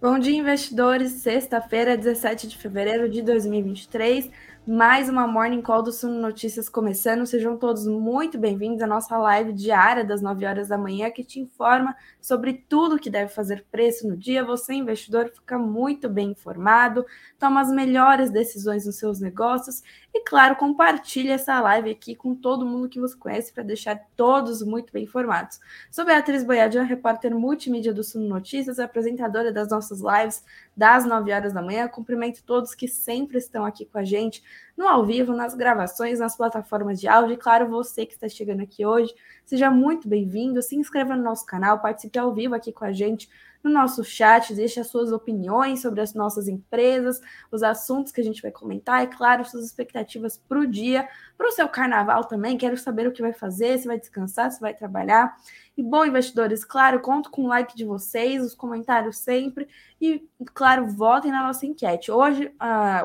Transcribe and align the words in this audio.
Bom 0.00 0.18
dia, 0.18 0.34
investidores. 0.34 1.12
Sexta-feira, 1.12 1.94
17 1.94 2.48
de 2.48 2.56
fevereiro 2.56 3.06
de 3.06 3.20
2023. 3.20 4.30
Mais 4.66 5.10
uma 5.10 5.26
Morning 5.26 5.60
Call 5.60 5.82
do 5.82 5.92
Suno 5.92 6.18
Notícias 6.18 6.70
começando. 6.70 7.26
Sejam 7.26 7.58
todos 7.58 7.86
muito 7.86 8.38
bem-vindos 8.38 8.80
à 8.80 8.86
nossa 8.86 9.18
live 9.18 9.52
diária 9.52 10.02
das 10.02 10.22
9 10.22 10.46
horas 10.46 10.68
da 10.68 10.78
manhã, 10.78 11.10
que 11.10 11.22
te 11.22 11.38
informa 11.38 11.94
sobre 12.18 12.64
tudo 12.66 12.98
que 12.98 13.10
deve 13.10 13.30
fazer 13.30 13.66
preço 13.70 14.08
no 14.08 14.16
dia. 14.16 14.42
Você, 14.42 14.72
investidor, 14.72 15.30
fica 15.34 15.58
muito 15.58 16.08
bem 16.08 16.30
informado, 16.30 17.04
toma 17.38 17.60
as 17.60 17.70
melhores 17.70 18.30
decisões 18.30 18.86
nos 18.86 18.96
seus 18.96 19.20
negócios 19.20 19.82
e, 20.12 20.24
claro, 20.24 20.56
compartilha 20.56 21.34
essa 21.34 21.60
live 21.60 21.90
aqui 21.90 22.16
com 22.16 22.34
todo 22.34 22.66
mundo 22.66 22.88
que 22.88 22.98
você 22.98 23.16
conhece 23.16 23.52
para 23.52 23.62
deixar 23.62 23.96
todos 24.16 24.60
muito 24.60 24.92
bem 24.92 25.04
informados. 25.04 25.60
Sou 25.88 26.04
Beatriz 26.04 26.42
Boiadian, 26.42 26.82
repórter 26.82 27.32
multimídia 27.32 27.94
do 27.94 28.02
Suno 28.02 28.28
Notícias, 28.28 28.80
apresentadora 28.80 29.52
das 29.52 29.68
nossas 29.70 30.00
lives 30.00 30.44
das 30.76 31.04
9 31.04 31.32
horas 31.32 31.52
da 31.52 31.62
manhã. 31.62 31.86
Cumprimento 31.86 32.42
todos 32.42 32.74
que 32.74 32.88
sempre 32.88 33.38
estão 33.38 33.64
aqui 33.64 33.84
com 33.84 33.98
a 33.98 34.04
gente 34.04 34.42
no 34.76 34.88
ao 34.88 35.06
vivo, 35.06 35.32
nas 35.32 35.54
gravações, 35.54 36.18
nas 36.18 36.36
plataformas 36.36 37.00
de 37.00 37.06
áudio. 37.06 37.34
E 37.34 37.36
claro, 37.36 37.68
você 37.68 38.04
que 38.04 38.14
está 38.14 38.28
chegando 38.28 38.62
aqui 38.62 38.84
hoje, 38.84 39.14
seja 39.44 39.70
muito 39.70 40.08
bem-vindo. 40.08 40.60
Se 40.60 40.74
inscreva 40.74 41.14
no 41.14 41.22
nosso 41.22 41.46
canal, 41.46 41.78
participe 41.78 42.18
ao 42.18 42.34
vivo 42.34 42.54
aqui 42.54 42.72
com 42.72 42.84
a 42.84 42.92
gente 42.92 43.28
no 43.62 43.70
nosso 43.70 44.02
chat, 44.02 44.54
deixe 44.54 44.80
as 44.80 44.88
suas 44.88 45.12
opiniões 45.12 45.82
sobre 45.82 46.00
as 46.00 46.14
nossas 46.14 46.48
empresas, 46.48 47.20
os 47.50 47.62
assuntos 47.62 48.12
que 48.12 48.20
a 48.20 48.24
gente 48.24 48.40
vai 48.40 48.50
comentar 48.50 49.04
e, 49.04 49.06
claro, 49.06 49.44
suas 49.44 49.64
expectativas 49.64 50.38
para 50.48 50.58
o 50.58 50.66
dia, 50.66 51.08
para 51.36 51.48
o 51.48 51.52
seu 51.52 51.68
carnaval 51.68 52.24
também. 52.24 52.56
Quero 52.56 52.76
saber 52.76 53.06
o 53.06 53.12
que 53.12 53.22
vai 53.22 53.32
fazer, 53.32 53.78
se 53.78 53.86
vai 53.86 53.98
descansar, 53.98 54.50
se 54.50 54.60
vai 54.60 54.74
trabalhar. 54.74 55.36
E 55.80 55.82
bom, 55.82 56.04
investidores, 56.04 56.62
claro, 56.62 57.00
conto 57.00 57.30
com 57.30 57.44
o 57.44 57.46
like 57.46 57.74
de 57.74 57.86
vocês, 57.86 58.44
os 58.44 58.54
comentários 58.54 59.16
sempre. 59.16 59.66
E, 59.98 60.28
claro, 60.52 60.86
votem 60.86 61.32
na 61.32 61.42
nossa 61.42 61.64
enquete. 61.64 62.12
Hoje, 62.12 62.54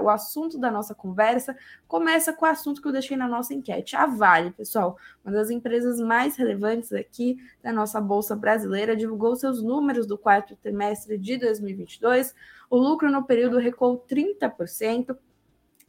o 0.04 0.10
assunto 0.10 0.58
da 0.58 0.70
nossa 0.70 0.94
conversa 0.94 1.56
começa 1.88 2.34
com 2.34 2.46
o 2.46 2.50
assunto 2.50 2.82
que 2.82 2.88
eu 2.90 2.92
deixei 2.92 3.16
na 3.16 3.30
nossa 3.30 3.54
enquete. 3.54 3.96
A 3.96 4.06
Vale, 4.06 4.52
pessoal, 4.52 4.98
uma 5.24 5.34
das 5.34 5.50
empresas 5.50 6.02
mais 6.02 6.36
relevantes 6.36 6.92
aqui 6.92 7.38
da 7.64 7.72
nossa 7.72 8.02
Bolsa 8.02 8.36
Brasileira, 8.36 8.94
divulgou 8.94 9.38
seus 9.38 9.64
números 9.64 10.06
do 10.06 10.18
quarto 10.18 10.54
trimestre 10.58 11.18
de 11.18 11.38
2022. 11.38 12.36
O 12.70 12.76
lucro 12.76 13.10
no 13.10 13.24
período 13.24 13.58
recuou 13.58 14.06
30%. 14.06 15.18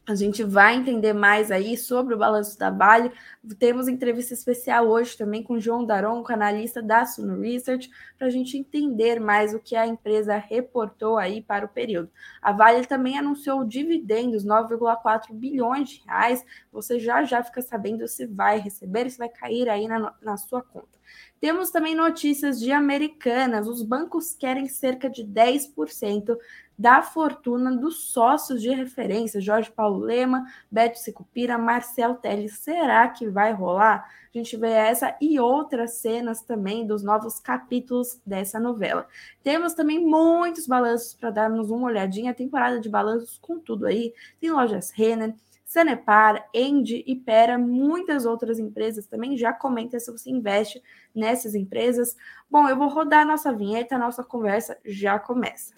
A 0.07 0.15
gente 0.15 0.41
vai 0.41 0.73
entender 0.73 1.11
mais 1.11 1.51
aí 1.51 1.75
sobre 1.75 2.13
o 2.15 2.17
balanço 2.17 2.57
da 2.57 2.69
Vale. 2.69 3.11
Temos 3.59 3.89
entrevista 3.89 4.33
especial 4.33 4.87
hoje 4.87 5.17
também 5.17 5.43
com 5.43 5.59
João 5.59 5.85
Daronco, 5.85 6.31
analista 6.31 6.81
da 6.81 7.05
Suno 7.05 7.41
Research, 7.41 7.89
para 8.17 8.27
a 8.27 8.29
gente 8.29 8.57
entender 8.57 9.19
mais 9.19 9.53
o 9.53 9.59
que 9.59 9.75
a 9.75 9.85
empresa 9.85 10.37
reportou 10.37 11.17
aí 11.17 11.41
para 11.41 11.65
o 11.65 11.69
período. 11.69 12.09
A 12.41 12.53
Vale 12.53 12.85
também 12.85 13.17
anunciou 13.17 13.65
dividendos, 13.65 14.45
9,4 14.45 15.33
bilhões 15.33 15.89
de 15.89 16.03
reais. 16.05 16.41
Você 16.71 16.99
já 16.99 17.25
já 17.25 17.43
fica 17.43 17.61
sabendo 17.61 18.07
se 18.07 18.25
vai 18.25 18.59
receber, 18.59 19.09
se 19.09 19.17
vai 19.17 19.27
cair 19.27 19.67
aí 19.67 19.89
na, 19.89 20.13
na 20.21 20.37
sua 20.37 20.61
conta. 20.61 20.97
Temos 21.39 21.69
também 21.69 21.95
notícias 21.95 22.59
de 22.59 22.71
Americanas. 22.71 23.67
Os 23.67 23.83
bancos 23.83 24.33
querem 24.33 24.67
cerca 24.67 25.09
de 25.09 25.23
10% 25.23 26.35
da 26.77 27.01
fortuna 27.01 27.75
dos 27.75 28.11
sócios 28.11 28.61
de 28.61 28.69
referência, 28.69 29.41
Jorge 29.41 29.71
Paulo 29.71 29.99
Lema, 29.99 30.45
Beto 30.69 30.99
Sicupira, 30.99 31.57
Marcel 31.57 32.15
Teles. 32.15 32.59
Será 32.59 33.07
que 33.07 33.27
vai 33.27 33.51
rolar? 33.51 34.07
A 34.33 34.37
gente 34.37 34.55
vê 34.55 34.69
essa 34.69 35.15
e 35.19 35.39
outras 35.39 35.93
cenas 35.93 36.41
também 36.41 36.85
dos 36.85 37.01
novos 37.01 37.39
capítulos 37.39 38.21
dessa 38.23 38.59
novela. 38.59 39.07
Temos 39.41 39.73
também 39.73 39.99
muitos 39.99 40.67
balanços 40.67 41.13
para 41.13 41.31
darmos 41.31 41.71
uma 41.71 41.87
olhadinha, 41.87 42.33
temporada 42.33 42.79
de 42.79 42.89
balanços 42.89 43.39
com 43.39 43.57
tudo 43.59 43.87
aí. 43.87 44.13
Tem 44.39 44.51
lojas 44.51 44.91
Renner, 44.91 45.33
Sanepar, 45.67 46.47
Endi 46.53 47.03
e 47.05 47.13
Pera, 47.13 47.57
muitas 47.57 48.25
outras 48.25 48.57
empresas 48.57 49.05
também. 49.05 49.37
Já 49.37 49.51
comenta 49.51 49.99
se 49.99 50.09
você 50.09 50.31
investe 50.31 50.81
nessas 51.13 51.53
empresas. 51.55 52.15
Bom, 52.49 52.69
eu 52.69 52.77
vou 52.77 52.87
rodar 52.87 53.23
a 53.23 53.25
nossa 53.25 53.51
vinheta, 53.51 53.95
a 53.95 53.99
nossa 53.99 54.23
conversa 54.23 54.77
já 54.85 55.19
começa. 55.19 55.73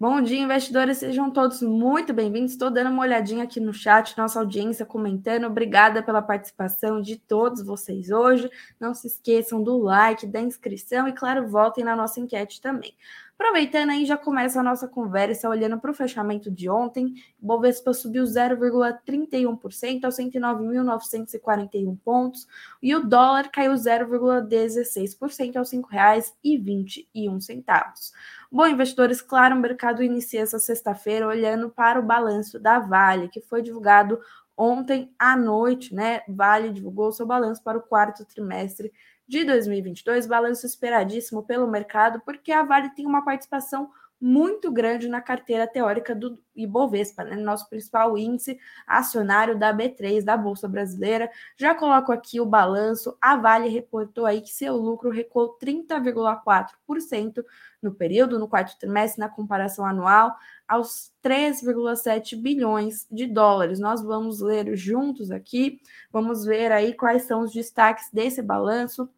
Bom 0.00 0.22
dia, 0.22 0.38
investidores, 0.38 0.98
sejam 0.98 1.28
todos 1.28 1.60
muito 1.60 2.14
bem-vindos. 2.14 2.52
Estou 2.52 2.70
dando 2.70 2.88
uma 2.88 3.02
olhadinha 3.02 3.42
aqui 3.42 3.58
no 3.58 3.74
chat, 3.74 4.16
nossa 4.16 4.38
audiência 4.38 4.86
comentando. 4.86 5.46
Obrigada 5.46 6.04
pela 6.04 6.22
participação 6.22 7.02
de 7.02 7.16
todos 7.16 7.64
vocês 7.64 8.08
hoje. 8.08 8.48
Não 8.78 8.94
se 8.94 9.08
esqueçam 9.08 9.60
do 9.60 9.76
like, 9.76 10.24
da 10.24 10.40
inscrição 10.40 11.08
e, 11.08 11.12
claro, 11.12 11.48
votem 11.48 11.82
na 11.82 11.96
nossa 11.96 12.20
enquete 12.20 12.60
também. 12.60 12.94
Aproveitando 13.36 13.90
aí, 13.90 14.04
já 14.04 14.16
começa 14.16 14.60
a 14.60 14.64
nossa 14.64 14.86
conversa 14.86 15.48
olhando 15.48 15.78
para 15.78 15.92
o 15.92 15.94
fechamento 15.94 16.48
de 16.48 16.70
ontem. 16.70 17.14
O 17.40 17.46
Bovespa 17.46 17.92
subiu 17.92 18.22
0,31% 18.22 20.04
aos 20.04 20.16
109.941 20.16 21.98
pontos 22.04 22.46
e 22.80 22.94
o 22.94 23.04
dólar 23.04 23.50
caiu 23.50 23.74
0,16% 23.74 25.56
aos 25.56 25.72
R$ 25.72 25.78
5,21. 25.78 28.12
Bom, 28.50 28.66
investidores, 28.66 29.20
claro, 29.20 29.54
o 29.54 29.58
mercado 29.58 30.02
inicia 30.02 30.40
essa 30.40 30.58
sexta-feira 30.58 31.26
olhando 31.26 31.68
para 31.68 32.00
o 32.00 32.02
balanço 32.02 32.58
da 32.58 32.78
Vale, 32.78 33.28
que 33.28 33.42
foi 33.42 33.60
divulgado 33.60 34.18
ontem 34.56 35.14
à 35.18 35.36
noite, 35.36 35.94
né? 35.94 36.22
Vale 36.26 36.70
divulgou 36.70 37.12
seu 37.12 37.26
balanço 37.26 37.62
para 37.62 37.76
o 37.76 37.82
quarto 37.82 38.24
trimestre 38.24 38.90
de 39.26 39.44
2022, 39.44 40.26
balanço 40.26 40.64
esperadíssimo 40.64 41.42
pelo 41.42 41.68
mercado, 41.68 42.22
porque 42.24 42.50
a 42.50 42.62
Vale 42.62 42.88
tem 42.94 43.06
uma 43.06 43.22
participação 43.22 43.90
muito 44.20 44.72
grande 44.72 45.08
na 45.08 45.20
carteira 45.20 45.66
teórica 45.66 46.14
do 46.14 46.42
Ibovespa, 46.56 47.22
né? 47.22 47.36
nosso 47.36 47.68
principal 47.68 48.18
índice 48.18 48.58
acionário 48.86 49.56
da 49.56 49.72
B3, 49.72 50.24
da 50.24 50.36
Bolsa 50.36 50.66
Brasileira. 50.66 51.30
Já 51.56 51.74
coloco 51.74 52.10
aqui 52.10 52.40
o 52.40 52.46
balanço. 52.46 53.16
A 53.20 53.36
Vale 53.36 53.68
reportou 53.68 54.26
aí 54.26 54.40
que 54.40 54.50
seu 54.50 54.74
lucro 54.76 55.10
recuou 55.10 55.56
30,4% 55.58 57.44
no 57.82 57.92
período, 57.92 58.38
no 58.38 58.48
quarto 58.48 58.78
trimestre, 58.78 59.20
na 59.20 59.28
comparação 59.28 59.84
anual, 59.84 60.34
aos 60.66 61.12
3,7 61.22 62.36
bilhões 62.36 63.06
de 63.10 63.26
dólares. 63.26 63.78
Nós 63.78 64.02
vamos 64.02 64.40
ler 64.40 64.76
juntos 64.76 65.30
aqui, 65.30 65.80
vamos 66.12 66.44
ver 66.44 66.72
aí 66.72 66.94
quais 66.94 67.22
são 67.22 67.40
os 67.40 67.52
destaques 67.52 68.10
desse 68.12 68.42
balanço 68.42 69.08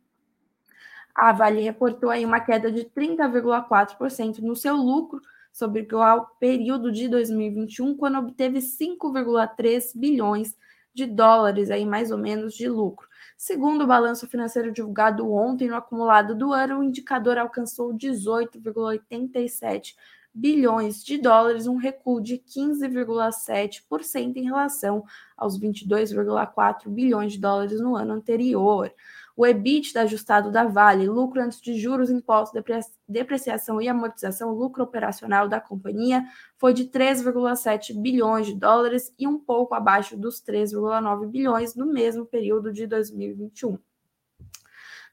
a 1.14 1.32
Vale 1.32 1.60
reportou 1.60 2.10
aí 2.10 2.24
uma 2.24 2.40
queda 2.40 2.70
de 2.70 2.84
30,4% 2.84 4.38
no 4.38 4.56
seu 4.56 4.76
lucro 4.76 5.20
sobre 5.52 5.86
o 5.92 6.24
período 6.38 6.92
de 6.92 7.08
2021, 7.08 7.96
quando 7.96 8.18
obteve 8.18 8.60
5,3 8.60 9.92
bilhões 9.94 10.56
de 10.94 11.06
dólares 11.06 11.70
aí 11.70 11.86
mais 11.86 12.10
ou 12.10 12.18
menos 12.18 12.54
de 12.54 12.68
lucro. 12.68 13.08
Segundo 13.36 13.84
o 13.84 13.86
balanço 13.86 14.26
financeiro 14.28 14.72
divulgado 14.72 15.32
ontem, 15.32 15.68
no 15.68 15.76
acumulado 15.76 16.34
do 16.34 16.52
ano, 16.52 16.80
o 16.80 16.84
indicador 16.84 17.38
alcançou 17.38 17.94
18,87 17.94 19.94
bilhões 20.32 21.02
de 21.02 21.18
dólares, 21.18 21.66
um 21.66 21.76
recuo 21.76 22.20
de 22.20 22.38
15,7% 22.38 24.36
em 24.36 24.44
relação 24.44 25.04
aos 25.36 25.58
22,4 25.58 26.88
bilhões 26.88 27.32
de 27.32 27.40
dólares 27.40 27.80
no 27.80 27.96
ano 27.96 28.12
anterior. 28.12 28.94
O 29.36 29.46
EBITDA 29.46 30.02
ajustado 30.02 30.50
da 30.50 30.64
Vale, 30.64 31.08
lucro 31.08 31.40
antes 31.40 31.60
de 31.60 31.78
juros, 31.78 32.10
impostos, 32.10 32.62
depreciação 33.08 33.80
e 33.80 33.88
amortização, 33.88 34.52
lucro 34.52 34.82
operacional 34.82 35.48
da 35.48 35.60
companhia 35.60 36.24
foi 36.58 36.74
de 36.74 36.84
3,7 36.84 37.94
bilhões 37.94 38.46
de 38.46 38.54
dólares 38.54 39.12
e 39.18 39.26
um 39.26 39.38
pouco 39.38 39.74
abaixo 39.74 40.16
dos 40.16 40.42
3,9 40.42 41.26
bilhões 41.26 41.74
no 41.74 41.86
mesmo 41.86 42.26
período 42.26 42.72
de 42.72 42.86
2021. 42.86 43.78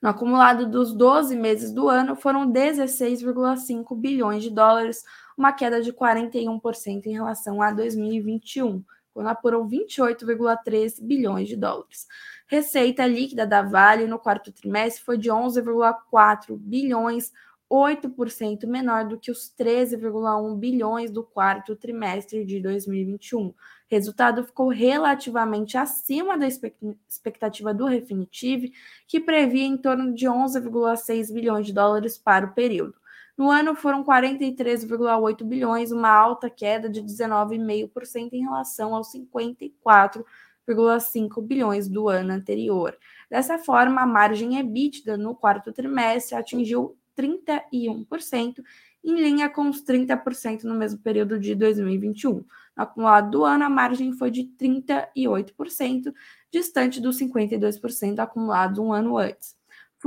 No 0.01 0.09
acumulado 0.09 0.69
dos 0.69 0.93
12 0.93 1.35
meses 1.35 1.71
do 1.71 1.89
ano, 1.89 2.15
foram 2.15 2.51
16,5 2.51 3.95
bilhões 3.95 4.43
de 4.43 4.51
dólares, 4.51 5.03
uma 5.35 5.51
queda 5.51 5.81
de 5.81 5.91
41% 5.91 7.05
em 7.05 7.13
relação 7.13 7.61
a 7.61 7.71
2021, 7.71 8.83
apurou 9.25 9.65
28,3 9.65 11.01
bilhões 11.01 11.47
de 11.47 11.55
dólares. 11.55 12.05
Receita 12.47 13.05
líquida 13.05 13.47
da 13.47 13.61
Vale 13.61 14.05
no 14.05 14.19
quarto 14.19 14.51
trimestre 14.51 15.03
foi 15.03 15.17
de 15.17 15.29
11,4 15.29 16.57
bilhões, 16.57 17.31
8% 17.69 18.65
menor 18.65 19.05
do 19.05 19.19
que 19.19 19.29
os 19.29 19.53
13,1 19.59 20.55
bilhões 20.57 21.11
do 21.11 21.23
quarto 21.23 21.75
trimestre 21.75 22.45
de 22.45 22.61
2021. 22.61 23.47
O 23.47 23.55
resultado 23.89 24.43
ficou 24.43 24.69
relativamente 24.69 25.77
acima 25.77 26.37
da 26.37 26.47
expectativa 26.47 27.73
do 27.73 27.85
Refinitiv, 27.85 28.71
que 29.07 29.19
previa 29.19 29.65
em 29.65 29.77
torno 29.77 30.13
de 30.13 30.27
11,6 30.27 31.33
bilhões 31.33 31.65
de 31.65 31.73
dólares 31.73 32.17
para 32.17 32.45
o 32.45 32.53
período. 32.53 32.95
No 33.37 33.51
ano 33.51 33.75
foram 33.75 34.03
43,8 34.03 35.43
bilhões, 35.43 35.91
uma 35.91 36.09
alta 36.09 36.49
queda 36.49 36.89
de 36.89 37.01
19,5% 37.01 38.33
em 38.33 38.41
relação 38.41 38.95
aos 38.95 39.11
54 39.11 40.25
1,5 40.67 41.41
bilhões 41.41 41.87
do 41.87 42.09
ano 42.09 42.33
anterior. 42.33 42.97
Dessa 43.29 43.57
forma, 43.57 44.01
a 44.01 44.05
margem 44.05 44.59
EBITDA 44.59 45.17
no 45.17 45.35
quarto 45.35 45.71
trimestre 45.71 46.35
atingiu 46.35 46.97
31%, 47.17 48.63
em 49.03 49.15
linha 49.15 49.49
com 49.49 49.69
os 49.69 49.83
30% 49.83 50.63
no 50.63 50.75
mesmo 50.75 50.99
período 50.99 51.39
de 51.39 51.55
2021. 51.55 52.33
No 52.33 52.45
acumulado 52.75 53.31
do 53.31 53.45
ano, 53.45 53.63
a 53.63 53.69
margem 53.69 54.11
foi 54.13 54.29
de 54.29 54.43
38%, 54.43 56.13
distante 56.51 56.99
dos 56.99 57.17
52% 57.17 58.19
acumulado 58.19 58.83
um 58.83 58.91
ano 58.91 59.17
antes. 59.17 59.56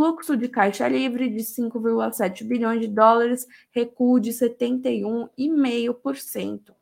Fluxo 0.01 0.35
de 0.35 0.49
caixa 0.49 0.89
livre 0.89 1.29
de 1.29 1.41
5,7 1.41 2.43
bilhões 2.43 2.81
de 2.81 2.89
dólares, 2.89 3.47
recuo 3.71 4.19
de 4.19 4.31
71,5%. 4.31 6.75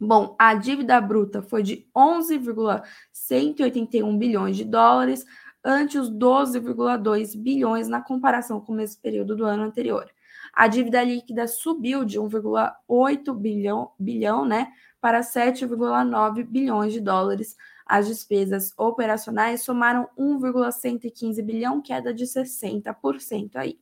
Bom, 0.00 0.34
a 0.38 0.54
dívida 0.54 0.98
bruta 1.02 1.42
foi 1.42 1.62
de 1.62 1.86
11,181 1.94 4.16
bilhões 4.16 4.56
de 4.56 4.64
dólares, 4.64 5.26
ante 5.62 5.98
os 5.98 6.10
12,2 6.10 7.36
bilhões 7.36 7.88
na 7.88 8.00
comparação 8.00 8.58
com 8.58 8.72
o 8.72 8.76
mesmo 8.76 9.02
período 9.02 9.36
do 9.36 9.44
ano 9.44 9.64
anterior. 9.64 10.10
A 10.54 10.66
dívida 10.66 11.04
líquida 11.04 11.46
subiu 11.46 12.06
de 12.06 12.18
1,8 12.18 13.34
bilhão, 13.34 13.90
bilhão 13.98 14.46
né, 14.46 14.72
para 14.98 15.20
7,9 15.20 16.42
bilhões 16.44 16.94
de 16.94 17.02
dólares. 17.02 17.54
As 17.90 18.06
despesas 18.06 18.72
operacionais 18.78 19.64
somaram 19.64 20.08
1,115 20.16 21.42
bilhão, 21.42 21.82
queda 21.82 22.14
de 22.14 22.24
60% 22.24 23.56
aí. 23.56 23.80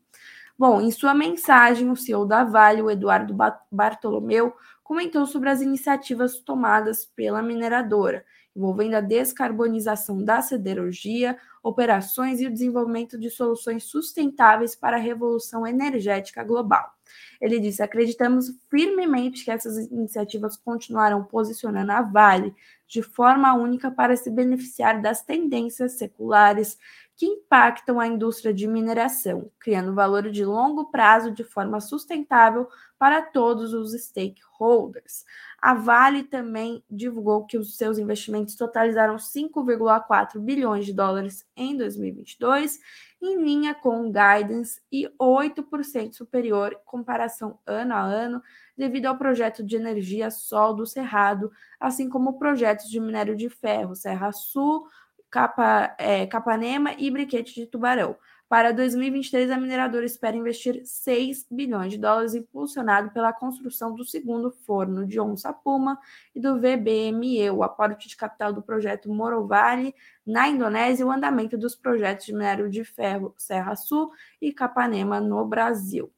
Bom, 0.59 0.81
em 0.81 0.91
sua 0.91 1.13
mensagem, 1.13 1.91
o 1.91 1.95
CEO 1.95 2.25
da 2.25 2.43
Vale, 2.43 2.81
o 2.81 2.91
Eduardo 2.91 3.37
Bartolomeu, 3.71 4.55
comentou 4.83 5.27
sobre 5.27 5.51
as 5.51 5.61
iniciativas 5.61 6.39
tomadas 6.41 7.05
pela 7.05 7.43
mineradora, 7.43 8.25
envolvendo 8.57 8.95
a 8.95 9.03
descarbonização 9.03 10.25
da 10.25 10.41
siderurgia, 10.41 11.37
operações 11.63 12.41
e 12.41 12.47
o 12.47 12.51
desenvolvimento 12.51 13.19
de 13.19 13.29
soluções 13.29 13.85
sustentáveis 13.85 14.75
para 14.75 14.97
a 14.97 15.01
revolução 15.01 15.67
energética 15.67 16.43
global. 16.43 16.98
Ele 17.41 17.61
disse: 17.61 17.83
acreditamos 17.83 18.53
firmemente 18.71 19.45
que 19.45 19.51
essas 19.51 19.77
iniciativas 19.91 20.57
continuarão 20.57 21.25
posicionando 21.25 21.93
a 21.93 22.03
Vale 22.03 22.55
de 22.87 23.03
forma 23.03 23.53
única 23.55 23.91
para 23.91 24.17
se 24.17 24.31
beneficiar 24.31 25.01
das 25.01 25.23
tendências 25.23 25.93
seculares 25.93 26.79
que 27.19 27.27
impactam 27.27 27.99
a 27.99 28.07
indústria 28.07 28.55
de 28.55 28.69
mineração, 28.69 29.51
criando 29.59 29.93
valor 29.93 30.31
de 30.31 30.45
longo 30.45 30.89
prazo 30.89 31.33
de 31.33 31.43
forma 31.43 31.81
sustentável 31.81 32.69
para 32.97 33.21
todos 33.21 33.75
os 33.75 33.93
stakeholders. 33.93 35.25
A 35.61 35.75
Vale 35.75 36.23
também 36.23 36.81
divulgou 36.89 37.45
que 37.45 37.59
os 37.59 37.77
seus 37.77 37.99
investimentos 37.99 38.55
totalizaram 38.55 39.17
5,4 39.17 40.39
bilhões 40.39 40.87
de 40.87 40.93
dólares 40.93 41.45
em 41.57 41.77
2022, 41.77 42.79
em 43.21 43.43
linha 43.43 43.75
com 43.75 44.07
o 44.07 44.13
guidance 44.13 44.81
e 44.93 45.11
8% 45.21 46.13
superior 46.13 46.73
em 46.73 46.85
comparação 46.85 47.59
ano 47.67 47.95
a 47.95 48.01
ano, 48.01 48.41
devido 48.77 49.07
ao 49.07 49.19
projeto 49.19 49.65
de 49.65 49.75
energia 49.75 50.31
Sol 50.31 50.73
do 50.73 50.87
Cerrado, 50.87 51.51
assim 51.81 52.09
como 52.09 52.39
projetos 52.39 52.89
de 52.89 53.01
minério 53.01 53.35
de 53.35 53.51
ferro 53.51 53.97
Serra 53.97 54.31
Sul, 54.31 54.87
Capa, 55.31 55.95
é, 55.99 56.27
Capanema 56.27 56.95
e 56.99 57.11
Briquete 57.11 57.55
de 57.55 57.67
Tubarão. 57.67 58.17
Para 58.49 58.73
2023, 58.73 59.51
a 59.51 59.59
mineradora 59.59 60.07
espera 60.07 60.35
investir 60.35 60.81
6 60.83 61.47
bilhões 61.51 61.93
de 61.93 61.99
dólares, 61.99 62.35
impulsionado 62.35 63.11
pela 63.11 63.31
construção 63.31 63.95
do 63.95 64.07
segundo 64.07 64.51
forno 64.51 65.07
de 65.07 65.21
Onça 65.21 65.53
Puma 65.53 65.99
e 66.35 66.41
do 66.41 66.59
VBME, 66.59 67.51
o 67.51 67.63
aporte 67.63 68.09
de 68.09 68.17
capital 68.17 68.51
do 68.51 68.63
projeto 68.63 69.13
Morovale 69.13 69.95
na 70.27 70.49
Indonésia 70.49 71.03
e 71.03 71.07
o 71.07 71.11
andamento 71.11 71.59
dos 71.59 71.77
projetos 71.77 72.25
de 72.25 72.33
minério 72.33 72.71
de 72.71 72.85
ferro 72.85 73.35
Serra 73.37 73.77
Sul 73.77 74.11
e 74.41 74.51
Capanema 74.51 75.21
no 75.21 75.45
Brasil. 75.45 76.11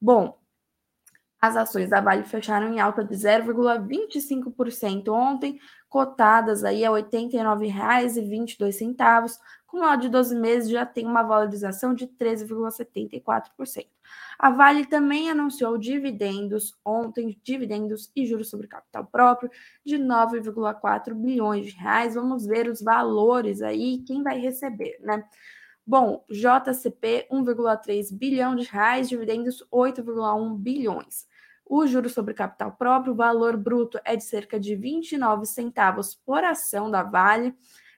Bom, 0.00 0.36
as 1.46 1.56
ações 1.56 1.88
da 1.90 2.00
Vale 2.00 2.22
fecharam 2.24 2.72
em 2.72 2.80
alta 2.80 3.04
de 3.04 3.14
0,25% 3.14 5.08
ontem, 5.08 5.58
cotadas 5.88 6.64
aí 6.64 6.84
a 6.84 6.90
R$ 6.90 7.02
89,22. 7.02 9.38
Com 9.66 9.80
o 9.80 9.96
de 9.96 10.08
12 10.08 10.34
meses 10.36 10.70
já 10.70 10.86
tem 10.86 11.04
uma 11.06 11.22
valorização 11.22 11.94
de 11.94 12.06
13,74%. 12.06 13.86
A 14.38 14.50
Vale 14.50 14.86
também 14.86 15.28
anunciou 15.30 15.76
dividendos 15.76 16.72
ontem, 16.84 17.36
dividendos 17.42 18.12
e 18.14 18.24
juros 18.26 18.48
sobre 18.48 18.68
capital 18.68 19.04
próprio 19.06 19.50
de 19.84 19.98
9,4 19.98 21.12
bilhões 21.14 21.66
de 21.66 21.72
reais. 21.72 22.14
Vamos 22.14 22.46
ver 22.46 22.68
os 22.68 22.80
valores 22.80 23.60
aí, 23.62 24.04
quem 24.06 24.22
vai 24.22 24.38
receber, 24.38 24.98
né? 25.00 25.24
Bom, 25.88 26.24
JCP 26.28 27.28
1,3 27.30 28.12
bilhão 28.12 28.56
de 28.56 28.64
reais, 28.64 29.08
dividendos 29.08 29.64
8,1 29.72 30.56
bilhões. 30.56 31.28
O 31.64 31.86
juro 31.86 32.08
sobre 32.10 32.34
capital 32.34 32.72
próprio, 32.72 33.14
valor 33.14 33.56
bruto 33.56 34.00
é 34.04 34.16
de 34.16 34.24
cerca 34.24 34.58
de 34.58 34.74
29 34.74 35.46
centavos 35.46 36.12
por 36.12 36.42
ação 36.42 36.90
da 36.90 37.04
Vale. 37.04 37.54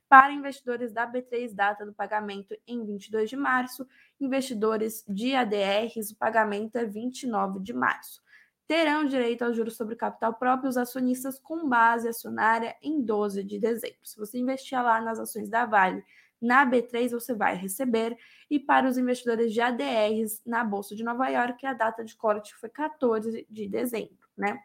Para 0.07 0.35
investidores 0.35 0.93
da 0.93 1.11
B3, 1.11 1.55
data 1.55 1.87
do 1.87 1.95
pagamento 1.95 2.55
em 2.67 2.85
22 2.85 3.31
de 3.31 3.37
março. 3.37 3.87
Investidores 4.21 5.03
de 5.09 5.35
ADRs, 5.35 6.11
o 6.11 6.17
pagamento 6.17 6.77
é 6.77 6.85
29 6.85 7.59
de 7.61 7.73
março. 7.73 8.23
Terão 8.67 9.07
direito 9.07 9.47
ao 9.47 9.55
juro 9.55 9.71
sobre 9.71 9.97
capital 9.97 10.35
próprio 10.35 10.69
os 10.69 10.77
acionistas 10.77 11.39
com 11.39 11.67
base 11.67 12.07
acionária 12.07 12.77
em 12.83 13.01
12 13.03 13.43
de 13.43 13.59
dezembro. 13.59 13.97
Se 14.03 14.19
você 14.19 14.37
investir 14.37 14.79
lá 14.79 15.01
nas 15.01 15.19
ações 15.19 15.49
da 15.49 15.65
Vale 15.65 16.05
na 16.41 16.65
B3 16.65 17.11
você 17.11 17.35
vai 17.35 17.57
receber, 17.57 18.17
e 18.51 18.59
para 18.59 18.89
os 18.89 18.97
investidores 18.97 19.53
de 19.53 19.61
ADRs 19.61 20.41
na 20.47 20.65
Bolsa 20.65 20.95
de 20.95 21.03
Nova 21.05 21.29
York, 21.29 21.67
a 21.67 21.73
data 21.73 22.05
de 22.05 22.15
corte 22.17 22.55
foi 22.55 22.69
14 22.69 23.47
de 23.49 23.69
dezembro, 23.69 24.29
né? 24.37 24.59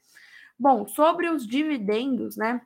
Bom, 0.58 0.88
sobre 0.88 1.30
os 1.30 1.46
dividendos, 1.46 2.38
né? 2.38 2.62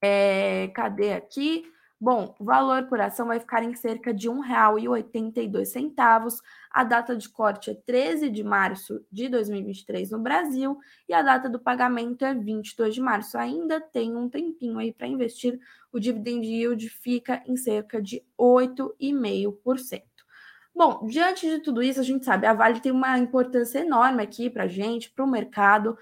É, 0.00 0.68
cadê 0.68 1.12
aqui? 1.12 1.70
Bom, 1.98 2.34
o 2.38 2.44
valor 2.44 2.88
por 2.88 3.00
ação 3.00 3.28
vai 3.28 3.40
ficar 3.40 3.62
em 3.62 3.74
cerca 3.74 4.12
de 4.12 4.28
R$ 4.28 4.34
1,82. 4.34 6.42
A 6.70 6.84
data 6.84 7.16
de 7.16 7.26
corte 7.26 7.70
é 7.70 7.74
13 7.74 8.28
de 8.28 8.44
março 8.44 9.02
de 9.10 9.30
2023 9.30 10.10
no 10.10 10.18
Brasil 10.18 10.78
e 11.08 11.14
a 11.14 11.22
data 11.22 11.48
do 11.48 11.58
pagamento 11.58 12.22
é 12.22 12.34
22 12.34 12.94
de 12.94 13.00
março. 13.00 13.38
Ainda 13.38 13.80
tem 13.80 14.14
um 14.14 14.28
tempinho 14.28 14.78
aí 14.78 14.92
para 14.92 15.06
investir. 15.06 15.58
O 15.90 15.98
dividend 15.98 16.46
yield 16.46 16.86
fica 16.90 17.42
em 17.46 17.56
cerca 17.56 18.02
de 18.02 18.22
8,5%. 18.38 20.02
Bom, 20.74 21.06
diante 21.06 21.48
de 21.48 21.60
tudo 21.60 21.82
isso, 21.82 21.98
a 21.98 22.02
gente 22.02 22.26
sabe, 22.26 22.46
a 22.46 22.52
Vale 22.52 22.80
tem 22.80 22.92
uma 22.92 23.18
importância 23.18 23.78
enorme 23.78 24.22
aqui 24.22 24.50
para 24.50 24.64
a 24.64 24.68
gente, 24.68 25.10
para 25.10 25.24
o 25.24 25.30
mercado 25.30 25.96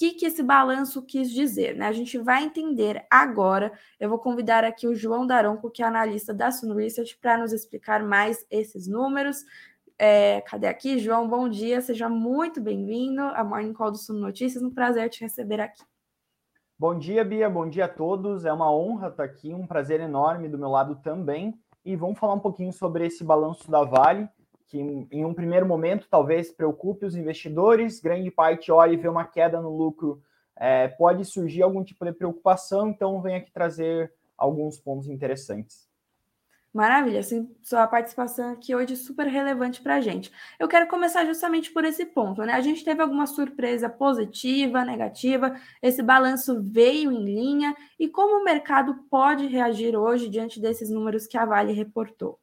que, 0.00 0.12
que 0.12 0.24
esse 0.24 0.42
balanço 0.42 1.02
quis 1.02 1.30
dizer? 1.30 1.76
Né? 1.76 1.86
A 1.86 1.92
gente 1.92 2.16
vai 2.16 2.42
entender 2.42 3.04
agora. 3.10 3.70
Eu 3.98 4.08
vou 4.08 4.18
convidar 4.18 4.64
aqui 4.64 4.88
o 4.88 4.94
João 4.94 5.26
Daronco, 5.26 5.70
que 5.70 5.82
é 5.82 5.86
analista 5.86 6.32
da 6.32 6.50
Sun 6.50 6.74
Research, 6.74 7.18
para 7.18 7.36
nos 7.36 7.52
explicar 7.52 8.02
mais 8.02 8.46
esses 8.50 8.86
números. 8.86 9.44
É, 9.98 10.40
cadê 10.40 10.68
aqui? 10.68 10.98
João, 10.98 11.28
bom 11.28 11.46
dia, 11.46 11.82
seja 11.82 12.08
muito 12.08 12.62
bem-vindo 12.62 13.20
à 13.20 13.44
Morning 13.44 13.74
Call 13.74 13.90
do 13.90 13.98
Sun 13.98 14.14
Notícias. 14.14 14.62
Um 14.62 14.70
prazer 14.70 15.10
te 15.10 15.20
receber 15.20 15.60
aqui. 15.60 15.82
Bom 16.78 16.98
dia, 16.98 17.22
Bia, 17.22 17.50
bom 17.50 17.68
dia 17.68 17.84
a 17.84 17.88
todos. 17.88 18.46
É 18.46 18.52
uma 18.54 18.74
honra 18.74 19.08
estar 19.08 19.24
aqui, 19.24 19.52
um 19.52 19.66
prazer 19.66 20.00
enorme 20.00 20.48
do 20.48 20.56
meu 20.56 20.70
lado 20.70 20.96
também. 21.02 21.60
E 21.84 21.94
vamos 21.94 22.18
falar 22.18 22.32
um 22.32 22.40
pouquinho 22.40 22.72
sobre 22.72 23.06
esse 23.06 23.22
balanço 23.22 23.70
da 23.70 23.84
Vale 23.84 24.26
que 24.70 24.78
em 24.78 25.24
um 25.24 25.34
primeiro 25.34 25.66
momento 25.66 26.06
talvez 26.08 26.52
preocupe 26.52 27.04
os 27.04 27.16
investidores, 27.16 28.00
grande 28.00 28.30
parte 28.30 28.70
olha 28.70 28.92
e 28.92 28.96
vê 28.96 29.08
uma 29.08 29.24
queda 29.24 29.60
no 29.60 29.76
lucro, 29.76 30.22
é, 30.56 30.86
pode 30.86 31.24
surgir 31.24 31.62
algum 31.62 31.82
tipo 31.82 32.04
de 32.04 32.12
preocupação, 32.12 32.88
então 32.88 33.20
vem 33.20 33.34
aqui 33.34 33.50
trazer 33.50 34.12
alguns 34.38 34.78
pontos 34.78 35.08
interessantes. 35.08 35.90
Maravilha, 36.72 37.18
assim, 37.18 37.52
sua 37.64 37.84
participação 37.88 38.52
aqui 38.52 38.72
hoje 38.76 38.92
é 38.92 38.96
super 38.96 39.26
relevante 39.26 39.82
para 39.82 39.96
a 39.96 40.00
gente. 40.00 40.30
Eu 40.56 40.68
quero 40.68 40.86
começar 40.86 41.24
justamente 41.24 41.72
por 41.72 41.84
esse 41.84 42.06
ponto, 42.06 42.42
né? 42.42 42.52
A 42.52 42.60
gente 42.60 42.84
teve 42.84 43.02
alguma 43.02 43.26
surpresa 43.26 43.88
positiva, 43.88 44.84
negativa, 44.84 45.56
esse 45.82 46.00
balanço 46.00 46.62
veio 46.62 47.10
em 47.10 47.24
linha 47.24 47.74
e 47.98 48.08
como 48.08 48.40
o 48.40 48.44
mercado 48.44 48.94
pode 49.10 49.48
reagir 49.48 49.96
hoje 49.96 50.28
diante 50.28 50.60
desses 50.60 50.88
números 50.88 51.26
que 51.26 51.36
a 51.36 51.44
Vale 51.44 51.72
reportou? 51.72 52.38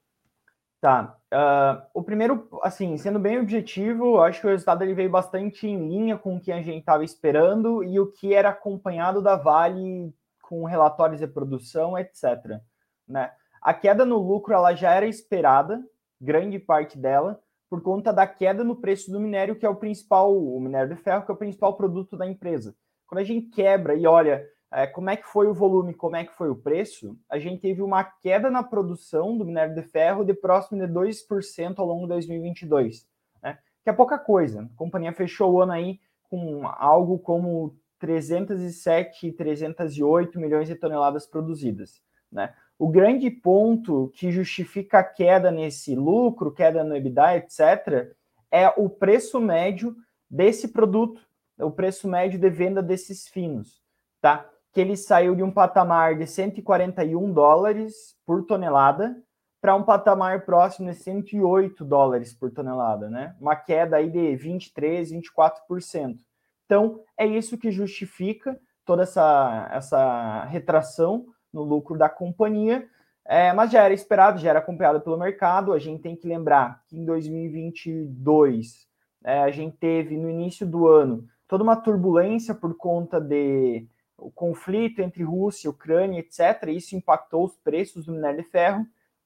Tá. 0.81 1.16
Uh, 1.33 1.83
o 1.93 2.01
primeiro, 2.01 2.47
assim, 2.63 2.95
sendo 2.97 3.19
bem 3.19 3.37
objetivo, 3.39 4.21
acho 4.21 4.39
que 4.39 4.47
o 4.47 4.49
resultado 4.49 4.81
ele 4.81 4.93
veio 4.93 5.09
bastante 5.09 5.67
em 5.67 5.87
linha 5.89 6.17
com 6.17 6.37
o 6.37 6.39
que 6.39 6.51
a 6.51 6.61
gente 6.61 6.79
estava 6.79 7.03
esperando 7.03 7.83
e 7.83 7.99
o 7.99 8.11
que 8.11 8.33
era 8.33 8.49
acompanhado 8.49 9.21
da 9.21 9.35
Vale 9.35 10.13
com 10.41 10.63
relatórios 10.63 11.19
de 11.19 11.27
produção, 11.27 11.97
etc. 11.97 12.61
Né? 13.05 13.29
A 13.61 13.73
queda 13.73 14.05
no 14.05 14.17
lucro 14.17 14.53
ela 14.53 14.73
já 14.73 14.93
era 14.93 15.05
esperada, 15.05 15.83
grande 16.19 16.57
parte 16.57 16.97
dela, 16.97 17.41
por 17.69 17.81
conta 17.81 18.13
da 18.13 18.25
queda 18.25 18.63
no 18.63 18.77
preço 18.77 19.11
do 19.11 19.19
minério, 19.19 19.57
que 19.57 19.65
é 19.65 19.69
o 19.69 19.75
principal, 19.75 20.33
o 20.33 20.59
minério 20.61 20.95
de 20.95 21.01
ferro, 21.01 21.25
que 21.25 21.31
é 21.31 21.33
o 21.33 21.37
principal 21.37 21.75
produto 21.75 22.15
da 22.15 22.25
empresa. 22.25 22.73
Quando 23.05 23.19
a 23.19 23.25
gente 23.25 23.49
quebra 23.49 23.93
e 23.95 24.07
olha 24.07 24.47
como 24.93 25.09
é 25.09 25.15
que 25.15 25.25
foi 25.25 25.47
o 25.47 25.53
volume, 25.53 25.93
como 25.93 26.15
é 26.15 26.25
que 26.25 26.33
foi 26.33 26.49
o 26.49 26.55
preço, 26.55 27.17
a 27.29 27.39
gente 27.39 27.61
teve 27.61 27.81
uma 27.81 28.03
queda 28.03 28.49
na 28.49 28.61
produção 28.61 29.37
do 29.37 29.45
minério 29.45 29.73
de 29.73 29.81
ferro 29.81 30.25
de 30.25 30.33
próximo 30.33 30.85
de 30.85 30.91
2% 30.91 31.75
ao 31.77 31.85
longo 31.85 32.01
de 32.03 32.09
2022, 32.09 33.07
né? 33.41 33.59
que 33.83 33.89
é 33.89 33.93
pouca 33.93 34.19
coisa. 34.19 34.63
A 34.63 34.77
companhia 34.77 35.13
fechou 35.13 35.53
o 35.53 35.61
ano 35.61 35.71
aí 35.71 35.99
com 36.29 36.67
algo 36.67 37.17
como 37.17 37.77
307, 37.99 39.31
308 39.31 40.39
milhões 40.39 40.67
de 40.67 40.75
toneladas 40.75 41.25
produzidas. 41.25 42.01
Né? 42.31 42.53
O 42.77 42.89
grande 42.89 43.31
ponto 43.31 44.11
que 44.15 44.31
justifica 44.31 44.99
a 44.99 45.03
queda 45.03 45.49
nesse 45.49 45.95
lucro, 45.95 46.51
queda 46.51 46.83
no 46.83 46.95
EBITDA, 46.95 47.37
etc., 47.37 48.13
é 48.51 48.67
o 48.77 48.89
preço 48.89 49.39
médio 49.39 49.95
desse 50.29 50.67
produto, 50.67 51.21
o 51.57 51.71
preço 51.71 52.07
médio 52.07 52.39
de 52.39 52.49
venda 52.49 52.83
desses 52.83 53.27
finos, 53.27 53.81
tá? 54.21 54.49
Que 54.77 54.81
ele 54.81 54.95
saiu 54.95 55.33
de 55.33 55.41
um 55.41 55.49
patamar 55.49 56.15
de 56.15 56.27
141 56.27 57.33
dólares 57.33 58.15
por 58.23 58.45
tonelada 58.45 59.19
para 59.59 59.75
um 59.75 59.81
patamar 59.81 60.45
próximo 60.45 60.91
de 60.91 60.95
108 60.95 61.83
dólares 61.83 62.31
por 62.31 62.51
tonelada, 62.51 63.09
né? 63.09 63.35
Uma 63.41 63.55
queda 63.55 63.97
aí 63.97 64.07
de 64.07 64.35
23, 64.35 65.11
24%. 65.13 66.19
Então, 66.63 67.01
é 67.17 67.25
isso 67.25 67.57
que 67.57 67.71
justifica 67.71 68.55
toda 68.85 69.01
essa, 69.01 69.67
essa 69.71 70.43
retração 70.43 71.25
no 71.51 71.63
lucro 71.63 71.97
da 71.97 72.07
companhia, 72.07 72.87
é, 73.25 73.51
mas 73.53 73.71
já 73.71 73.81
era 73.81 73.95
esperado, 73.95 74.37
já 74.37 74.51
era 74.51 74.59
acompanhado 74.59 75.01
pelo 75.01 75.17
mercado. 75.17 75.73
A 75.73 75.79
gente 75.79 76.03
tem 76.03 76.15
que 76.15 76.27
lembrar 76.27 76.83
que 76.85 76.95
em 76.95 77.03
2022 77.03 78.87
é, 79.25 79.41
a 79.41 79.49
gente 79.49 79.75
teve 79.77 80.15
no 80.15 80.29
início 80.29 80.67
do 80.67 80.87
ano 80.87 81.25
toda 81.47 81.63
uma 81.63 81.75
turbulência 81.75 82.53
por 82.53 82.77
conta 82.77 83.19
de 83.19 83.87
o 84.17 84.31
conflito 84.31 85.01
entre 85.01 85.23
Rússia, 85.23 85.69
Ucrânia, 85.69 86.19
etc. 86.19 86.69
Isso 86.69 86.95
impactou 86.95 87.45
os 87.45 87.55
preços 87.57 88.05
do 88.05 88.13
minério 88.13 88.41
de 88.43 88.49
ferro 88.49 88.85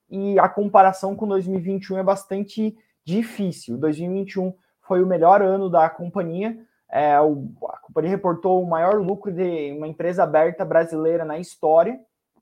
e 0.10 0.38
a 0.40 0.50
comparação 0.50 1.16
com 1.16 1.28
2021 1.28 1.98
é 1.98 2.04
bastante 2.04 2.78
difícil. 3.04 3.78
2021 3.78 4.54
foi 4.82 5.02
o 5.02 5.08
melhor 5.08 5.42
ano 5.42 5.70
da 5.70 5.90
companhia. 5.90 6.60
É, 6.90 7.20
o, 7.22 7.48
a 7.70 7.78
companhia 7.78 8.12
reportou 8.12 8.62
o 8.62 8.70
maior 8.70 8.96
lucro 9.02 9.32
de 9.32 9.72
uma 9.72 9.88
empresa 9.88 10.24
aberta 10.24 10.66
brasileira 10.66 11.24
na 11.24 11.40
história 11.40 12.00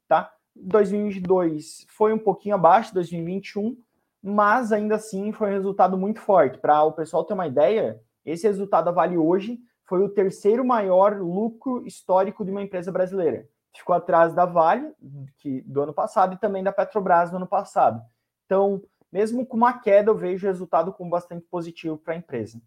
tá? 0.09 0.33
2022 0.55 1.85
foi 1.87 2.11
um 2.11 2.17
pouquinho 2.17 2.55
abaixo 2.55 2.89
de 2.89 2.95
2021, 2.95 3.77
mas 4.21 4.73
ainda 4.73 4.95
assim 4.95 5.31
foi 5.31 5.49
um 5.49 5.53
resultado 5.53 5.97
muito 5.97 6.19
forte. 6.19 6.57
Para 6.57 6.83
o 6.83 6.91
pessoal 6.91 7.23
ter 7.23 7.35
uma 7.35 7.47
ideia, 7.47 8.01
esse 8.25 8.45
resultado 8.45 8.91
Vale 8.91 9.17
hoje 9.17 9.59
foi 9.89 10.03
o 10.03 10.09
terceiro 10.09 10.63
maior 10.63 11.19
lucro 11.19 11.85
histórico 11.85 12.45
de 12.45 12.51
uma 12.51 12.61
empresa 12.61 12.91
brasileira. 12.91 13.49
Ficou 13.75 13.95
atrás 13.95 14.35
da 14.35 14.45
Vale, 14.45 14.93
que 15.39 15.61
do 15.61 15.81
ano 15.81 15.93
passado, 15.93 16.35
e 16.35 16.37
também 16.37 16.63
da 16.63 16.71
Petrobras 16.71 17.31
do 17.31 17.37
ano 17.37 17.47
passado. 17.47 17.99
Então, 18.45 18.83
mesmo 19.11 19.43
com 19.43 19.57
uma 19.57 19.73
queda, 19.79 20.11
eu 20.11 20.15
vejo 20.15 20.45
o 20.45 20.49
resultado 20.49 20.93
como 20.93 21.09
bastante 21.09 21.43
positivo 21.49 21.97
para 21.97 22.13
a 22.13 22.17
empresa. 22.17 22.61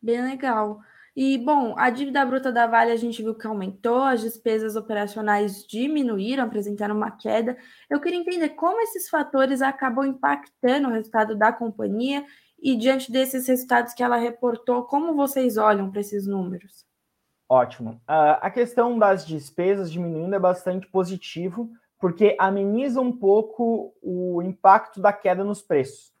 Bem 0.00 0.22
legal. 0.22 0.80
E, 1.14 1.36
bom, 1.38 1.74
a 1.76 1.90
dívida 1.90 2.24
bruta 2.24 2.52
da 2.52 2.68
Vale 2.68 2.92
a 2.92 2.96
gente 2.96 3.20
viu 3.20 3.34
que 3.34 3.46
aumentou, 3.46 4.02
as 4.02 4.20
despesas 4.20 4.76
operacionais 4.76 5.66
diminuíram, 5.66 6.44
apresentaram 6.44 6.96
uma 6.96 7.10
queda. 7.10 7.56
Eu 7.90 8.00
queria 8.00 8.18
entender 8.18 8.50
como 8.50 8.80
esses 8.80 9.08
fatores 9.08 9.60
acabam 9.60 10.06
impactando 10.06 10.88
o 10.88 10.92
resultado 10.92 11.36
da 11.36 11.52
companhia 11.52 12.24
e, 12.62 12.76
diante 12.76 13.10
desses 13.10 13.48
resultados 13.48 13.92
que 13.92 14.02
ela 14.02 14.16
reportou, 14.16 14.84
como 14.84 15.16
vocês 15.16 15.56
olham 15.56 15.90
para 15.90 16.00
esses 16.00 16.26
números? 16.28 16.86
Ótimo. 17.48 18.00
Uh, 18.08 18.38
a 18.40 18.50
questão 18.50 18.96
das 18.96 19.26
despesas 19.26 19.90
diminuindo 19.90 20.34
é 20.34 20.38
bastante 20.38 20.86
positivo, 20.86 21.70
porque 21.98 22.36
ameniza 22.38 23.00
um 23.00 23.10
pouco 23.10 23.92
o 24.00 24.40
impacto 24.42 25.00
da 25.00 25.12
queda 25.12 25.42
nos 25.42 25.60
preços. 25.60 26.12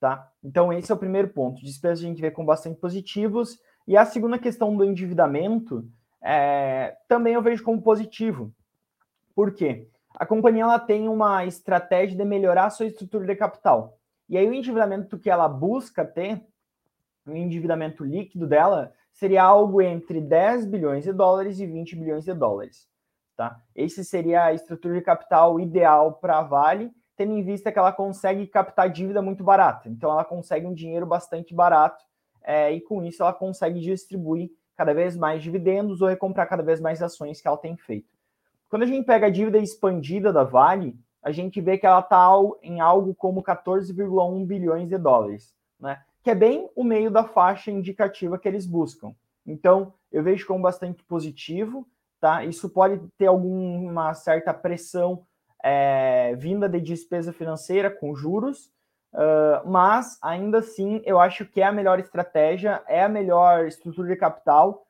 Tá? 0.00 0.30
Então, 0.42 0.72
esse 0.72 0.90
é 0.90 0.94
o 0.94 0.98
primeiro 0.98 1.28
ponto. 1.28 1.62
Despesas 1.62 2.00
a 2.04 2.08
gente 2.08 2.20
vê 2.20 2.30
com 2.30 2.44
bastante 2.44 2.78
positivos 2.80 3.58
e 3.86 3.96
a 3.96 4.04
segunda 4.04 4.38
questão 4.38 4.76
do 4.76 4.84
endividamento 4.84 5.88
é, 6.20 6.96
também 7.08 7.34
eu 7.34 7.42
vejo 7.42 7.62
como 7.62 7.80
positivo. 7.80 8.52
Por 9.34 9.54
quê? 9.54 9.88
A 10.14 10.26
companhia 10.26 10.64
ela 10.64 10.78
tem 10.78 11.08
uma 11.08 11.44
estratégia 11.44 12.16
de 12.16 12.24
melhorar 12.24 12.66
a 12.66 12.70
sua 12.70 12.86
estrutura 12.86 13.26
de 13.26 13.36
capital. 13.36 13.98
E 14.28 14.38
aí 14.38 14.48
o 14.48 14.54
endividamento 14.54 15.18
que 15.18 15.30
ela 15.30 15.48
busca 15.48 16.04
ter, 16.04 16.42
o 17.26 17.32
endividamento 17.32 18.04
líquido 18.04 18.46
dela, 18.46 18.92
seria 19.12 19.42
algo 19.42 19.80
entre 19.80 20.20
10 20.20 20.66
bilhões 20.66 21.04
de 21.04 21.12
dólares 21.12 21.60
e 21.60 21.66
20 21.66 21.96
bilhões 21.96 22.24
de 22.24 22.34
dólares. 22.34 22.88
Tá? 23.36 23.60
Esse 23.74 24.04
seria 24.04 24.44
a 24.44 24.52
estrutura 24.52 24.94
de 24.94 25.02
capital 25.02 25.58
ideal 25.58 26.14
para 26.14 26.38
a 26.38 26.42
Vale, 26.42 26.90
tendo 27.16 27.32
em 27.32 27.42
vista 27.42 27.70
que 27.70 27.78
ela 27.78 27.92
consegue 27.92 28.46
captar 28.46 28.90
dívida 28.90 29.22
muito 29.22 29.44
barata. 29.44 29.88
Então 29.88 30.10
ela 30.10 30.24
consegue 30.24 30.66
um 30.66 30.74
dinheiro 30.74 31.06
bastante 31.06 31.54
barato 31.54 32.04
é, 32.42 32.72
e 32.72 32.80
com 32.80 33.02
isso 33.04 33.22
ela 33.22 33.32
consegue 33.32 33.80
distribuir 33.80 34.50
cada 34.76 34.92
vez 34.92 35.16
mais 35.16 35.42
dividendos 35.42 36.00
ou 36.00 36.08
recomprar 36.08 36.48
cada 36.48 36.62
vez 36.62 36.80
mais 36.80 37.02
ações 37.02 37.40
que 37.40 37.46
ela 37.46 37.56
tem 37.56 37.76
feito. 37.76 38.08
Quando 38.68 38.82
a 38.82 38.86
gente 38.86 39.06
pega 39.06 39.28
a 39.28 39.30
dívida 39.30 39.58
expandida 39.58 40.32
da 40.32 40.42
Vale, 40.42 40.98
a 41.24 41.32
gente 41.32 41.60
vê 41.60 41.78
que 41.78 41.86
ela 41.86 42.00
está 42.00 42.28
em 42.62 42.80
algo 42.80 43.14
como 43.14 43.42
14,1 43.42 44.46
bilhões 44.46 44.88
de 44.88 44.98
dólares, 44.98 45.54
né? 45.80 46.02
que 46.22 46.30
é 46.30 46.34
bem 46.34 46.70
o 46.76 46.84
meio 46.84 47.10
da 47.10 47.24
faixa 47.24 47.70
indicativa 47.70 48.38
que 48.38 48.46
eles 48.46 48.66
buscam. 48.66 49.14
Então, 49.46 49.94
eu 50.12 50.22
vejo 50.22 50.46
como 50.46 50.62
bastante 50.62 51.02
positivo, 51.04 51.86
tá? 52.20 52.44
Isso 52.44 52.68
pode 52.70 53.00
ter 53.18 53.26
alguma 53.26 54.14
certa 54.14 54.54
pressão 54.54 55.26
é, 55.62 56.34
vinda 56.36 56.68
de 56.68 56.80
despesa 56.80 57.32
financeira 57.32 57.90
com 57.90 58.14
juros, 58.14 58.72
Uh, 59.14 59.62
mas 59.70 60.18
ainda 60.20 60.58
assim 60.58 61.00
eu 61.04 61.20
acho 61.20 61.46
que 61.46 61.60
é 61.60 61.64
a 61.64 61.72
melhor 61.72 62.00
estratégia, 62.00 62.82
é 62.88 63.04
a 63.04 63.08
melhor 63.08 63.64
estrutura 63.64 64.08
de 64.08 64.16
capital, 64.16 64.88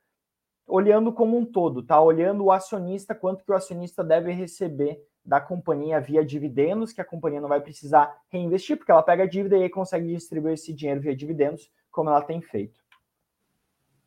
olhando 0.66 1.12
como 1.12 1.36
um 1.36 1.44
todo, 1.44 1.82
tá? 1.82 2.00
Olhando 2.00 2.44
o 2.44 2.50
acionista, 2.50 3.14
quanto 3.14 3.44
que 3.44 3.52
o 3.52 3.54
acionista 3.54 4.02
deve 4.02 4.32
receber 4.32 4.98
da 5.24 5.40
companhia 5.40 6.00
via 6.00 6.24
dividendos, 6.24 6.92
que 6.92 7.00
a 7.00 7.04
companhia 7.04 7.40
não 7.40 7.48
vai 7.48 7.60
precisar 7.60 8.14
reinvestir, 8.28 8.76
porque 8.76 8.92
ela 8.92 9.02
pega 9.02 9.22
a 9.22 9.28
dívida 9.28 9.56
e 9.56 9.70
consegue 9.70 10.06
distribuir 10.14 10.54
esse 10.54 10.72
dinheiro 10.72 11.00
via 11.00 11.16
dividendos, 11.16 11.70
como 11.90 12.10
ela 12.10 12.20
tem 12.22 12.42
feito. 12.42 12.84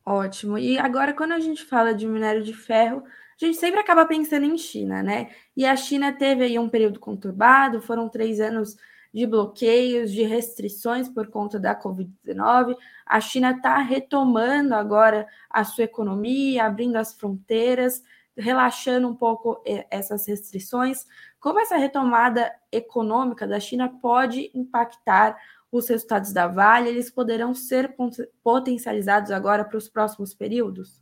Ótimo. 0.05 0.57
E 0.57 0.77
agora, 0.77 1.13
quando 1.13 1.33
a 1.33 1.39
gente 1.39 1.65
fala 1.65 1.93
de 1.93 2.07
minério 2.07 2.43
de 2.43 2.53
ferro, 2.53 3.03
a 3.41 3.45
gente 3.45 3.57
sempre 3.57 3.79
acaba 3.79 4.05
pensando 4.05 4.45
em 4.45 4.57
China, 4.57 5.03
né? 5.03 5.31
E 5.55 5.65
a 5.65 5.75
China 5.75 6.13
teve 6.13 6.43
aí 6.43 6.57
um 6.57 6.69
período 6.69 6.99
conturbado, 6.99 7.81
foram 7.81 8.07
três 8.07 8.39
anos 8.39 8.77
de 9.13 9.25
bloqueios, 9.25 10.11
de 10.11 10.23
restrições 10.23 11.09
por 11.09 11.27
conta 11.27 11.59
da 11.59 11.75
Covid-19. 11.75 12.75
A 13.05 13.19
China 13.19 13.51
está 13.51 13.79
retomando 13.79 14.75
agora 14.75 15.27
a 15.49 15.63
sua 15.63 15.85
economia, 15.85 16.65
abrindo 16.65 16.95
as 16.95 17.13
fronteiras, 17.13 18.03
relaxando 18.37 19.07
um 19.07 19.15
pouco 19.15 19.61
essas 19.89 20.27
restrições. 20.27 21.05
Como 21.39 21.59
essa 21.59 21.77
retomada 21.77 22.51
econômica 22.71 23.47
da 23.47 23.59
China 23.59 23.89
pode 24.01 24.51
impactar 24.53 25.37
os 25.71 25.89
resultados 25.89 26.31
da 26.31 26.47
Vale? 26.47 26.89
Eles 26.89 27.09
poderão 27.09 27.53
ser 27.53 27.95
potencializados 28.43 29.31
agora 29.31 29.65
para 29.65 29.77
os 29.77 29.89
próximos 29.89 30.33
períodos? 30.33 31.01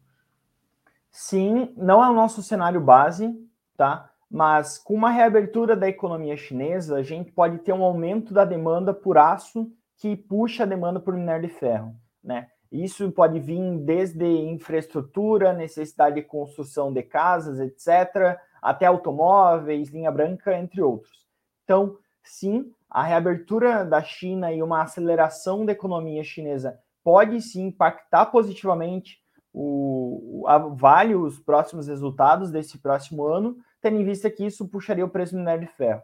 Sim, 1.12 1.74
não 1.77 2.04
é 2.04 2.10
o 2.10 2.13
nosso 2.13 2.42
cenário 2.44 2.82
base, 2.82 3.34
tá? 3.77 4.12
mas 4.30 4.77
com 4.77 4.94
uma 4.94 5.12
reabertura 5.12 5.75
da 5.75 5.88
economia 5.88 6.36
chinesa, 6.36 6.98
a 6.98 7.04
gente 7.04 7.32
pode 7.32 7.60
ter 7.60 7.74
um 7.74 7.84
aumento 7.84 8.34
da 8.34 8.44
demanda 8.44 8.94
por 8.94 9.18
aço 9.18 9.72
que 9.98 10.15
puxa 10.15 10.63
a 10.63 10.65
demanda 10.65 11.00
por 11.00 11.13
minério 11.13 11.48
de 11.48 11.54
ferro, 11.54 11.96
né? 12.24 12.48
Isso 12.84 13.12
pode 13.12 13.39
vir 13.39 13.77
desde 13.79 14.25
infraestrutura, 14.25 15.53
necessidade 15.53 16.15
de 16.15 16.24
construção 16.24 16.91
de 16.91 17.01
casas, 17.03 17.60
etc., 17.60 18.38
até 18.62 18.86
automóveis, 18.86 19.89
linha 19.89 20.12
branca, 20.12 20.58
entre 20.58 20.82
outros. 20.82 21.25
Então, 21.63 21.98
sim, 22.24 22.72
a 22.89 23.03
reabertura 23.03 23.86
da 23.86 24.01
China 24.01 24.51
e 24.51 24.62
uma 24.62 24.82
aceleração 24.82 25.65
da 25.65 25.72
economia 25.72 26.24
chinesa 26.24 26.79
pode 27.03 27.39
sim 27.41 27.67
impactar 27.67 28.25
positivamente 28.27 29.20
o, 29.53 30.44
a 30.48 30.58
Vale, 30.58 31.15
os 31.15 31.39
próximos 31.39 31.88
resultados 31.88 32.51
desse 32.51 32.77
próximo 32.77 33.25
ano, 33.25 33.58
tendo 33.82 34.01
em 34.01 34.03
vista 34.03 34.29
que 34.29 34.46
isso 34.46 34.67
puxaria 34.67 35.05
o 35.05 35.10
preço 35.10 35.34
do 35.34 35.39
minério 35.39 35.65
de 35.65 35.74
ferro. 35.74 36.01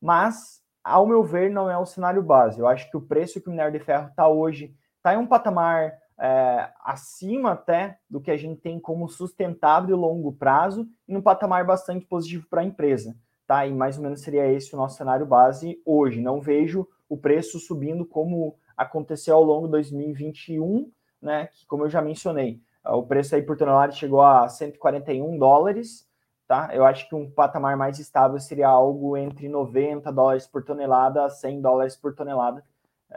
Mas, 0.00 0.62
ao 0.84 1.06
meu 1.06 1.24
ver, 1.24 1.50
não 1.50 1.70
é 1.70 1.76
o 1.76 1.86
cenário 1.86 2.22
base. 2.22 2.60
Eu 2.60 2.68
acho 2.68 2.90
que 2.90 2.96
o 2.96 3.00
preço 3.00 3.40
que 3.40 3.48
o 3.48 3.50
minério 3.50 3.72
de 3.72 3.84
ferro 3.84 4.08
está 4.08 4.28
hoje 4.28 4.74
está 4.98 5.14
em 5.14 5.16
um 5.16 5.26
patamar 5.26 5.92
é, 6.24 6.70
acima 6.84 7.50
até 7.50 7.98
do 8.08 8.20
que 8.20 8.30
a 8.30 8.36
gente 8.36 8.60
tem 8.60 8.78
como 8.78 9.08
sustentável 9.08 9.96
e 9.96 9.98
longo 9.98 10.32
prazo 10.32 10.86
e 11.08 11.16
um 11.16 11.20
patamar 11.20 11.66
bastante 11.66 12.06
positivo 12.06 12.46
para 12.48 12.60
a 12.60 12.64
empresa. 12.64 13.16
Tá? 13.44 13.66
E 13.66 13.74
mais 13.74 13.96
ou 13.96 14.04
menos 14.04 14.20
seria 14.20 14.46
esse 14.46 14.72
o 14.72 14.76
nosso 14.76 14.96
cenário 14.96 15.26
base 15.26 15.82
hoje. 15.84 16.20
Não 16.20 16.40
vejo 16.40 16.86
o 17.08 17.16
preço 17.16 17.58
subindo 17.58 18.06
como 18.06 18.56
aconteceu 18.76 19.34
ao 19.34 19.42
longo 19.42 19.66
de 19.66 19.72
2021, 19.72 20.88
né? 21.20 21.48
Que, 21.48 21.66
como 21.66 21.84
eu 21.84 21.90
já 21.90 22.00
mencionei, 22.00 22.60
O 22.84 23.02
preço 23.02 23.34
aí 23.34 23.42
por 23.42 23.56
tonelada 23.56 23.92
chegou 23.92 24.22
a 24.22 24.48
141 24.48 25.36
dólares, 25.36 26.08
tá? 26.46 26.70
Eu 26.72 26.84
acho 26.84 27.08
que 27.08 27.16
um 27.16 27.28
patamar 27.28 27.76
mais 27.76 27.98
estável 27.98 28.38
seria 28.38 28.68
algo 28.68 29.16
entre 29.16 29.48
90 29.48 30.10
dólares 30.12 30.46
por 30.46 30.64
tonelada 30.64 31.24
a 31.24 31.28
100 31.28 31.60
dólares 31.60 31.96
por 31.96 32.14
tonelada, 32.14 32.64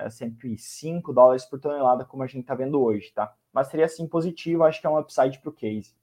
105 0.09 1.11
é, 1.11 1.13
dólares 1.13 1.45
por 1.45 1.59
tonelada, 1.59 2.05
como 2.05 2.23
a 2.23 2.27
gente 2.27 2.41
está 2.41 2.55
vendo 2.55 2.81
hoje, 2.81 3.11
tá? 3.13 3.33
Mas 3.53 3.67
seria 3.67 3.85
assim 3.85 4.07
positivo, 4.07 4.63
acho 4.63 4.81
que 4.81 4.87
é 4.87 4.89
um 4.89 4.99
upside 4.99 5.39
para 5.39 5.49
o 5.49 5.53
case. 5.53 5.93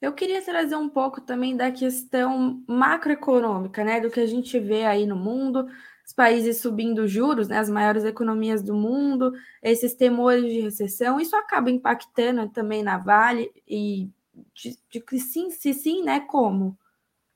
Eu 0.00 0.12
queria 0.12 0.42
trazer 0.42 0.74
um 0.74 0.88
pouco 0.88 1.20
também 1.20 1.56
da 1.56 1.70
questão 1.70 2.62
macroeconômica, 2.66 3.84
né? 3.84 4.00
Do 4.00 4.10
que 4.10 4.18
a 4.18 4.26
gente 4.26 4.58
vê 4.58 4.84
aí 4.84 5.06
no 5.06 5.14
mundo, 5.14 5.68
os 6.04 6.12
países 6.12 6.60
subindo 6.60 7.06
juros, 7.06 7.46
né? 7.46 7.58
As 7.58 7.70
maiores 7.70 8.04
economias 8.04 8.62
do 8.62 8.74
mundo, 8.74 9.32
esses 9.62 9.94
temores 9.94 10.44
de 10.44 10.60
recessão, 10.60 11.20
isso 11.20 11.36
acaba 11.36 11.70
impactando 11.70 12.48
também 12.48 12.82
na 12.82 12.98
Vale 12.98 13.52
e 13.68 14.10
de, 14.52 14.76
de 14.90 15.20
sim, 15.20 15.50
se 15.50 15.72
sim, 15.72 16.02
né? 16.02 16.18
Como? 16.20 16.76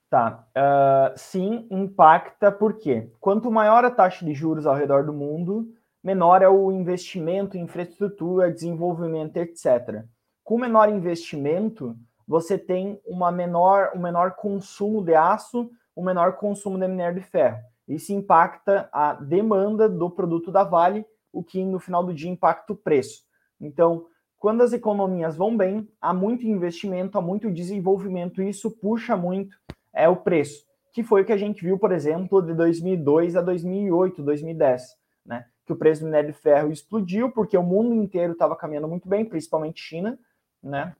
Tá. 0.08 0.46
Uh, 0.56 1.18
sim, 1.18 1.66
impacta 1.68 2.52
porque 2.52 3.10
quanto 3.20 3.50
maior 3.50 3.84
a 3.84 3.90
taxa 3.90 4.24
de 4.24 4.32
juros 4.32 4.64
ao 4.64 4.76
redor 4.76 5.04
do 5.04 5.12
mundo, 5.12 5.68
menor 6.02 6.42
é 6.42 6.48
o 6.48 6.70
investimento 6.70 7.56
em 7.56 7.62
infraestrutura, 7.62 8.52
desenvolvimento, 8.52 9.36
etc. 9.36 10.04
Com 10.44 10.58
menor 10.58 10.88
investimento, 10.88 11.96
você 12.26 12.56
tem 12.56 13.00
uma 13.04 13.32
menor, 13.32 13.90
um 13.96 13.98
menor 13.98 14.36
consumo 14.36 15.02
de 15.02 15.14
aço, 15.14 15.68
um 15.96 16.04
menor 16.04 16.36
consumo 16.36 16.78
de 16.78 16.86
minério 16.86 17.20
de 17.20 17.26
ferro. 17.26 17.58
Isso 17.88 18.12
impacta 18.12 18.88
a 18.92 19.14
demanda 19.14 19.88
do 19.88 20.08
produto 20.08 20.52
da 20.52 20.62
Vale, 20.62 21.04
o 21.32 21.42
que 21.42 21.64
no 21.64 21.80
final 21.80 22.04
do 22.04 22.14
dia 22.14 22.30
impacta 22.30 22.72
o 22.72 22.76
preço. 22.76 23.24
Então, 23.60 24.06
quando 24.38 24.62
as 24.62 24.72
economias 24.72 25.36
vão 25.36 25.56
bem, 25.56 25.88
há 26.00 26.14
muito 26.14 26.46
investimento, 26.46 27.18
há 27.18 27.20
muito 27.20 27.50
desenvolvimento, 27.50 28.40
e 28.40 28.50
isso 28.50 28.70
puxa 28.70 29.16
muito 29.16 29.56
é, 29.96 30.08
o 30.08 30.16
preço, 30.16 30.64
que 30.92 31.02
foi 31.02 31.22
o 31.22 31.24
que 31.24 31.32
a 31.32 31.36
gente 31.36 31.64
viu, 31.64 31.78
por 31.78 31.90
exemplo, 31.90 32.40
de 32.40 32.54
2002 32.54 33.34
a 33.36 33.42
2008, 33.42 34.22
2010, 34.22 34.96
né? 35.24 35.46
Que 35.64 35.72
o 35.72 35.76
preço 35.76 36.02
do 36.02 36.06
minério 36.06 36.32
de 36.32 36.38
ferro 36.38 36.70
explodiu 36.70 37.30
porque 37.32 37.56
o 37.56 37.62
mundo 37.62 37.94
inteiro 37.94 38.34
estava 38.34 38.54
caminhando 38.54 38.86
muito 38.86 39.08
bem, 39.08 39.24
principalmente 39.24 39.80
China, 39.80 40.18
né? 40.62 40.94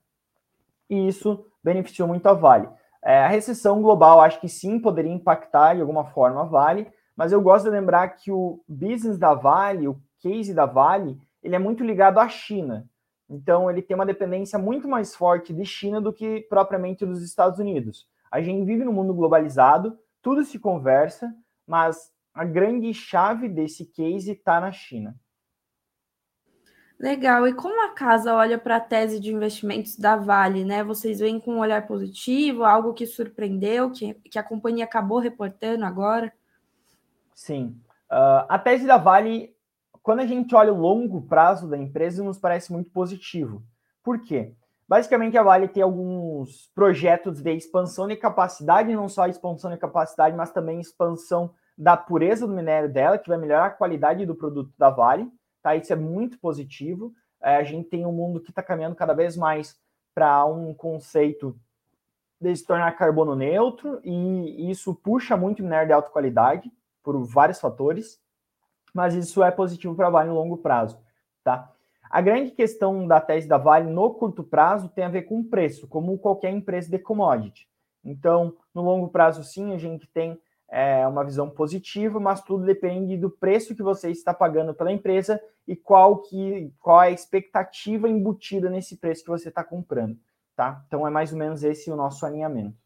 e 0.88 1.08
isso 1.08 1.44
beneficiou 1.62 2.08
muito 2.08 2.26
a 2.26 2.32
Vale. 2.32 2.68
É, 3.02 3.24
a 3.24 3.28
recessão 3.28 3.82
global, 3.82 4.20
acho 4.20 4.40
que 4.40 4.48
sim, 4.48 4.78
poderia 4.80 5.12
impactar 5.12 5.74
de 5.74 5.80
alguma 5.80 6.04
forma 6.06 6.40
a 6.40 6.44
Vale, 6.44 6.88
mas 7.16 7.32
eu 7.32 7.40
gosto 7.40 7.64
de 7.64 7.70
lembrar 7.70 8.08
que 8.08 8.30
o 8.30 8.60
business 8.68 9.18
da 9.18 9.34
Vale, 9.34 9.88
o 9.88 10.00
case 10.20 10.52
da 10.52 10.66
Vale, 10.66 11.18
ele 11.42 11.54
é 11.54 11.58
muito 11.58 11.84
ligado 11.84 12.18
à 12.18 12.28
China. 12.28 12.88
Então, 13.28 13.70
ele 13.70 13.82
tem 13.82 13.94
uma 13.94 14.06
dependência 14.06 14.58
muito 14.58 14.86
mais 14.86 15.14
forte 15.14 15.52
de 15.52 15.64
China 15.64 16.00
do 16.00 16.12
que 16.12 16.40
propriamente 16.48 17.04
dos 17.04 17.22
Estados 17.22 17.58
Unidos. 17.58 18.06
A 18.30 18.40
gente 18.40 18.64
vive 18.64 18.85
num 18.85 18.92
mundo 18.92 19.14
globalizado, 19.14 19.99
tudo 20.21 20.45
se 20.45 20.59
conversa, 20.59 21.33
mas 21.66 22.12
a 22.35 22.45
grande 22.45 22.92
chave 22.92 23.49
desse 23.49 23.87
case 23.87 24.33
está 24.33 24.61
na 24.61 24.73
China. 24.73 25.14
Legal. 26.99 27.47
E 27.47 27.52
como 27.52 27.85
a 27.85 27.95
casa 27.95 28.35
olha 28.35 28.59
para 28.59 28.76
a 28.76 28.80
tese 28.80 29.21
de 29.21 29.33
investimentos 29.33 29.97
da 29.97 30.16
Vale, 30.16 30.64
né? 30.64 30.83
Vocês 30.83 31.21
veem 31.21 31.38
com 31.38 31.54
um 31.54 31.59
olhar 31.59 31.87
positivo, 31.87 32.64
algo 32.64 32.95
que 32.95 33.06
surpreendeu, 33.06 33.90
que, 33.90 34.14
que 34.14 34.38
a 34.38 34.42
companhia 34.42 34.85
acabou 34.85 35.18
reportando 35.18 35.85
agora? 35.85 36.33
Sim. 37.35 37.78
Uh, 38.11 38.49
a 38.49 38.59
tese 38.59 38.87
da 38.87 38.97
Vale, 38.97 39.54
quando 40.02 40.21
a 40.21 40.26
gente 40.26 40.54
olha 40.54 40.73
o 40.73 40.80
longo 40.80 41.21
prazo 41.21 41.68
da 41.68 41.76
empresa, 41.76 42.25
nos 42.25 42.38
parece 42.38 42.73
muito 42.73 42.90
positivo. 42.90 43.62
Por 44.02 44.21
quê? 44.21 44.54
Basicamente, 44.88 45.36
a 45.36 45.42
Vale 45.42 45.68
tem 45.68 45.82
alguns 45.82 46.70
projetos 46.74 47.42
de 47.42 47.52
expansão 47.52 48.06
de 48.06 48.16
capacidade, 48.16 48.94
não 48.94 49.08
só 49.08 49.26
expansão 49.26 49.70
de 49.70 49.78
capacidade, 49.78 50.36
mas 50.36 50.52
também 50.52 50.80
expansão 50.80 51.52
da 51.76 51.96
pureza 51.96 52.46
do 52.46 52.54
minério 52.54 52.92
dela, 52.92 53.18
que 53.18 53.28
vai 53.28 53.36
melhorar 53.36 53.66
a 53.66 53.70
qualidade 53.70 54.25
do 54.25 54.34
produto 54.34 54.72
da 54.78 54.88
Vale 54.90 55.30
tá? 55.66 55.75
Isso 55.75 55.92
é 55.92 55.96
muito 55.96 56.38
positivo. 56.38 57.12
É, 57.42 57.56
a 57.56 57.64
gente 57.64 57.88
tem 57.88 58.06
um 58.06 58.12
mundo 58.12 58.40
que 58.40 58.50
está 58.50 58.62
caminhando 58.62 58.94
cada 58.94 59.12
vez 59.12 59.36
mais 59.36 59.76
para 60.14 60.44
um 60.44 60.72
conceito 60.72 61.58
de 62.40 62.54
se 62.54 62.64
tornar 62.64 62.92
carbono 62.92 63.34
neutro, 63.34 64.00
e 64.04 64.70
isso 64.70 64.94
puxa 64.94 65.36
muito 65.36 65.64
minério 65.64 65.88
de 65.88 65.92
alta 65.92 66.10
qualidade 66.10 66.70
por 67.02 67.20
vários 67.25 67.58
fatores, 67.58 68.20
mas 68.94 69.14
isso 69.14 69.42
é 69.42 69.50
positivo 69.50 69.96
para 69.96 70.06
a 70.06 70.10
Vale 70.10 70.28
no 70.28 70.36
longo 70.36 70.58
prazo, 70.58 71.00
tá? 71.42 71.72
A 72.10 72.21
grande 72.21 72.50
questão 72.50 73.06
da 73.06 73.21
tese 73.21 73.49
da 73.49 73.58
Vale 73.58 73.90
no 73.90 74.14
curto 74.14 74.42
prazo 74.45 74.88
tem 74.88 75.04
a 75.04 75.08
ver 75.08 75.23
com 75.23 75.40
o 75.40 75.45
preço, 75.45 75.86
como 75.88 76.19
qualquer 76.19 76.50
empresa 76.50 76.90
de 76.90 76.99
commodity. 76.99 77.69
Então, 78.04 78.56
no 78.75 78.82
longo 78.82 79.08
prazo, 79.08 79.42
sim, 79.42 79.75
a 79.75 79.78
gente 79.78 80.06
tem 80.06 80.40
é 80.69 81.06
uma 81.06 81.25
visão 81.25 81.49
positiva, 81.49 82.19
mas 82.19 82.42
tudo 82.42 82.64
depende 82.64 83.16
do 83.16 83.30
preço 83.30 83.75
que 83.75 83.82
você 83.82 84.10
está 84.10 84.34
pagando 84.34 84.75
pela 84.75 84.90
empresa 84.90 85.40
e 85.66 85.76
qual 85.76 86.23
que 86.23 86.73
qual 86.80 87.02
é 87.02 87.08
a 87.08 87.10
expectativa 87.10 88.08
embutida 88.08 88.69
nesse 88.69 88.97
preço 88.97 89.23
que 89.23 89.30
você 89.30 89.49
está 89.49 89.62
comprando, 89.62 90.19
tá? 90.56 90.82
Então 90.86 91.06
é 91.06 91.10
mais 91.10 91.32
ou 91.32 91.38
menos 91.38 91.62
esse 91.62 91.90
o 91.90 91.97
nosso 91.97 92.26
alinhamento. 92.26 92.76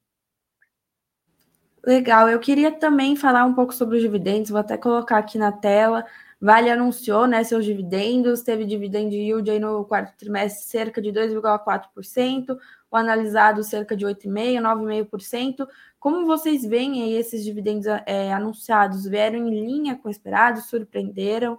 Legal, 1.82 2.28
eu 2.28 2.38
queria 2.38 2.70
também 2.70 3.16
falar 3.16 3.46
um 3.46 3.54
pouco 3.54 3.72
sobre 3.72 3.96
os 3.96 4.02
dividendos, 4.02 4.50
vou 4.50 4.60
até 4.60 4.76
colocar 4.76 5.16
aqui 5.16 5.38
na 5.38 5.50
tela. 5.50 6.04
Vale 6.40 6.70
anunciou 6.70 7.26
né, 7.26 7.44
seus 7.44 7.66
dividendos, 7.66 8.40
teve 8.42 8.64
dividend 8.64 9.14
yield 9.14 9.50
aí 9.50 9.58
no 9.58 9.84
quarto 9.84 10.16
trimestre 10.16 10.64
cerca 10.64 11.02
de 11.02 11.12
2,4%, 11.12 12.58
o 12.90 12.96
analisado 12.96 13.62
cerca 13.62 13.94
de 13.94 14.06
8,5%, 14.06 14.62
9,5%. 14.62 15.68
Como 15.98 16.24
vocês 16.24 16.64
veem 16.64 17.02
aí 17.02 17.14
esses 17.14 17.44
dividendos 17.44 17.86
é, 18.06 18.32
anunciados? 18.32 19.04
Vieram 19.04 19.36
em 19.36 19.50
linha 19.50 19.98
com 19.98 20.08
o 20.08 20.10
esperado? 20.10 20.62
Surpreenderam? 20.62 21.58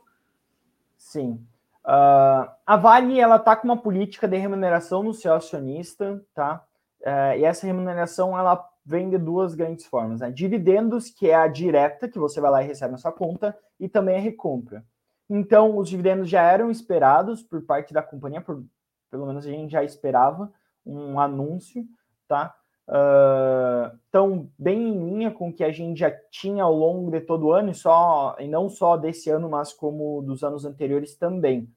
Sim. 0.97 1.45
Uh, 1.85 2.49
a 2.65 2.75
Vale 2.75 3.19
ela 3.19 3.35
está 3.35 3.55
com 3.55 3.67
uma 3.67 3.77
política 3.77 4.27
de 4.27 4.37
remuneração 4.37 5.03
no 5.03 5.13
seu 5.13 5.33
acionista, 5.33 6.23
tá? 6.33 6.63
Uh, 7.01 7.37
e 7.37 7.43
essa 7.43 7.67
remuneração 7.67 8.37
ela 8.37 8.70
vem 8.85 9.09
de 9.09 9.17
duas 9.17 9.53
grandes 9.53 9.85
formas, 9.85 10.21
né? 10.21 10.31
Dividendos, 10.31 11.09
que 11.09 11.29
é 11.29 11.35
a 11.35 11.47
direta, 11.47 12.07
que 12.07 12.19
você 12.19 12.41
vai 12.41 12.51
lá 12.51 12.63
e 12.63 12.67
recebe 12.67 12.91
na 12.91 12.97
sua 12.97 13.11
conta, 13.11 13.57
e 13.79 13.87
também 13.87 14.17
a 14.17 14.19
recompra. 14.19 14.83
Então, 15.29 15.77
os 15.77 15.89
dividendos 15.89 16.29
já 16.29 16.41
eram 16.41 16.69
esperados 16.69 17.41
por 17.41 17.61
parte 17.61 17.93
da 17.93 18.01
companhia, 18.01 18.41
por, 18.41 18.63
pelo 19.09 19.25
menos 19.25 19.45
a 19.45 19.49
gente 19.49 19.71
já 19.71 19.83
esperava 19.83 20.51
um 20.85 21.19
anúncio, 21.19 21.85
tá? 22.27 22.55
Uh, 22.87 23.97
tão 24.11 24.49
bem 24.57 24.89
em 24.89 25.09
linha 25.09 25.31
com 25.31 25.49
o 25.49 25.53
que 25.53 25.63
a 25.63 25.71
gente 25.71 25.99
já 25.99 26.11
tinha 26.29 26.63
ao 26.63 26.75
longo 26.75 27.09
de 27.11 27.21
todo 27.21 27.47
o 27.47 27.53
ano, 27.53 27.69
e, 27.69 27.75
só, 27.75 28.35
e 28.39 28.47
não 28.47 28.67
só 28.67 28.97
desse 28.97 29.29
ano, 29.29 29.49
mas 29.49 29.71
como 29.71 30.21
dos 30.21 30.43
anos 30.43 30.65
anteriores 30.65 31.15
também. 31.15 31.69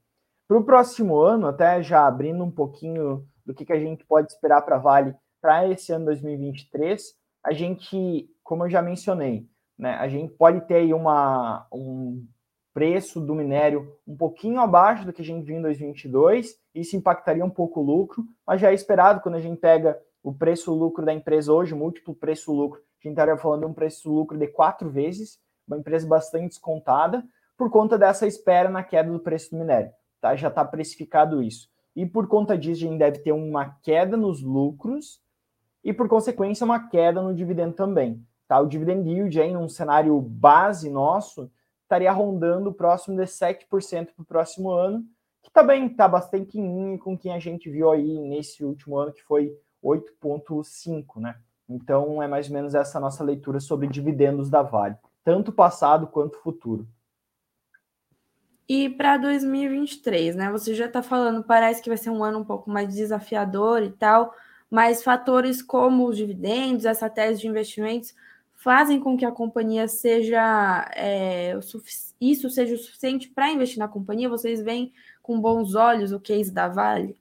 Para 0.49 0.59
o 0.59 0.64
próximo 0.64 1.21
ano, 1.21 1.47
até 1.47 1.83
já 1.83 2.07
abrindo 2.07 2.43
um 2.43 2.51
pouquinho 2.51 3.27
do 3.47 3.55
que, 3.55 3.64
que 3.64 3.73
a 3.73 3.79
gente 3.79 4.05
pode 4.05 4.33
esperar 4.33 4.62
para 4.62 4.79
Vale 4.79 5.14
para 5.44 5.68
esse 5.68 5.92
ano 5.92 6.07
2023, 6.07 7.14
a 7.44 7.52
gente, 7.52 8.30
como 8.42 8.64
eu 8.64 8.70
já 8.70 8.80
mencionei, 8.80 9.46
né, 9.78 9.90
a 9.96 10.09
gente 10.09 10.33
pode 10.33 10.62
ter 10.62 10.76
aí 10.76 10.94
uma, 10.94 11.66
um 11.70 12.26
preço 12.72 13.20
do 13.20 13.35
minério 13.35 13.94
um 14.09 14.16
pouquinho 14.16 14.59
abaixo 14.59 15.04
do 15.04 15.12
que 15.12 15.20
a 15.20 15.24
gente 15.24 15.44
viu 15.44 15.59
em 15.59 15.61
2022, 15.61 16.59
isso 16.74 16.96
impactaria 16.96 17.44
um 17.44 17.50
pouco 17.50 17.80
o 17.80 17.83
lucro, 17.83 18.24
mas 18.46 18.59
já 18.59 18.70
é 18.70 18.74
esperado 18.74 19.20
quando 19.20 19.35
a 19.35 19.40
gente 19.40 19.59
pega 19.59 20.00
o 20.22 20.33
preço-lucro 20.33 21.04
da 21.04 21.12
empresa 21.12 21.52
hoje, 21.52 21.74
múltiplo 21.74 22.14
preço-lucro, 22.14 22.80
a 22.80 23.07
gente 23.07 23.12
estaria 23.12 23.37
falando 23.37 23.61
de 23.61 23.66
um 23.66 23.74
preço-lucro 23.74 24.38
de 24.38 24.46
quatro 24.46 24.88
vezes, 24.88 25.38
uma 25.68 25.76
empresa 25.76 26.09
bastante 26.09 26.48
descontada, 26.48 27.22
por 27.54 27.68
conta 27.70 27.98
dessa 27.98 28.26
espera 28.26 28.70
na 28.70 28.83
queda 28.83 29.12
do 29.12 29.20
preço 29.20 29.50
do 29.50 29.59
minério. 29.59 29.92
Tá? 30.22 30.35
Já 30.37 30.48
está 30.48 30.64
precificado 30.64 31.42
isso. 31.42 31.68
E 31.94 32.07
por 32.07 32.28
conta 32.28 32.57
disso, 32.57 32.87
a 32.87 32.88
gente 32.88 32.98
deve 32.98 33.18
ter 33.18 33.33
uma 33.33 33.76
queda 33.83 34.16
nos 34.16 34.42
lucros 34.42 35.22
e, 35.85 35.92
por 35.92 36.09
consequência, 36.09 36.64
uma 36.64 36.88
queda 36.88 37.20
no 37.20 37.35
dividendo 37.35 37.75
também. 37.75 38.25
Tá? 38.49 38.59
O 38.59 38.66
dividend 38.66 39.09
yield, 39.09 39.40
aí, 39.40 39.53
num 39.53 39.68
cenário 39.68 40.18
base 40.20 40.88
nosso, 40.88 41.51
estaria 41.83 42.11
rondando 42.11 42.73
próximo 42.73 43.16
de 43.16 43.25
7% 43.25 43.68
para 44.14 44.23
o 44.23 44.25
próximo 44.25 44.70
ano, 44.70 45.05
que 45.42 45.51
também 45.53 45.87
está 45.87 46.09
bastante 46.09 46.59
em 46.59 46.62
linha 46.62 46.99
com 46.99 47.16
quem 47.16 47.33
a 47.33 47.38
gente 47.38 47.70
viu 47.70 47.90
aí 47.90 48.18
nesse 48.20 48.64
último 48.64 48.97
ano, 48.97 49.12
que 49.12 49.23
foi 49.23 49.55
8,5, 49.83 51.20
né? 51.20 51.37
Então 51.68 52.23
é 52.23 52.27
mais 52.27 52.49
ou 52.49 52.55
menos 52.55 52.75
essa 52.75 52.99
nossa 52.99 53.23
leitura 53.23 53.61
sobre 53.61 53.87
dividendos 53.87 54.49
da 54.49 54.62
Vale, 54.62 54.97
tanto 55.23 55.53
passado 55.53 56.07
quanto 56.07 56.38
futuro. 56.38 56.87
E 58.66 58.88
para 58.88 59.18
2023, 59.18 60.37
né? 60.37 60.51
Você 60.51 60.75
já 60.75 60.87
está 60.87 61.03
falando, 61.03 61.44
parece 61.44 61.83
que 61.83 61.90
vai 61.90 61.99
ser 61.99 62.09
um 62.09 62.25
ano 62.25 62.38
um 62.38 62.44
pouco 62.44 62.70
mais 62.70 62.94
desafiador 62.94 63.83
e 63.83 63.90
tal, 63.90 64.35
mas 64.75 65.05
fatores 65.05 65.63
como 65.63 66.05
os 66.09 66.17
dividendos, 66.17 66.85
essa 66.85 67.09
tese 67.09 67.41
de 67.41 67.47
investimentos, 67.47 68.13
fazem 68.55 68.99
com 68.99 69.17
que 69.17 69.25
a 69.25 69.31
companhia 69.31 69.87
seja 69.87 70.91
é, 70.97 71.57
isso 72.21 72.51
seja 72.51 72.75
o 72.75 72.79
suficiente 72.79 73.29
para 73.29 73.53
investir 73.53 73.79
na 73.79 73.87
companhia? 73.87 74.29
Vocês 74.29 74.61
veem 74.61 74.93
com 75.23 75.41
bons 75.41 75.77
olhos 75.77 76.11
o 76.11 76.19
case 76.19 76.53
da 76.53 76.67
Vale? 76.67 77.17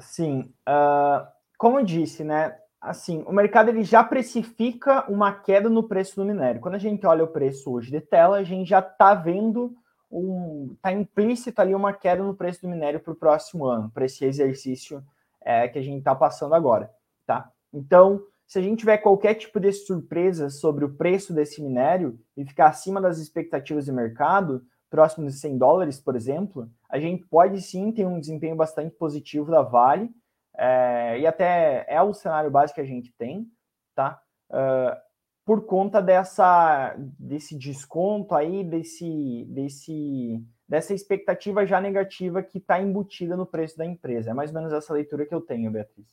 Sim, 0.00 0.52
uh, 0.68 1.28
como 1.56 1.78
eu 1.78 1.84
disse, 1.84 2.24
né? 2.24 2.58
Assim, 2.80 3.22
o 3.24 3.32
mercado 3.32 3.68
ele 3.68 3.84
já 3.84 4.02
precifica 4.02 5.08
uma 5.08 5.32
queda 5.32 5.70
no 5.70 5.84
preço 5.84 6.16
do 6.16 6.24
minério. 6.24 6.60
Quando 6.60 6.74
a 6.74 6.78
gente 6.78 7.06
olha 7.06 7.22
o 7.22 7.28
preço 7.28 7.70
hoje 7.70 7.92
de 7.92 8.00
tela, 8.00 8.38
a 8.38 8.42
gente 8.42 8.68
já 8.68 8.80
está 8.80 9.14
vendo 9.14 9.76
um, 10.10 10.72
está 10.74 10.90
implícito 10.90 11.60
ali 11.60 11.72
uma 11.72 11.92
queda 11.92 12.24
no 12.24 12.34
preço 12.34 12.62
do 12.62 12.68
minério 12.68 12.98
para 12.98 13.12
o 13.12 13.16
próximo 13.16 13.64
ano, 13.64 13.88
para 13.94 14.06
esse 14.06 14.24
exercício 14.24 15.00
é, 15.42 15.68
que 15.68 15.78
a 15.78 15.82
gente 15.82 15.98
está 15.98 16.14
passando 16.14 16.54
agora, 16.54 16.90
tá? 17.26 17.50
Então, 17.72 18.22
se 18.46 18.58
a 18.58 18.62
gente 18.62 18.80
tiver 18.80 18.98
qualquer 18.98 19.34
tipo 19.34 19.60
de 19.60 19.72
surpresa 19.72 20.50
sobre 20.50 20.84
o 20.84 20.94
preço 20.94 21.32
desse 21.32 21.62
minério 21.62 22.18
e 22.36 22.44
ficar 22.44 22.66
acima 22.66 23.00
das 23.00 23.18
expectativas 23.18 23.84
de 23.84 23.92
mercado, 23.92 24.64
próximo 24.90 25.26
de 25.26 25.32
100 25.32 25.56
dólares, 25.56 26.00
por 26.00 26.16
exemplo, 26.16 26.68
a 26.88 26.98
gente 26.98 27.24
pode 27.26 27.62
sim 27.62 27.92
ter 27.92 28.04
um 28.04 28.18
desempenho 28.18 28.56
bastante 28.56 28.94
positivo 28.96 29.50
da 29.50 29.62
Vale, 29.62 30.10
é, 30.56 31.20
e 31.20 31.26
até 31.26 31.86
é 31.88 32.02
o 32.02 32.12
cenário 32.12 32.50
básico 32.50 32.74
que 32.74 32.80
a 32.80 32.84
gente 32.84 33.14
tem, 33.16 33.46
tá? 33.94 34.20
Uh, 34.50 34.98
por 35.44 35.64
conta 35.64 36.02
dessa 36.02 36.94
desse 37.18 37.56
desconto 37.56 38.34
aí, 38.34 38.64
desse, 38.64 39.46
desse 39.48 40.44
dessa 40.70 40.94
expectativa 40.94 41.66
já 41.66 41.80
negativa 41.80 42.44
que 42.44 42.58
está 42.58 42.80
embutida 42.80 43.36
no 43.36 43.44
preço 43.44 43.76
da 43.76 43.84
empresa. 43.84 44.30
É 44.30 44.32
mais 44.32 44.50
ou 44.50 44.56
menos 44.56 44.72
essa 44.72 44.94
leitura 44.94 45.26
que 45.26 45.34
eu 45.34 45.40
tenho, 45.40 45.68
Beatriz. 45.68 46.06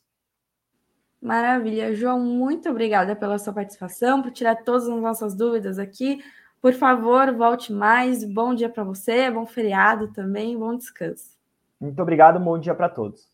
Maravilha. 1.21 1.93
João, 1.93 2.19
muito 2.19 2.67
obrigada 2.67 3.15
pela 3.15 3.37
sua 3.37 3.53
participação, 3.53 4.19
por 4.19 4.31
tirar 4.31 4.55
todas 4.63 4.89
as 4.89 4.99
nossas 4.99 5.35
dúvidas 5.35 5.77
aqui. 5.77 6.23
Por 6.59 6.73
favor, 6.73 7.31
volte 7.35 7.71
mais. 7.71 8.23
Bom 8.23 8.55
dia 8.55 8.67
para 8.67 8.83
você, 8.83 9.29
bom 9.29 9.45
feriado 9.45 10.11
também, 10.11 10.57
bom 10.57 10.75
descanso. 10.75 11.37
Muito 11.79 12.01
obrigado, 12.01 12.39
bom 12.39 12.57
dia 12.57 12.73
para 12.73 12.89
todos. 12.89 13.29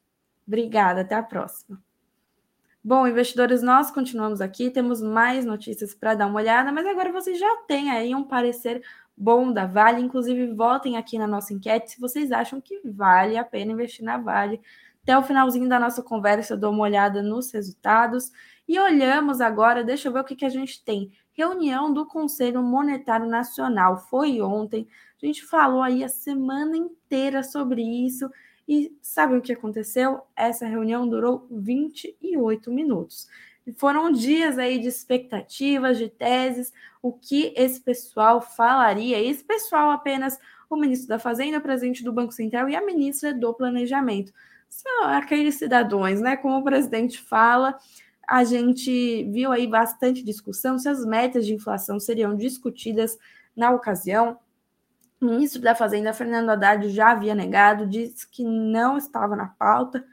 Obrigada, 0.45 1.01
até 1.01 1.15
a 1.15 1.23
próxima. 1.23 1.81
Bom, 2.83 3.07
investidores, 3.07 3.63
nós 3.63 3.89
continuamos 3.91 4.41
aqui, 4.41 4.69
temos 4.69 5.01
mais 5.01 5.45
notícias 5.45 5.95
para 5.95 6.15
dar 6.15 6.27
uma 6.27 6.41
olhada, 6.41 6.69
mas 6.69 6.85
agora 6.85 7.13
vocês 7.13 7.39
já 7.39 7.55
têm 7.65 7.89
aí 7.89 8.13
um 8.13 8.25
parecer 8.25 8.83
bom 9.15 9.51
da 9.51 9.65
Vale. 9.65 10.01
Inclusive, 10.01 10.53
votem 10.53 10.97
aqui 10.97 11.17
na 11.17 11.27
nossa 11.27 11.53
enquete 11.53 11.91
se 11.91 11.99
vocês 11.99 12.31
acham 12.31 12.59
que 12.59 12.81
vale 12.85 13.37
a 13.37 13.43
pena 13.43 13.71
investir 13.71 14.03
na 14.03 14.17
Vale. 14.17 14.61
Até 15.03 15.17
o 15.17 15.23
finalzinho 15.23 15.67
da 15.67 15.79
nossa 15.79 16.01
conversa, 16.01 16.53
eu 16.53 16.57
dou 16.57 16.71
uma 16.71 16.83
olhada 16.83 17.21
nos 17.21 17.51
resultados. 17.51 18.31
E 18.67 18.79
olhamos 18.79 19.41
agora, 19.41 19.83
deixa 19.83 20.07
eu 20.07 20.13
ver 20.13 20.21
o 20.21 20.23
que, 20.23 20.35
que 20.35 20.45
a 20.45 20.49
gente 20.49 20.83
tem. 20.83 21.11
Reunião 21.33 21.93
do 21.93 22.05
Conselho 22.05 22.63
Monetário 22.63 23.27
Nacional. 23.27 23.97
Foi 23.97 24.41
ontem. 24.41 24.87
A 25.21 25.25
gente 25.25 25.43
falou 25.45 25.81
aí 25.81 26.03
a 26.03 26.09
semana 26.09 26.77
inteira 26.77 27.43
sobre 27.43 27.81
isso. 27.81 28.29
E 28.67 28.95
sabe 29.01 29.35
o 29.35 29.41
que 29.41 29.51
aconteceu? 29.51 30.21
Essa 30.35 30.65
reunião 30.65 31.07
durou 31.07 31.47
28 31.51 32.71
minutos. 32.71 33.27
Foram 33.77 34.11
dias 34.11 34.57
aí 34.57 34.77
de 34.77 34.87
expectativas, 34.87 35.97
de 35.97 36.09
teses, 36.09 36.73
o 37.01 37.13
que 37.13 37.53
esse 37.55 37.79
pessoal 37.79 38.41
falaria. 38.41 39.21
Esse 39.21 39.43
pessoal 39.43 39.91
apenas 39.91 40.37
o 40.69 40.75
ministro 40.75 41.07
da 41.07 41.19
Fazenda, 41.19 41.59
o 41.59 41.61
presidente 41.61 42.03
do 42.03 42.11
Banco 42.11 42.33
Central 42.33 42.67
e 42.67 42.75
a 42.75 42.85
ministra 42.85 43.33
do 43.33 43.53
Planejamento. 43.53 44.33
São 44.67 45.05
aqueles 45.05 45.55
cidadãos, 45.55 46.19
né? 46.19 46.35
Como 46.35 46.57
o 46.57 46.63
presidente 46.63 47.21
fala, 47.21 47.77
a 48.27 48.43
gente 48.43 49.23
viu 49.31 49.51
aí 49.51 49.67
bastante 49.67 50.23
discussão 50.23 50.79
se 50.79 50.89
as 50.89 51.05
metas 51.05 51.45
de 51.45 51.53
inflação 51.53 51.99
seriam 51.99 52.35
discutidas 52.35 53.17
na 53.55 53.71
ocasião. 53.71 54.39
O 55.21 55.25
ministro 55.25 55.61
da 55.61 55.75
Fazenda, 55.75 56.11
Fernando 56.11 56.49
Haddad, 56.49 56.89
já 56.89 57.11
havia 57.11 57.35
negado, 57.35 57.87
disse 57.87 58.27
que 58.27 58.43
não 58.43 58.97
estava 58.97 59.35
na 59.35 59.47
pauta. 59.47 60.03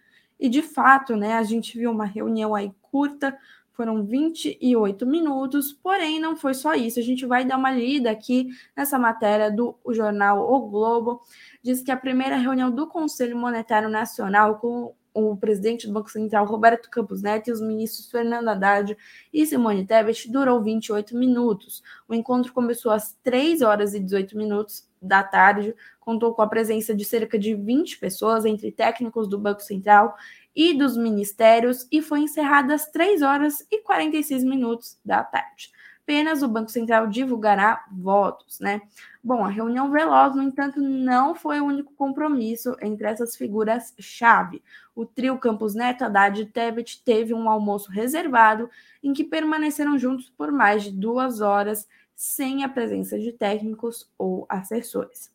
E 0.41 0.49
de 0.49 0.63
fato, 0.63 1.15
né, 1.15 1.35
a 1.35 1.43
gente 1.43 1.79
viu 1.79 1.91
uma 1.91 2.07
reunião 2.07 2.55
aí 2.55 2.73
curta, 2.81 3.37
foram 3.73 4.05
28 4.05 5.07
minutos, 5.07 5.73
porém 5.73 6.21
não 6.21 6.37
foi 6.37 6.55
só 6.55 6.75
isso. 6.75 6.99
A 6.99 7.03
gente 7.03 7.25
vai 7.25 7.45
dar 7.45 7.57
uma 7.57 7.71
lida 7.71 8.11
aqui 8.11 8.49
nessa 8.77 8.99
matéria 8.99 9.51
do 9.51 9.75
jornal 9.91 10.53
O 10.53 10.69
Globo. 10.69 11.23
Diz 11.63 11.83
que 11.83 11.91
a 11.91 11.97
primeira 11.97 12.37
reunião 12.37 12.71
do 12.71 12.87
Conselho 12.87 13.37
Monetário 13.37 13.89
Nacional 13.89 14.59
com 14.59 14.95
o 15.15 15.37
presidente 15.37 15.87
do 15.87 15.93
Banco 15.93 16.11
Central, 16.11 16.45
Roberto 16.47 16.91
Campos 16.91 17.23
Neto, 17.23 17.49
e 17.49 17.53
os 17.53 17.61
ministros 17.61 18.11
Fernando 18.11 18.49
Haddad 18.49 18.97
e 19.33 19.47
Simone 19.47 19.87
Tebet 19.87 20.31
durou 20.31 20.63
28 20.63 21.17
minutos. 21.17 21.83
O 22.09 22.15
encontro 22.15 22.53
começou 22.53 22.93
às 22.93 23.15
3 23.23 23.63
horas 23.63 23.95
e 23.95 24.01
18 24.01 24.37
minutos 24.37 24.90
da 25.01 25.23
tarde, 25.23 25.75
contou 25.99 26.35
com 26.35 26.43
a 26.43 26.47
presença 26.47 26.95
de 26.95 27.05
cerca 27.05 27.39
de 27.39 27.55
20 27.55 27.99
pessoas, 27.99 28.45
entre 28.45 28.71
técnicos 28.71 29.29
do 29.29 29.39
Banco 29.39 29.63
Central 29.63 30.17
e 30.55 30.75
dos 30.75 30.97
ministérios, 30.97 31.87
e 31.91 32.03
foi 32.03 32.21
encerrada 32.21 32.75
às 32.75 32.87
3 32.91 33.23
horas 33.23 33.67
e 33.71 33.83
46 33.83 34.45
minutos 34.45 34.99
da 35.05 35.23
tarde. 35.23 35.71
Apenas 36.03 36.43
o 36.43 36.49
Banco 36.49 36.71
Central 36.71 37.07
divulgará 37.07 37.85
votos, 37.93 38.59
né? 38.59 38.83
Bom, 39.23 39.45
a 39.45 39.49
reunião 39.49 39.93
veloz, 39.93 40.35
no 40.35 40.43
entanto, 40.43 40.81
não 40.81 41.37
foi 41.37 41.61
o 41.61 41.67
único 41.67 41.95
compromisso 41.95 42.75
entre 42.83 43.07
essas 43.07 43.37
figuras-chave. 43.37 44.61
O 44.93 45.07
trio 45.07 45.39
Campos 45.39 45.73
Neto, 45.73 46.03
Haddad 46.03 46.43
e 46.43 46.47
Tebet 46.47 47.05
teve 47.05 47.33
um 47.33 47.49
almoço 47.49 47.93
reservado 47.93 48.69
em 49.01 49.13
que 49.13 49.23
permaneceram 49.23 49.97
juntos 49.97 50.29
por 50.31 50.51
mais 50.51 50.83
de 50.83 50.91
duas 50.91 51.41
horas 51.41 51.87
sem 52.21 52.63
a 52.63 52.69
presença 52.69 53.19
de 53.19 53.33
técnicos 53.33 54.07
ou 54.19 54.45
assessores. 54.47 55.33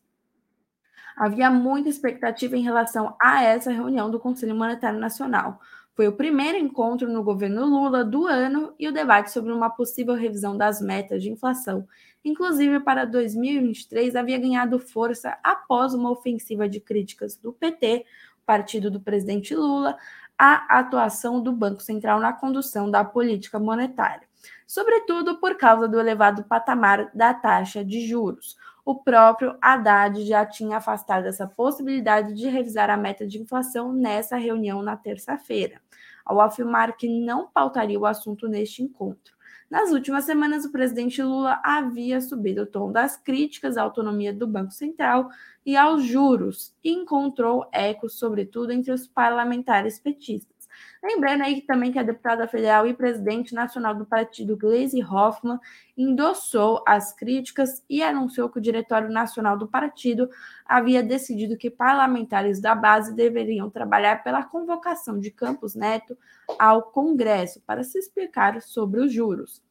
Havia 1.16 1.50
muita 1.50 1.88
expectativa 1.88 2.56
em 2.56 2.62
relação 2.62 3.16
a 3.20 3.42
essa 3.42 3.72
reunião 3.72 4.08
do 4.08 4.20
Conselho 4.20 4.54
Monetário 4.54 5.00
Nacional. 5.00 5.60
Foi 5.96 6.06
o 6.06 6.12
primeiro 6.12 6.56
encontro 6.56 7.12
no 7.12 7.24
governo 7.24 7.66
Lula 7.66 8.04
do 8.04 8.24
ano 8.24 8.72
e 8.78 8.86
o 8.86 8.92
debate 8.92 9.32
sobre 9.32 9.52
uma 9.52 9.68
possível 9.68 10.14
revisão 10.14 10.56
das 10.56 10.80
metas 10.80 11.24
de 11.24 11.28
inflação, 11.28 11.88
inclusive 12.24 12.78
para 12.78 13.04
2023, 13.04 14.14
havia 14.14 14.38
ganhado 14.38 14.78
força 14.78 15.36
após 15.42 15.92
uma 15.92 16.12
ofensiva 16.12 16.68
de 16.68 16.78
críticas 16.78 17.34
do 17.34 17.52
PT, 17.52 18.06
partido 18.46 18.92
do 18.92 19.00
presidente 19.00 19.56
Lula, 19.56 19.98
à 20.38 20.78
atuação 20.78 21.42
do 21.42 21.50
Banco 21.50 21.82
Central 21.82 22.20
na 22.20 22.32
condução 22.32 22.88
da 22.88 23.04
política 23.04 23.58
monetária 23.58 24.25
sobretudo 24.66 25.38
por 25.38 25.56
causa 25.56 25.86
do 25.86 26.00
elevado 26.00 26.44
patamar 26.44 27.10
da 27.14 27.32
taxa 27.32 27.84
de 27.84 28.06
juros. 28.06 28.56
O 28.84 28.94
próprio 28.94 29.56
Haddad 29.60 30.24
já 30.24 30.46
tinha 30.46 30.76
afastado 30.76 31.26
essa 31.26 31.46
possibilidade 31.46 32.34
de 32.34 32.48
revisar 32.48 32.88
a 32.88 32.96
meta 32.96 33.26
de 33.26 33.38
inflação 33.38 33.92
nessa 33.92 34.36
reunião 34.36 34.82
na 34.82 34.96
terça-feira, 34.96 35.80
ao 36.24 36.40
afirmar 36.40 36.96
que 36.96 37.08
não 37.08 37.48
pautaria 37.48 37.98
o 37.98 38.06
assunto 38.06 38.48
neste 38.48 38.82
encontro. 38.82 39.36
Nas 39.68 39.90
últimas 39.90 40.24
semanas, 40.24 40.64
o 40.64 40.70
presidente 40.70 41.20
Lula 41.20 41.60
havia 41.64 42.20
subido 42.20 42.62
o 42.62 42.66
tom 42.66 42.92
das 42.92 43.16
críticas 43.16 43.76
à 43.76 43.82
autonomia 43.82 44.32
do 44.32 44.46
Banco 44.46 44.70
Central 44.70 45.28
e 45.64 45.76
aos 45.76 46.04
juros, 46.04 46.72
e 46.84 46.92
encontrou 46.92 47.68
ecos, 47.72 48.16
sobretudo, 48.16 48.70
entre 48.70 48.92
os 48.92 49.08
parlamentares 49.08 49.98
petistas. 49.98 50.55
Lembrando 51.02 51.42
aí 51.42 51.62
também 51.62 51.92
que 51.92 51.98
a 51.98 52.02
deputada 52.02 52.48
federal 52.48 52.86
e 52.86 52.94
presidente 52.94 53.54
nacional 53.54 53.94
do 53.94 54.06
partido, 54.06 54.56
Gleisi 54.56 55.02
Hoffmann, 55.02 55.58
endossou 55.96 56.82
as 56.86 57.12
críticas 57.12 57.84
e 57.88 58.02
anunciou 58.02 58.48
que 58.48 58.58
o 58.58 58.62
Diretório 58.62 59.10
Nacional 59.10 59.56
do 59.56 59.68
partido 59.68 60.28
havia 60.64 61.02
decidido 61.02 61.56
que 61.56 61.70
parlamentares 61.70 62.60
da 62.60 62.74
base 62.74 63.14
deveriam 63.14 63.70
trabalhar 63.70 64.22
pela 64.22 64.42
convocação 64.42 65.18
de 65.18 65.30
Campos 65.30 65.74
Neto 65.74 66.16
ao 66.58 66.82
Congresso 66.82 67.60
para 67.66 67.82
se 67.82 67.98
explicar 67.98 68.60
sobre 68.62 69.00
os 69.00 69.12
juros. 69.12 69.65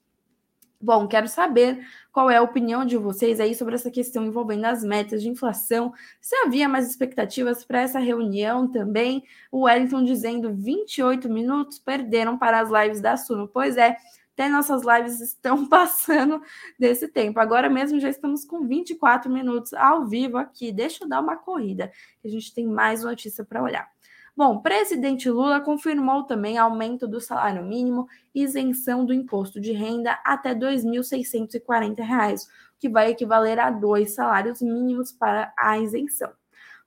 Bom, 0.80 1.08
quero 1.08 1.28
saber 1.28 1.86
qual 2.12 2.30
é 2.30 2.38
a 2.38 2.42
opinião 2.42 2.86
de 2.86 2.98
vocês 2.98 3.40
aí 3.40 3.56
sobre 3.56 3.76
essa 3.76 3.90
questão 3.90 4.26
envolvendo 4.26 4.66
as 4.66 4.84
metas 4.84 5.22
de 5.22 5.30
inflação. 5.30 5.94
Se 6.20 6.36
havia 6.38 6.68
mais 6.68 6.88
expectativas 6.90 7.64
para 7.64 7.82
essa 7.82 8.00
reunião 8.00 8.68
também. 8.68 9.24
O 9.52 9.62
Wellington 9.62 10.04
dizendo 10.04 10.54
28 10.54 11.30
minutos 11.30 11.80
perderam 11.80 12.38
para 12.38 12.60
as 12.60 12.70
lives 12.70 13.02
da 13.02 13.18
Suno. 13.18 13.48
Pois 13.48 13.78
é, 13.78 13.98
até 14.34 14.50
nossas 14.50 14.84
lives 14.84 15.22
estão 15.22 15.66
passando 15.70 16.42
desse 16.78 17.08
tempo. 17.08 17.40
Agora 17.40 17.70
mesmo 17.70 18.00
já 18.00 18.10
estamos 18.10 18.44
com 18.44 18.68
24 18.68 19.32
minutos 19.32 19.74
ao 19.74 20.06
vivo 20.06 20.38
aqui. 20.38 20.72
Deixa 20.72 21.06
eu 21.06 21.10
dar 21.10 21.22
uma 21.22 21.38
corrida, 21.38 21.92
que 22.22 22.28
a 22.28 22.32
gente 22.32 22.54
tem 22.54 22.68
mais 22.68 23.04
notícia 23.04 23.46
para 23.46 23.64
olhar. 23.64 23.95
Bom, 24.38 24.60
presidente 24.60 25.30
Lula 25.30 25.62
confirmou 25.62 26.24
também 26.24 26.58
aumento 26.58 27.08
do 27.08 27.22
salário 27.22 27.64
mínimo 27.64 28.06
e 28.34 28.44
isenção 28.44 29.06
do 29.06 29.14
imposto 29.14 29.62
de 29.62 29.72
renda 29.72 30.20
até 30.26 30.50
R$ 30.50 30.56
2.640, 30.56 32.44
o 32.44 32.48
que 32.78 32.90
vai 32.90 33.12
equivaler 33.12 33.58
a 33.60 33.70
dois 33.70 34.14
salários 34.14 34.62
mínimos 34.62 35.14
para 35.14 35.54
a 35.58 35.80
isenção. 35.80 36.34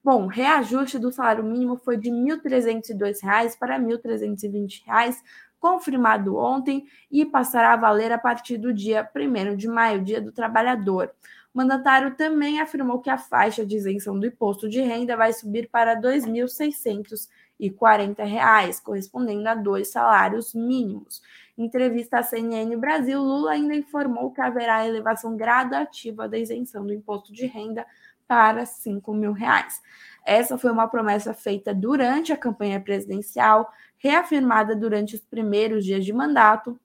Bom, 0.04 0.26
reajuste 0.26 0.98
do 0.98 1.10
salário 1.10 1.42
mínimo 1.42 1.78
foi 1.78 1.96
de 1.96 2.10
R$ 2.10 2.16
1.302 2.36 3.58
para 3.58 3.78
R$ 3.78 3.82
1.320, 3.82 5.14
confirmado 5.58 6.36
ontem 6.36 6.84
e 7.10 7.24
passará 7.24 7.72
a 7.72 7.76
valer 7.76 8.12
a 8.12 8.18
partir 8.18 8.58
do 8.58 8.74
dia 8.74 9.08
1 9.16 9.56
de 9.56 9.66
maio, 9.66 10.04
Dia 10.04 10.20
do 10.20 10.32
Trabalhador. 10.32 11.10
Mandatário 11.58 12.14
também 12.14 12.60
afirmou 12.60 13.00
que 13.00 13.10
a 13.10 13.18
faixa 13.18 13.66
de 13.66 13.74
isenção 13.74 14.16
do 14.16 14.24
imposto 14.24 14.68
de 14.68 14.80
renda 14.80 15.16
vai 15.16 15.32
subir 15.32 15.68
para 15.68 15.94
R$ 15.94 16.00
2.640. 16.02 17.28
e 17.58 17.68
40 17.68 18.22
reais, 18.22 18.78
correspondendo 18.78 19.48
a 19.48 19.56
dois 19.56 19.88
salários 19.88 20.54
mínimos. 20.54 21.20
Em 21.56 21.64
entrevista 21.64 22.20
à 22.20 22.22
CNN 22.22 22.76
Brasil, 22.76 23.20
Lula 23.20 23.50
ainda 23.50 23.74
informou 23.74 24.30
que 24.30 24.40
haverá 24.40 24.86
elevação 24.86 25.36
gradativa 25.36 26.28
da 26.28 26.38
isenção 26.38 26.86
do 26.86 26.94
imposto 26.94 27.32
de 27.32 27.46
renda 27.46 27.84
para 28.28 28.64
5 28.64 29.12
mil 29.12 29.32
reais. 29.32 29.82
Essa 30.24 30.56
foi 30.56 30.70
uma 30.70 30.86
promessa 30.86 31.34
feita 31.34 31.74
durante 31.74 32.32
a 32.32 32.36
campanha 32.36 32.80
presidencial, 32.80 33.68
reafirmada 33.96 34.76
durante 34.76 35.16
os 35.16 35.22
primeiros 35.22 35.84
dias 35.84 36.04
de 36.04 36.12
mandato, 36.12 36.78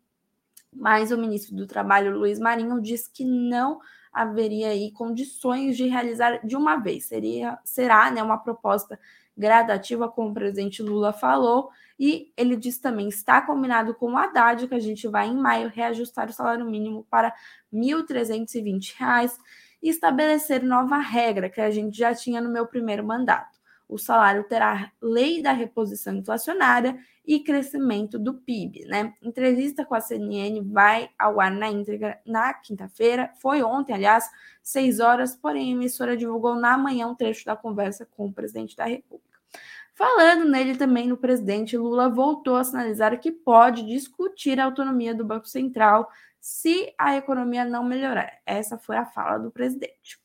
mas 0.75 1.12
o 1.12 1.17
ministro 1.19 1.55
do 1.55 1.67
Trabalho, 1.67 2.17
Luiz 2.17 2.39
Marinho, 2.39 2.81
disse 2.81 3.12
que 3.12 3.23
não 3.23 3.79
haveria 4.13 4.69
aí 4.69 4.91
condições 4.91 5.76
de 5.76 5.88
realizar 5.88 6.45
de 6.45 6.56
uma 6.56 6.78
vez. 6.78 7.06
Seria, 7.06 7.58
será 7.63 8.12
né, 8.12 8.21
uma 8.21 8.38
proposta 8.38 8.99
gradativa, 9.36 10.08
como 10.08 10.30
o 10.30 10.34
presidente 10.34 10.84
Lula 10.84 11.12
falou, 11.12 11.69
e 11.99 12.32
ele 12.38 12.56
diz 12.56 12.78
também: 12.78 13.08
está 13.08 13.41
combinado 13.41 13.93
com 13.95 14.13
o 14.13 14.17
Haddad 14.17 14.67
que 14.67 14.76
a 14.76 14.80
gente 14.80 15.08
vai, 15.08 15.28
em 15.28 15.36
maio, 15.36 15.69
reajustar 15.69 16.30
o 16.30 16.34
salário 16.34 16.65
mínimo 16.65 17.06
para 17.10 17.30
R$ 17.30 17.80
1.320 17.80 19.32
e 19.82 19.89
estabelecer 19.89 20.63
nova 20.63 20.97
regra 20.97 21.49
que 21.49 21.60
a 21.60 21.69
gente 21.69 21.97
já 21.97 22.13
tinha 22.13 22.39
no 22.39 22.49
meu 22.49 22.65
primeiro 22.67 23.06
mandato. 23.06 23.62
O 23.88 23.98
salário 23.98 24.43
terá 24.46 24.91
lei 25.02 25.41
da 25.41 25.52
reposição 25.52 26.15
inflacionária 26.15 26.98
e 27.26 27.39
crescimento 27.39 28.17
do 28.17 28.34
PIB, 28.34 28.86
né? 28.86 29.13
Entrevista 29.22 29.86
com 29.86 29.96
a 29.96 30.02
CNN 30.02 30.62
vai 30.62 31.10
ao 31.17 31.39
ar 31.39 31.52
na 31.52 31.69
íntegra 31.69 32.19
na 32.26 32.54
quinta-feira, 32.54 33.32
foi 33.41 33.63
ontem, 33.63 33.93
aliás, 33.93 34.30
seis 34.62 35.00
horas, 35.00 35.36
porém 35.36 35.69
a 35.69 35.76
emissora 35.76 36.17
divulgou 36.17 36.56
na 36.56 36.78
manhã 36.78 37.08
um 37.08 37.15
trecho 37.15 37.46
da 37.46 37.56
conversa 37.56 38.06
com 38.06 38.28
o 38.28 38.34
presidente 38.34 38.76
da 38.76 38.86
República. 38.86 39.34
Falando 39.96 40.50
nele 40.50 40.76
também, 40.76 41.08
no 41.08 41.17
presidente 41.17 41.78
Lula 41.78 42.10
voltou 42.10 42.56
a 42.56 42.63
sinalizar 42.63 43.19
que 43.19 43.32
pode 43.32 43.86
discutir 43.86 44.60
a 44.60 44.65
autonomia 44.65 45.13
do 45.13 45.24
Banco 45.24 45.48
Central 45.48 46.10
se 46.41 46.93
a 46.98 47.15
economia 47.15 47.63
não 47.63 47.84
melhorar. 47.84 48.39
Essa 48.46 48.78
foi 48.78 48.98
a 48.98 49.06
fala 49.06 49.38
do 49.38 49.52
presidente. 49.52 50.22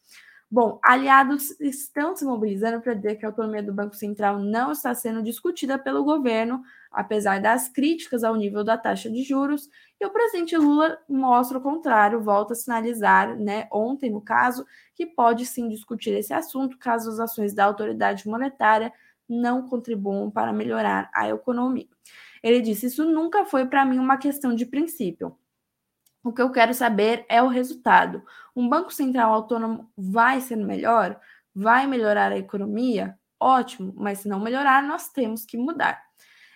Bom, 0.51 0.79
aliados 0.83 1.51
estão 1.61 2.17
se 2.17 2.25
mobilizando 2.25 2.81
para 2.81 2.95
dizer 2.95 3.17
que 3.17 3.27
a 3.27 3.29
autonomia 3.29 3.63
do 3.63 3.73
Banco 3.73 3.95
Central 3.95 4.39
não 4.39 4.73
está 4.73 4.95
sendo 4.95 5.23
discutida 5.23 5.79
pelo 5.79 6.03
governo, 6.05 6.63
apesar 6.91 7.39
das 7.39 7.69
críticas 7.69 8.25
ao 8.25 8.35
nível 8.35 8.65
da 8.65 8.79
taxa 8.79 9.11
de 9.11 9.23
juros, 9.23 9.69
e 10.01 10.07
o 10.07 10.11
presidente 10.11 10.57
Lula 10.57 10.99
mostra 11.07 11.59
o 11.59 11.61
contrário, 11.61 12.23
volta 12.23 12.55
a 12.55 12.57
sinalizar, 12.57 13.37
né, 13.39 13.69
ontem 13.71 14.11
no 14.11 14.23
caso, 14.23 14.65
que 14.95 15.05
pode 15.05 15.45
sim 15.45 15.69
discutir 15.69 16.13
esse 16.15 16.33
assunto 16.33 16.79
caso 16.79 17.11
as 17.11 17.21
ações 17.21 17.53
da 17.53 17.67
autoridade 17.67 18.27
monetária 18.27 18.91
não 19.29 19.69
contribuam 19.69 20.31
para 20.31 20.51
melhorar 20.51 21.11
a 21.15 21.29
economia. 21.29 21.87
Ele 22.43 22.63
disse: 22.63 22.87
Isso 22.87 23.05
nunca 23.05 23.45
foi 23.45 23.67
para 23.67 23.85
mim 23.85 23.99
uma 23.99 24.17
questão 24.17 24.55
de 24.55 24.65
princípio. 24.65 25.37
O 26.29 26.33
que 26.33 26.43
eu 26.43 26.51
quero 26.51 26.75
saber 26.75 27.25
é 27.27 27.43
o 27.43 27.49
resultado. 27.49 28.23
Um 28.55 28.69
Banco 28.69 28.93
Central 28.93 29.33
autônomo 29.33 29.91
vai 29.97 30.43
ser 30.43 30.57
melhor? 30.57 31.19
Vai 31.55 31.87
melhorar 31.87 32.31
a 32.33 32.37
economia? 32.37 33.19
Ótimo, 33.41 33.95
mas 33.97 34.19
se 34.19 34.29
não 34.29 34.39
melhorar, 34.39 34.83
nós 34.83 35.09
temos 35.09 35.47
que 35.47 35.57
mudar. 35.57 35.99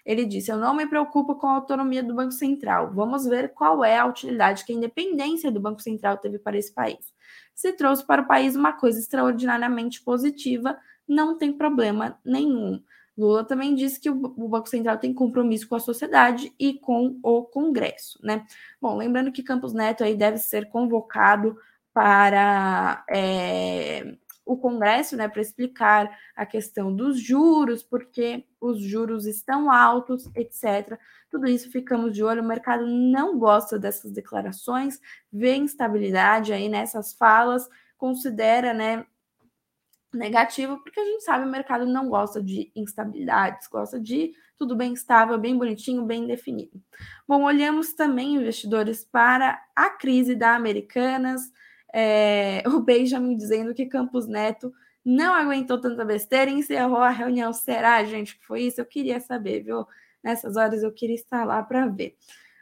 Ele 0.04 0.26
disse: 0.26 0.52
Eu 0.52 0.58
não 0.58 0.74
me 0.74 0.86
preocupo 0.86 1.36
com 1.36 1.46
a 1.46 1.54
autonomia 1.54 2.02
do 2.02 2.14
Banco 2.14 2.32
Central. 2.32 2.92
Vamos 2.92 3.24
ver 3.24 3.54
qual 3.54 3.82
é 3.82 3.96
a 3.96 4.04
utilidade 4.04 4.66
que 4.66 4.74
a 4.74 4.76
independência 4.76 5.50
do 5.50 5.58
Banco 5.58 5.80
Central 5.80 6.18
teve 6.18 6.38
para 6.38 6.58
esse 6.58 6.74
país. 6.74 7.10
Se 7.54 7.72
trouxe 7.72 8.04
para 8.04 8.20
o 8.20 8.28
país 8.28 8.54
uma 8.54 8.74
coisa 8.74 8.98
extraordinariamente 9.00 10.02
positiva, 10.02 10.76
não 11.08 11.38
tem 11.38 11.50
problema 11.50 12.18
nenhum. 12.22 12.78
Lula 13.16 13.44
também 13.44 13.74
disse 13.74 14.00
que 14.00 14.08
o 14.08 14.48
Banco 14.48 14.68
Central 14.68 14.98
tem 14.98 15.12
compromisso 15.12 15.68
com 15.68 15.74
a 15.74 15.80
sociedade 15.80 16.52
e 16.58 16.74
com 16.74 17.18
o 17.22 17.42
Congresso, 17.42 18.18
né? 18.22 18.46
Bom, 18.80 18.96
lembrando 18.96 19.32
que 19.32 19.42
Campos 19.42 19.74
Neto 19.74 20.02
aí 20.02 20.14
deve 20.14 20.38
ser 20.38 20.68
convocado 20.70 21.56
para 21.92 23.04
é, 23.10 24.16
o 24.44 24.56
Congresso, 24.56 25.16
né, 25.16 25.28
para 25.28 25.40
explicar 25.40 26.10
a 26.34 26.44
questão 26.44 26.94
dos 26.94 27.20
juros, 27.20 27.82
porque 27.82 28.44
os 28.60 28.80
juros 28.82 29.26
estão 29.26 29.70
altos, 29.70 30.28
etc. 30.34 30.98
Tudo 31.30 31.46
isso 31.46 31.70
ficamos 31.70 32.14
de 32.14 32.24
olho. 32.24 32.42
O 32.42 32.46
mercado 32.46 32.86
não 32.86 33.38
gosta 33.38 33.78
dessas 33.78 34.10
declarações, 34.10 35.00
vê 35.32 35.54
instabilidade 35.54 36.52
aí 36.52 36.68
nessas 36.68 37.12
falas, 37.12 37.68
considera, 37.96 38.74
né, 38.74 39.06
negativo, 40.12 40.78
porque 40.78 41.00
a 41.00 41.04
gente 41.04 41.24
sabe 41.24 41.44
o 41.44 41.50
mercado 41.50 41.86
não 41.86 42.08
gosta 42.08 42.42
de 42.42 42.70
instabilidades, 42.74 43.66
gosta 43.68 43.98
de 43.98 44.32
tudo 44.56 44.76
bem 44.76 44.92
estável, 44.92 45.38
bem 45.38 45.56
bonitinho, 45.56 46.04
bem 46.04 46.26
definido. 46.26 46.80
Bom, 47.26 47.42
olhamos 47.42 47.94
também, 47.94 48.36
investidores, 48.36 49.04
para 49.04 49.60
a 49.74 49.90
crise 49.90 50.34
da 50.34 50.54
Americanas, 50.54 51.42
é, 51.92 52.62
o 52.68 52.80
Benjamin 52.80 53.36
dizendo 53.36 53.74
que 53.74 53.86
Campos 53.86 54.26
Neto 54.26 54.72
não 55.04 55.34
aguentou 55.34 55.80
tanta 55.80 56.04
besteira 56.04 56.50
e 56.50 56.54
encerrou 56.54 56.98
a 56.98 57.10
reunião. 57.10 57.52
Será, 57.52 58.04
gente, 58.04 58.38
que 58.38 58.46
foi 58.46 58.62
isso? 58.62 58.80
Eu 58.80 58.86
queria 58.86 59.18
saber, 59.18 59.64
viu? 59.64 59.84
Nessas 60.22 60.56
horas 60.56 60.82
eu 60.82 60.92
queria 60.92 61.16
estar 61.16 61.44
lá 61.44 61.62
para 61.62 61.88
ver. 61.88 62.16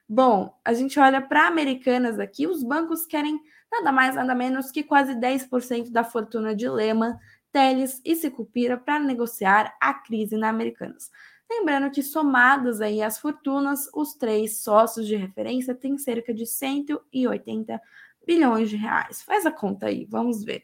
Bom, 0.09 0.59
a 0.65 0.73
gente 0.73 0.99
olha 0.99 1.21
para 1.21 1.47
Americanas 1.47 2.19
aqui, 2.19 2.47
os 2.47 2.65
bancos 2.65 3.07
querem 3.07 3.39
nada 3.71 3.93
mais, 3.93 4.15
nada 4.17 4.35
menos 4.35 4.71
que 4.71 4.83
quase 4.83 5.15
10% 5.15 5.91
da 5.91 6.03
fortuna 6.03 6.55
de 6.55 6.69
Lehman 6.69 7.17
Teles 7.53 8.01
e 8.05 8.15
Sicupira 8.17 8.77
para 8.77 8.99
negociar 8.99 9.75
a 9.81 9.95
crise 9.95 10.37
na 10.37 10.49
Americanas. 10.49 11.11
Lembrando 11.51 11.91
que, 11.91 12.03
somadas 12.03 12.81
aí 12.81 13.03
as 13.03 13.19
fortunas, 13.19 13.91
os 13.93 14.15
três 14.15 14.59
sócios 14.63 15.07
de 15.07 15.17
referência 15.17 15.75
têm 15.75 15.99
cerca 15.99 16.33
de 16.33 16.47
180 16.47 17.81
bilhões 18.25 18.71
de 18.71 18.77
reais. 18.77 19.23
Faz 19.23 19.45
a 19.45 19.51
conta 19.51 19.87
aí, 19.87 20.07
vamos 20.09 20.45
ver. 20.45 20.63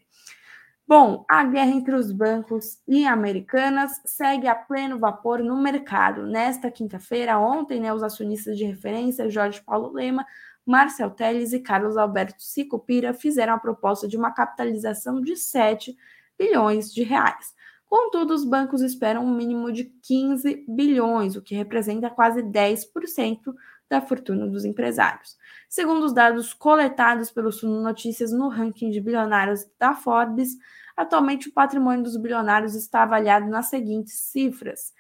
Bom, 0.89 1.25
a 1.29 1.43
guerra 1.43 1.73
entre 1.73 1.97
os 1.97 2.13
bancos 2.13 2.81
e 2.87 3.05
americanas 3.05 4.01
segue 4.05 4.47
a 4.47 4.55
pleno 4.55 5.01
vapor 5.01 5.41
no 5.41 5.61
mercado. 5.61 6.25
Nesta 6.25 6.71
quinta-feira, 6.71 7.37
ontem, 7.37 7.81
né, 7.81 7.93
os 7.93 8.05
acionistas 8.05 8.57
de 8.57 8.65
referência, 8.65 9.29
Jorge 9.29 9.61
Paulo 9.63 9.93
Lema, 9.93 10.25
Marcel 10.65 11.11
Teles 11.11 11.53
e 11.53 11.59
Carlos 11.59 11.97
Alberto 11.97 12.41
Sicupira, 12.41 13.13
fizeram 13.13 13.55
a 13.55 13.59
proposta 13.59 14.07
de 14.07 14.17
uma 14.17 14.31
capitalização 14.31 15.21
de 15.21 15.35
7 15.35 15.97
bilhões 16.39 16.93
de 16.93 17.03
reais. 17.03 17.55
Contudo, 17.87 18.35
os 18.35 18.45
bancos 18.45 18.83
esperam 18.83 19.25
um 19.25 19.35
mínimo 19.35 19.73
de 19.73 19.85
15 19.85 20.65
bilhões, 20.69 21.37
o 21.37 21.43
que 21.43 21.55
representa 21.55 22.11
quase 22.11 22.43
10% 22.43 23.55
da 23.89 24.01
fortuna 24.01 24.47
dos 24.47 24.65
empresários. 24.65 25.37
Segundo 25.69 26.05
os 26.05 26.13
dados 26.13 26.53
coletados 26.53 27.31
pelo 27.31 27.53
Suno 27.53 27.81
Notícias 27.83 28.33
no 28.33 28.49
ranking 28.49 28.91
de 28.91 29.01
bilionários 29.01 29.65
da 29.79 29.95
Forbes, 29.95 30.57
atualmente 30.97 31.49
o 31.49 31.53
patrimônio 31.53 32.03
dos 32.03 32.17
bilionários 32.17 32.75
está 32.75 33.05
avaliado 33.05 33.47
nas 33.47 33.67
seguintes 33.67 34.15
cifras: 34.15 34.93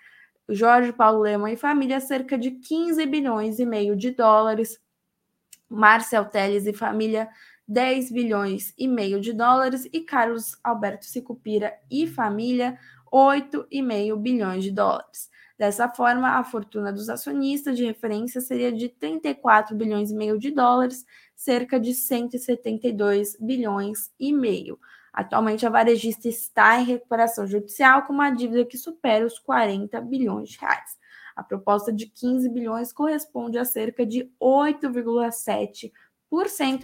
Jorge 0.49 0.92
Paulo 0.92 1.20
Leman 1.20 1.53
e 1.53 1.57
família, 1.57 2.01
cerca 2.01 2.38
de 2.38 2.53
15 2.53 3.05
bilhões 3.07 3.59
e 3.59 3.66
meio 3.66 3.96
de 3.96 4.12
dólares. 4.12 4.81
Marcel 5.68 6.25
Teles 6.27 6.64
e 6.66 6.72
família, 6.72 7.29
10 7.68 8.12
bilhões 8.12 8.72
e 8.79 8.87
meio 8.87 9.20
de 9.20 9.33
dólares 9.33 9.88
e 9.92 10.00
Carlos 10.00 10.57
Alberto 10.62 11.05
Sicupira 11.05 11.74
e 11.90 12.07
família 12.07 12.79
8,5 13.12 14.16
bilhões 14.16 14.62
de 14.62 14.70
dólares. 14.70 15.31
Dessa 15.59 15.88
forma, 15.88 16.38
a 16.38 16.44
fortuna 16.44 16.92
dos 16.92 17.09
acionistas 17.09 17.76
de 17.76 17.85
referência 17.85 18.40
seria 18.40 18.70
de 18.70 18.88
34 18.88 19.74
bilhões 19.74 20.11
e 20.11 20.14
meio 20.14 20.38
de 20.38 20.50
dólares, 20.50 21.07
cerca 21.35 21.81
de 21.81 21.94
172 21.94 23.37
bilhões 23.40 24.11
e 24.20 24.33
meio. 24.33 24.79
Atualmente, 25.12 25.64
a 25.64 25.70
varejista 25.70 26.29
está 26.29 26.79
em 26.79 26.85
recuperação 26.85 27.46
judicial 27.46 28.02
com 28.02 28.12
uma 28.12 28.29
dívida 28.29 28.66
que 28.66 28.76
supera 28.76 29.24
os 29.24 29.38
40 29.38 29.98
bilhões 30.02 30.50
de 30.50 30.59
reais. 30.59 30.98
A 31.35 31.42
proposta 31.42 31.90
de 31.90 32.07
15 32.07 32.50
bilhões 32.50 32.92
corresponde 32.92 33.59
a 33.59 33.64
cerca 33.64 34.05
de 34.05 34.31
8,7 34.40 35.90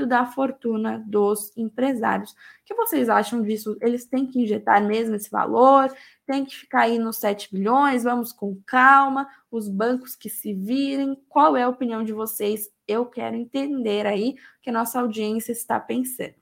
da 0.07 0.25
fortuna 0.25 1.03
dos 1.07 1.55
empresários. 1.57 2.31
O 2.31 2.37
que 2.65 2.75
vocês 2.75 3.09
acham 3.09 3.43
disso? 3.43 3.77
Eles 3.81 4.07
têm 4.07 4.27
que 4.27 4.41
injetar 4.41 4.83
mesmo 4.83 5.15
esse 5.15 5.31
valor? 5.31 5.93
Tem 6.27 6.45
que 6.45 6.57
ficar 6.57 6.83
aí 6.83 6.99
nos 6.99 7.19
7 7.19 7.53
bilhões? 7.53 8.05
Vamos 8.05 8.33
com 8.33 8.61
calma, 8.67 9.29
os 9.51 9.69
bancos 9.69 10.17
que 10.17 10.31
se 10.31 10.55
virem. 10.55 11.17
Qual 11.29 11.57
é 11.57 11.63
a 11.65 11.69
opinião 11.69 12.05
de 12.05 12.13
vocês? 12.13 12.69
Eu 12.87 13.07
quero 13.07 13.37
entender 13.37 14.07
aí 14.07 14.31
o 14.59 14.63
que 14.63 14.71
a 14.71 14.73
nossa 14.73 15.01
audiência 15.01 15.53
está 15.53 15.79
pensando. 15.79 16.35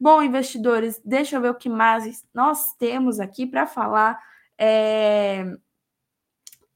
Bom, 0.00 0.22
investidores, 0.22 1.00
deixa 1.04 1.36
eu 1.36 1.40
ver 1.40 1.50
o 1.50 1.56
que 1.56 1.68
mais 1.68 2.24
nós 2.32 2.72
temos 2.76 3.18
aqui 3.18 3.46
para 3.46 3.66
falar. 3.66 4.18
É... 4.56 5.44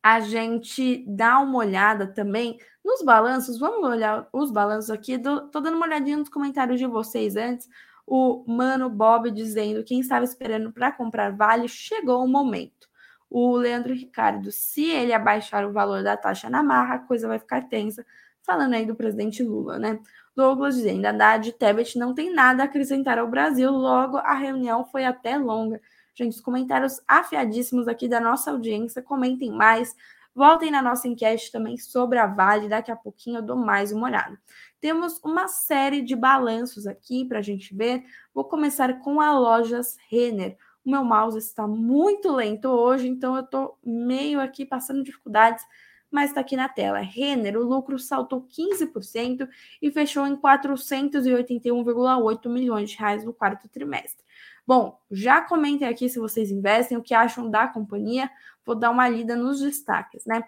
A 0.03 0.19
gente 0.19 1.05
dá 1.07 1.39
uma 1.39 1.59
olhada 1.59 2.09
também 2.09 2.59
nos 2.85 3.03
balanços, 3.03 3.59
vamos 3.59 3.89
olhar 3.89 4.29
os 4.33 4.51
balanços 4.51 4.91
aqui. 4.91 5.13
Estou 5.13 5.49
dando 5.61 5.77
uma 5.77 5.87
olhadinha 5.87 6.17
nos 6.17 6.29
comentários 6.29 6.79
de 6.79 6.87
vocês 6.87 7.37
antes. 7.37 7.69
O 8.07 8.45
Mano 8.47 8.91
Bob 8.91 9.31
dizendo: 9.31 9.85
quem 9.85 10.01
estava 10.01 10.25
esperando 10.25 10.73
para 10.73 10.93
comprar 10.93 11.35
Vale 11.35 11.69
chegou 11.69 12.25
o 12.25 12.29
momento. 12.29 12.89
o 13.33 13.57
Leandro 13.57 13.95
Ricardo, 13.95 14.53
se 14.53 14.85
ele 14.91 15.13
abaixar 15.13 15.67
o 15.67 15.73
valor 15.73 16.03
da 16.03 16.17
taxa 16.17 16.51
na 16.51 16.63
marra, 16.63 16.97
a 16.97 16.99
coisa 16.99 17.27
vai 17.27 17.39
ficar 17.39 17.63
tensa, 17.63 18.05
falando 18.43 18.75
aí 18.75 18.85
do 18.85 18.95
presidente 18.95 19.43
Lula, 19.43 19.79
né? 19.79 19.99
Douglas 20.37 20.77
dizendo, 20.77 21.07
Haddad 21.07 21.49
e 21.49 21.53
Tebet 21.53 21.99
não 21.99 22.15
tem 22.15 22.33
nada 22.33 22.63
a 22.63 22.67
acrescentar 22.67 23.19
ao 23.19 23.29
Brasil, 23.29 23.71
logo 23.71 24.19
a 24.19 24.35
reunião 24.35 24.85
foi 24.85 25.05
até 25.07 25.39
longa. 25.39 25.81
Gente, 26.15 26.35
os 26.35 26.41
comentários 26.43 27.01
afiadíssimos 27.09 27.89
aqui 27.89 28.07
da 28.07 28.21
nossa 28.21 28.51
audiência, 28.51 29.01
comentem 29.03 29.51
mais, 29.51 29.97
voltem 30.35 30.71
na 30.71 30.83
nossa 30.83 31.09
enquete 31.09 31.53
também 31.53 31.77
sobre 31.77 32.19
a 32.19 32.27
Vale, 32.27 32.69
daqui 32.69 32.91
a 32.91 32.97
pouquinho 32.97 33.39
eu 33.39 33.43
dou 33.43 33.57
mais 33.57 33.93
uma 33.93 34.09
olhada. 34.09 34.39
Temos 34.81 35.21
uma 35.23 35.47
série 35.49 36.03
de 36.03 36.17
balanços 36.17 36.87
aqui 36.87 37.25
para 37.25 37.39
a 37.39 37.43
gente 37.43 37.75
ver. 37.75 38.05
Vou 38.35 38.45
começar 38.45 39.01
com 39.01 39.21
a 39.21 39.39
Lojas 39.39 39.97
Renner. 40.09 40.57
O 40.85 40.91
meu 40.91 41.05
mouse 41.05 41.39
está 41.39 41.67
muito 41.67 42.33
lento 42.33 42.69
hoje, 42.69 43.07
então 43.07 43.37
eu 43.37 43.45
estou 43.45 43.79
meio 43.85 44.41
aqui 44.41 44.67
passando 44.67 45.05
dificuldades, 45.05 45.65
mas 46.11 46.31
está 46.31 46.41
aqui 46.41 46.57
na 46.57 46.69
tela. 46.69 46.99
Renner, 46.99 47.57
o 47.57 47.63
lucro 47.63 47.97
saltou 47.99 48.49
15% 48.49 49.49
e 49.81 49.93
fechou 49.93 50.27
em 50.27 50.37
481,8 50.37 52.49
milhões 52.49 52.91
de 52.91 52.97
reais 52.97 53.25
no 53.25 53.33
quarto 53.33 53.69
trimestre. 53.69 54.25
Bom, 54.67 54.99
já 55.11 55.41
comentem 55.41 55.89
aqui 55.89 56.09
se 56.09 56.21
vocês 56.21 56.51
investem, 56.51 56.97
o 56.97 57.03
que 57.03 57.15
acham 57.15 57.51
da 57.51 57.67
companhia. 57.67 58.31
Vou 58.65 58.75
dar 58.75 58.91
uma 58.91 59.09
lida 59.09 59.37
nos 59.37 59.61
destaques, 59.61 60.25
né? 60.25 60.45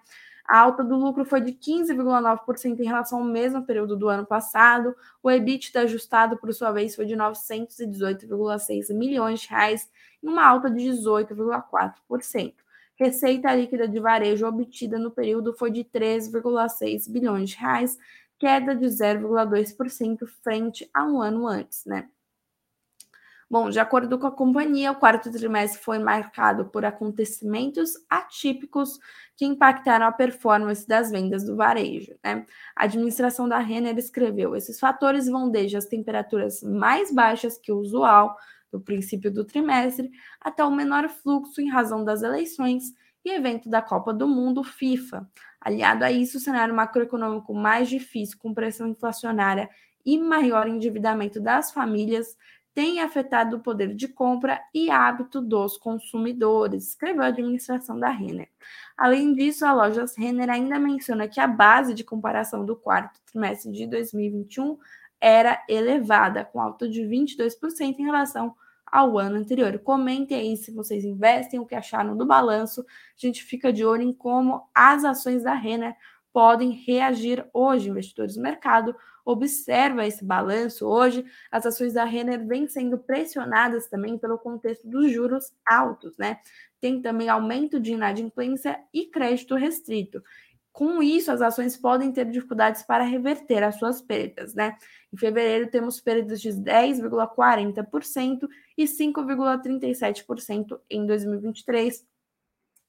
A 0.47 0.59
alta 0.59 0.85
do 0.85 0.95
lucro 0.97 1.25
foi 1.25 1.41
de 1.41 1.53
15,9% 1.53 2.79
em 2.79 2.85
relação 2.85 3.21
ao 3.21 3.25
mesmo 3.25 3.65
período 3.65 3.97
do 3.97 4.09
ano 4.11 4.27
passado. 4.27 4.95
O 5.23 5.31
EBITDA 5.31 5.81
ajustado, 5.81 6.37
por 6.37 6.53
sua 6.53 6.71
vez, 6.71 6.95
foi 6.95 7.07
de 7.07 7.15
918,6 7.17 8.95
milhões 8.95 9.41
de 9.41 9.49
reais, 9.49 9.91
uma 10.23 10.47
alta 10.47 10.71
de 10.71 10.81
18,4%. 10.81 12.55
Receita 12.97 13.55
líquida 13.55 13.89
de 13.89 13.99
varejo 13.99 14.47
obtida 14.47 14.99
no 14.99 15.11
período 15.11 15.55
foi 15.55 15.71
de 15.71 15.83
13,6 15.83 17.11
bilhões 17.11 17.51
de 17.51 17.57
reais, 17.57 17.99
queda 18.39 18.75
de 18.75 18.85
0,2% 18.87 20.27
frente 20.43 20.89
a 20.93 21.05
um 21.05 21.21
ano 21.23 21.47
antes, 21.47 21.85
né? 21.87 22.09
Bom, 23.51 23.69
de 23.71 23.79
acordo 23.79 24.19
com 24.19 24.27
a 24.27 24.33
companhia, 24.33 24.93
o 24.93 24.97
quarto 24.97 25.31
trimestre 25.31 25.83
foi 25.83 25.99
marcado 25.99 26.67
por 26.67 26.85
acontecimentos 26.85 27.93
atípicos 28.09 28.99
que 29.37 29.45
impactaram 29.45 30.07
a 30.07 30.13
performance 30.13 30.87
das 30.87 31.11
vendas 31.11 31.45
do 31.45 31.57
varejo. 31.57 32.15
Né? 32.23 32.47
A 32.75 32.85
administração 32.85 33.49
da 33.49 33.59
Renner 33.59 33.97
escreveu: 33.99 34.57
esses 34.57 34.79
fatores 34.81 35.29
vão 35.29 35.51
desde 35.51 35.77
as 35.77 35.87
temperaturas 35.87 36.63
mais 36.63 37.13
baixas 37.13 37.59
que 37.59 37.73
o 37.73 37.79
usual 37.79 38.37
no 38.73 38.81
princípio 38.81 39.31
do 39.33 39.45
trimestre 39.45 40.11
até 40.41 40.65
o 40.65 40.71
menor 40.71 41.09
fluxo 41.09 41.61
em 41.61 41.71
razão 41.71 42.05
das 42.05 42.23
eleições 42.23 42.93
e 43.25 43.31
evento 43.31 43.69
da 43.69 43.81
Copa 43.81 44.13
do 44.13 44.29
Mundo 44.29 44.63
FIFA. 44.63 45.29
Aliado 45.61 46.05
a 46.05 46.13
isso, 46.13 46.37
o 46.37 46.41
cenário 46.41 46.75
macroeconômico 46.75 47.55
mais 47.55 47.89
difícil, 47.89 48.37
com 48.39 48.53
pressão 48.53 48.87
inflacionária 48.87 49.71
e 50.05 50.19
maior 50.19 50.69
endividamento 50.69 51.41
das 51.41 51.73
famílias, 51.73 52.37
tem 52.75 53.01
afetado 53.01 53.57
o 53.57 53.61
poder 53.61 53.95
de 53.95 54.09
compra 54.09 54.61
e 54.75 54.91
hábito 54.91 55.41
dos 55.41 55.79
consumidores, 55.79 56.89
escreveu 56.89 57.23
a 57.23 57.29
administração 57.29 57.99
da 57.99 58.11
Renner. 58.11 58.49
Além 58.99 59.33
disso, 59.33 59.65
a 59.65 59.73
Lojas 59.73 60.17
Renner 60.17 60.51
ainda 60.51 60.79
menciona 60.79 61.29
que 61.29 61.39
a 61.39 61.47
base 61.47 61.95
de 61.95 62.03
comparação 62.03 62.65
do 62.67 62.75
quarto 62.75 63.21
trimestre 63.25 63.71
de 63.71 63.87
2021 63.87 64.77
era 65.21 65.63
elevada, 65.69 66.45
com 66.45 66.61
alta 66.61 66.89
de 66.89 67.03
22% 67.03 67.99
em 67.99 68.05
relação 68.05 68.55
ao 68.85 69.19
ano 69.19 69.37
anterior. 69.37 69.79
Comentem 69.79 70.37
aí 70.37 70.57
se 70.57 70.71
vocês 70.73 71.05
investem, 71.05 71.61
o 71.61 71.67
que 71.67 71.75
acharam 71.75 72.17
do 72.17 72.27
balanço. 72.27 72.83
A 72.83 72.85
gente 73.17 73.43
fica 73.43 73.73
de 73.73 73.85
olho 73.85 74.03
em 74.03 74.13
como 74.13 74.69
as 74.75 75.05
ações 75.05 75.43
da 75.43 75.55
Renner 75.55 75.97
podem 76.33 76.73
reagir 76.73 77.49
hoje, 77.55 77.89
investidores 77.89 78.35
do 78.35 78.43
mercado. 78.43 78.95
Observa 79.25 80.07
esse 80.07 80.25
balanço 80.25 80.87
hoje. 80.87 81.25
As 81.51 81.65
ações 81.65 81.95
da 81.95 82.05
Renner 82.05 82.47
vêm 82.47 82.69
sendo 82.69 82.99
pressionadas 82.99 83.89
também 83.89 84.19
pelo 84.19 84.39
contexto 84.39 84.89
dos 84.89 85.11
juros 85.11 85.53
altos, 85.67 86.17
né? 86.19 86.39
Tem 86.81 87.01
também 87.01 87.29
aumento 87.29 87.81
de 87.81 87.93
inadimplência 87.93 88.79
e 88.93 89.07
crédito 89.07 89.55
restrito. 89.55 90.23
Com 90.75 91.01
isso, 91.01 91.31
as 91.31 91.41
ações 91.41 91.77
podem 91.77 92.11
ter 92.11 92.29
dificuldades 92.29 92.83
para 92.83 93.05
reverter 93.05 93.63
as 93.63 93.79
suas 93.79 94.03
perdas, 94.03 94.55
né? 94.55 94.77
Em 95.13 95.17
fevereiro, 95.17 95.71
temos 95.71 96.01
perdas 96.01 96.41
de 96.41 96.51
10,40% 96.51 98.49
e 98.77 98.85
5,37% 98.85 100.81
em 100.91 101.07
2023, 101.07 102.05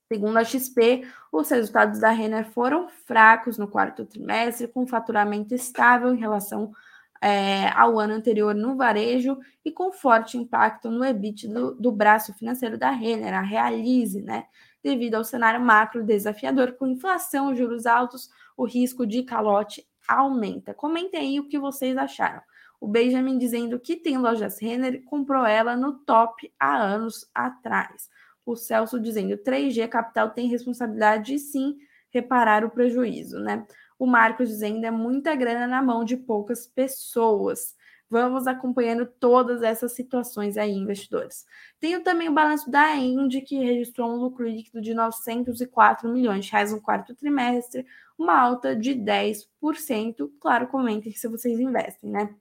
Segundo 0.07 0.37
a 0.37 0.43
XP, 0.43 1.07
os 1.31 1.49
resultados 1.49 1.99
da 1.99 2.11
Renner 2.11 2.47
foram 2.51 2.87
fracos 3.07 3.57
no 3.57 3.67
quarto 3.67 4.05
trimestre, 4.05 4.67
com 4.67 4.85
faturamento 4.85 5.55
estável 5.55 6.13
em 6.13 6.19
relação 6.19 6.71
é, 7.19 7.69
ao 7.69 7.99
ano 7.99 8.13
anterior 8.13 8.53
no 8.53 8.75
varejo 8.77 9.35
e 9.63 9.71
com 9.71 9.91
forte 9.91 10.37
impacto 10.37 10.91
no 10.91 11.03
EBIT 11.03 11.47
do, 11.47 11.73
do 11.73 11.91
braço 11.91 12.35
financeiro 12.35 12.77
da 12.77 12.91
Renner, 12.91 13.33
a 13.33 13.41
Realize, 13.41 14.21
né? 14.21 14.45
Devido 14.83 15.15
ao 15.15 15.23
cenário 15.23 15.59
macro 15.59 16.03
desafiador 16.03 16.73
com 16.73 16.85
inflação, 16.85 17.55
juros 17.55 17.87
altos, 17.87 18.29
o 18.55 18.63
risco 18.63 19.07
de 19.07 19.23
calote 19.23 19.87
aumenta. 20.07 20.71
Comentem 20.71 21.19
aí 21.19 21.39
o 21.39 21.47
que 21.47 21.57
vocês 21.57 21.97
acharam. 21.97 22.43
O 22.79 22.87
Benjamin 22.87 23.39
dizendo 23.39 23.79
que 23.79 23.95
tem 23.95 24.19
lojas 24.19 24.61
Renner, 24.61 25.03
comprou 25.05 25.43
ela 25.47 25.75
no 25.75 25.93
top 25.93 26.53
há 26.59 26.77
anos 26.77 27.27
atrás 27.33 28.13
o 28.45 28.55
Celso 28.55 28.99
dizendo: 28.99 29.37
3G 29.37 29.87
Capital 29.87 30.29
tem 30.31 30.47
responsabilidade 30.47 31.33
de 31.33 31.39
sim 31.39 31.77
reparar 32.09 32.63
o 32.63 32.69
prejuízo, 32.69 33.39
né? 33.39 33.65
O 33.97 34.05
Marcos 34.05 34.49
dizendo: 34.49 34.85
é 34.85 34.91
muita 34.91 35.35
grana 35.35 35.67
na 35.67 35.81
mão 35.81 36.03
de 36.03 36.17
poucas 36.17 36.67
pessoas. 36.67 37.75
Vamos 38.07 38.45
acompanhando 38.45 39.05
todas 39.05 39.63
essas 39.63 39.93
situações 39.93 40.57
aí, 40.57 40.71
investidores. 40.71 41.45
Tenho 41.79 42.03
também 42.03 42.29
o 42.29 42.33
balanço 42.33 42.69
da 42.69 42.95
Indy, 42.95 43.41
que 43.41 43.57
registrou 43.57 44.09
um 44.09 44.17
lucro 44.17 44.47
líquido 44.47 44.79
de 44.79 44.93
904 44.93 46.07
milhões 46.07 46.45
de 46.45 46.51
reais 46.51 46.71
no 46.71 46.79
quarto 46.79 47.15
trimestre, 47.15 47.85
uma 48.17 48.39
alta 48.39 48.75
de 48.75 48.93
10%. 48.93 50.31
Claro, 50.39 50.67
comentem 50.67 51.11
se 51.11 51.27
vocês 51.27 51.59
investem, 51.59 52.11
né? 52.11 52.33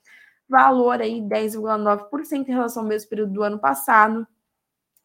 Valor 0.46 1.00
aí 1.00 1.20
10,9% 1.22 2.46
em 2.46 2.52
relação 2.52 2.82
ao 2.82 2.88
mesmo 2.88 3.08
período 3.08 3.32
do 3.32 3.42
ano 3.42 3.58
passado. 3.58 4.26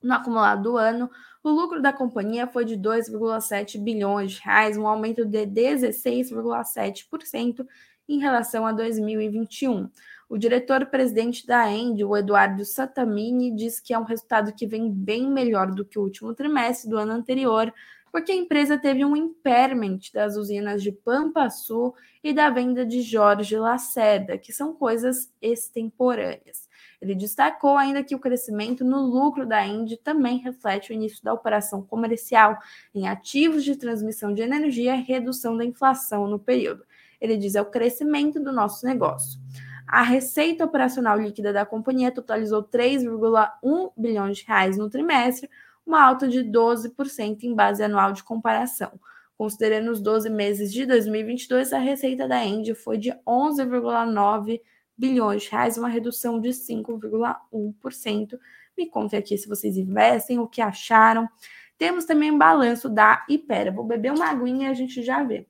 No 0.02 0.14
acumulado 0.14 0.64
do 0.64 0.78
ano, 0.78 1.12
o 1.44 1.50
lucro 1.50 1.82
da 1.82 1.92
companhia 1.94 2.48
foi 2.48 2.66
de 2.66 2.78
2,7 2.78 3.80
bilhões 3.80 4.34
de 4.34 4.42
reais, 4.42 4.78
um 4.78 4.88
aumento 4.88 5.26
de 5.26 5.46
16,7% 5.46 7.66
em 8.08 8.20
relação 8.20 8.66
a 8.66 8.72
2021. 8.72 9.90
O 10.30 10.38
diretor-presidente 10.38 11.46
da 11.46 11.70
End, 11.72 12.04
o 12.04 12.16
Eduardo 12.16 12.64
Satamini, 12.64 13.54
diz 13.56 13.80
que 13.80 13.94
é 13.94 14.00
um 14.00 14.04
resultado 14.04 14.54
que 14.54 14.68
vem 14.68 14.92
bem 14.92 15.30
melhor 15.30 15.72
do 15.72 15.84
que 15.84 15.98
o 15.98 16.04
último 16.04 16.36
trimestre 16.36 16.90
do 16.90 16.98
ano 16.98 17.14
anterior, 17.14 17.74
porque 18.12 18.32
a 18.32 18.36
empresa 18.36 18.78
teve 18.78 19.04
um 19.04 19.16
impairment 19.16 20.00
das 20.14 20.36
usinas 20.36 20.84
de 20.84 20.92
Pampa 20.92 21.50
Sul 21.50 21.96
e 22.24 22.34
da 22.34 22.50
venda 22.50 22.86
de 22.86 23.02
Jorge 23.02 23.58
Lacerda, 23.58 24.38
que 24.38 24.54
são 24.54 24.74
coisas 24.74 25.32
extemporâneas. 25.42 26.69
Ele 27.02 27.16
destacou 27.16 27.78
ainda 27.78 28.04
que 28.04 28.14
o 28.14 28.20
crescimento 28.20 28.84
no 28.84 29.00
lucro 29.02 29.46
da 29.46 29.66
Indy 29.66 29.96
também 29.98 30.40
reflete 30.40 30.92
o 30.92 30.94
início 30.94 31.24
da 31.24 31.34
operação 31.34 31.82
comercial 31.82 32.58
em 32.94 33.08
ativos 33.08 33.64
de 33.64 33.76
transmissão 33.76 34.34
de 34.34 34.42
energia 34.42 34.96
e 34.96 35.02
redução 35.02 35.56
da 35.56 35.64
inflação 35.64 36.28
no 36.28 36.38
período. 36.38 36.84
Ele 37.22 37.38
diz 37.38 37.56
é 37.56 37.62
o 37.62 37.66
crescimento 37.66 38.40
do 38.40 38.52
nosso 38.52 38.86
negócio. 38.86 39.40
A 39.88 40.04
receita 40.04 40.66
operacional 40.66 41.18
líquida 41.18 41.52
da 41.52 41.66
companhia 41.66 42.12
totalizou 42.12 42.64
3,1 42.64 43.92
bilhões 43.98 44.38
de 44.38 44.46
reais 44.46 44.78
no 44.78 44.90
trimestre, 44.90 45.50
uma 45.86 46.06
alta 46.06 46.28
de 46.28 46.44
12% 46.44 47.44
em 47.44 47.56
base 47.56 47.82
anual 47.82 48.12
de 48.12 48.24
comparação. 48.24 49.00
Considerando 49.38 49.90
os 49.90 50.02
12 50.02 50.30
meses 50.30 50.72
de 50.72 50.86
2022, 50.86 51.72
a 51.72 51.80
receita 51.80 52.28
da 52.28 52.46
Engie 52.46 52.76
foi 52.76 52.98
de 52.98 53.12
11,9 53.26 54.46
bilhões 54.46 54.60
de 55.00 55.18
reais, 55.50 55.78
uma 55.78 55.88
redução 55.88 56.42
de 56.42 56.50
5,1%. 56.50 58.38
Me 58.78 58.90
contem 58.90 59.18
aqui 59.18 59.38
se 59.38 59.48
vocês 59.48 59.78
investem, 59.78 60.40
o 60.40 60.48
que 60.48 60.62
acharam. 60.62 61.30
Temos 61.78 62.04
também 62.06 62.38
balanço 62.38 62.90
da 62.90 63.26
Ipera. 63.30 63.72
Vou 63.72 63.86
beber 63.86 64.12
uma 64.12 64.30
aguinha 64.30 64.68
e 64.68 64.72
a 64.72 64.74
gente 64.74 65.02
já 65.02 65.24
vê. 65.24 65.48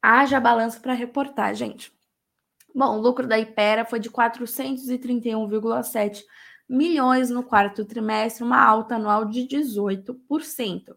Haja 0.00 0.40
balanço 0.40 0.80
para 0.80 0.94
reportar, 0.94 1.54
gente. 1.54 1.92
Bom, 2.74 2.98
o 2.98 3.00
lucro 3.00 3.26
da 3.26 3.38
Ipera 3.38 3.84
foi 3.84 4.00
de 4.00 4.10
431,7 4.10 6.22
milhões 6.68 7.30
no 7.30 7.42
quarto 7.42 7.84
trimestre, 7.84 8.44
uma 8.44 8.62
alta 8.62 8.96
anual 8.96 9.24
de 9.24 9.46
18%. 9.46 10.96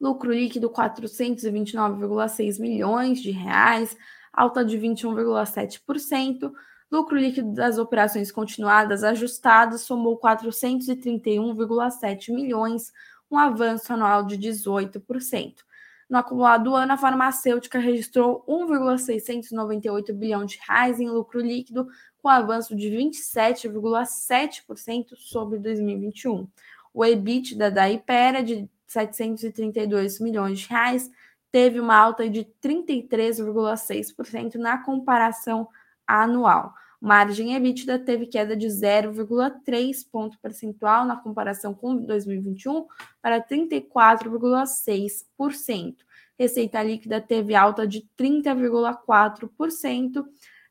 Lucro 0.00 0.32
líquido 0.32 0.70
429,6 0.70 2.60
milhões 2.60 3.20
de 3.20 3.30
reais, 3.30 3.96
alta 4.36 4.64
de 4.64 4.78
21,7%. 4.78 6.52
Lucro 6.92 7.16
líquido 7.16 7.52
das 7.52 7.78
operações 7.78 8.30
continuadas 8.30 9.02
ajustadas 9.02 9.80
somou 9.80 10.20
431,7 10.20 12.32
milhões, 12.32 12.92
um 13.28 13.36
avanço 13.38 13.92
anual 13.92 14.24
de 14.24 14.38
18%. 14.38 15.66
No 16.08 16.18
acumulado 16.18 16.62
do 16.64 16.76
ano, 16.76 16.92
a 16.92 16.96
farmacêutica 16.96 17.80
registrou 17.80 18.44
1,698 18.46 20.14
bilhão 20.14 20.44
de 20.44 20.60
reais 20.64 21.00
em 21.00 21.10
lucro 21.10 21.40
líquido, 21.40 21.88
com 22.22 22.28
avanço 22.28 22.76
de 22.76 22.88
27,7% 22.88 25.16
sobre 25.16 25.58
2021. 25.58 26.46
O 26.94 27.04
EBITDA 27.04 27.72
da 27.72 27.90
Ipera, 27.90 28.44
de 28.44 28.70
732 28.86 30.20
milhões 30.20 30.60
de 30.60 30.68
reais, 30.68 31.10
teve 31.50 31.80
uma 31.80 31.96
alta 31.96 32.28
de 32.28 32.46
33,6% 32.62 34.56
na 34.56 34.76
comparação 34.78 35.66
anual. 36.06 36.74
Margem 37.00 37.54
EBITDA 37.54 37.98
teve 37.98 38.26
queda 38.26 38.54
de 38.56 38.66
0,3 38.66 40.06
ponto 40.10 40.38
percentual 40.38 41.04
na 41.04 41.16
comparação 41.16 41.74
com 41.74 41.94
2021 41.96 42.86
para 43.20 43.38
34,6%. 43.40 45.96
Receita 46.38 46.82
líquida 46.82 47.20
teve 47.20 47.54
alta 47.54 47.86
de 47.86 48.08
30,4% 48.18 50.24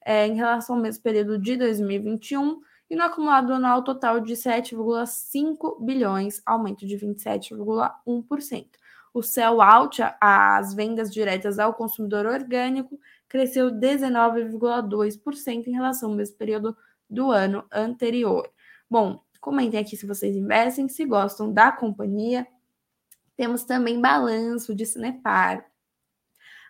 é, 0.03 0.25
em 0.27 0.35
relação 0.35 0.75
ao 0.75 0.81
mesmo 0.81 1.03
período 1.03 1.39
de 1.39 1.55
2021 1.57 2.59
e 2.89 2.95
no 2.95 3.03
acumulado 3.03 3.53
anual 3.53 3.83
total 3.83 4.19
de 4.19 4.33
7,5 4.33 5.83
bilhões, 5.83 6.41
aumento 6.45 6.85
de 6.85 6.95
27,1%. 6.97 8.67
O 9.15 9.23
sell-out, 9.23 10.01
as 10.19 10.73
vendas 10.73 11.09
diretas 11.09 11.57
ao 11.57 11.73
consumidor 11.73 12.25
orgânico, 12.25 12.99
cresceu 13.29 13.71
19,2% 13.71 15.67
em 15.67 15.71
relação 15.71 16.09
ao 16.09 16.15
mesmo 16.17 16.35
período 16.35 16.75
do 17.09 17.31
ano 17.31 17.63
anterior. 17.71 18.51
Bom, 18.89 19.23
comentem 19.39 19.79
aqui 19.79 19.95
se 19.95 20.05
vocês 20.05 20.35
investem, 20.35 20.89
se 20.89 21.05
gostam 21.05 21.53
da 21.53 21.71
companhia. 21.71 22.45
Temos 23.37 23.63
também 23.63 24.01
balanço 24.01 24.75
de 24.75 24.85
Cinepar, 24.85 25.65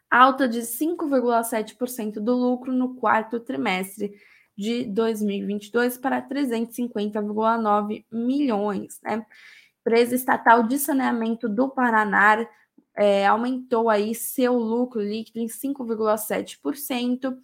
alta 0.07 0.47
de 0.47 0.59
5,7% 0.59 2.19
do 2.19 2.35
lucro 2.35 2.71
no 2.71 2.93
quarto 2.93 3.39
trimestre 3.39 4.13
de 4.55 4.85
2022 4.85 5.97
para 5.97 6.21
350,9 6.21 8.05
milhões, 8.11 8.99
né? 9.01 9.25
Empresa 9.85 10.15
estatal 10.15 10.63
de 10.63 10.79
saneamento 10.79 11.47
do 11.47 11.69
Paraná 11.69 12.47
é, 12.95 13.27
aumentou 13.27 13.87
aí 13.87 14.15
seu 14.15 14.57
lucro 14.57 14.99
líquido 14.99 15.39
em 15.39 15.45
5,7%. 15.45 17.37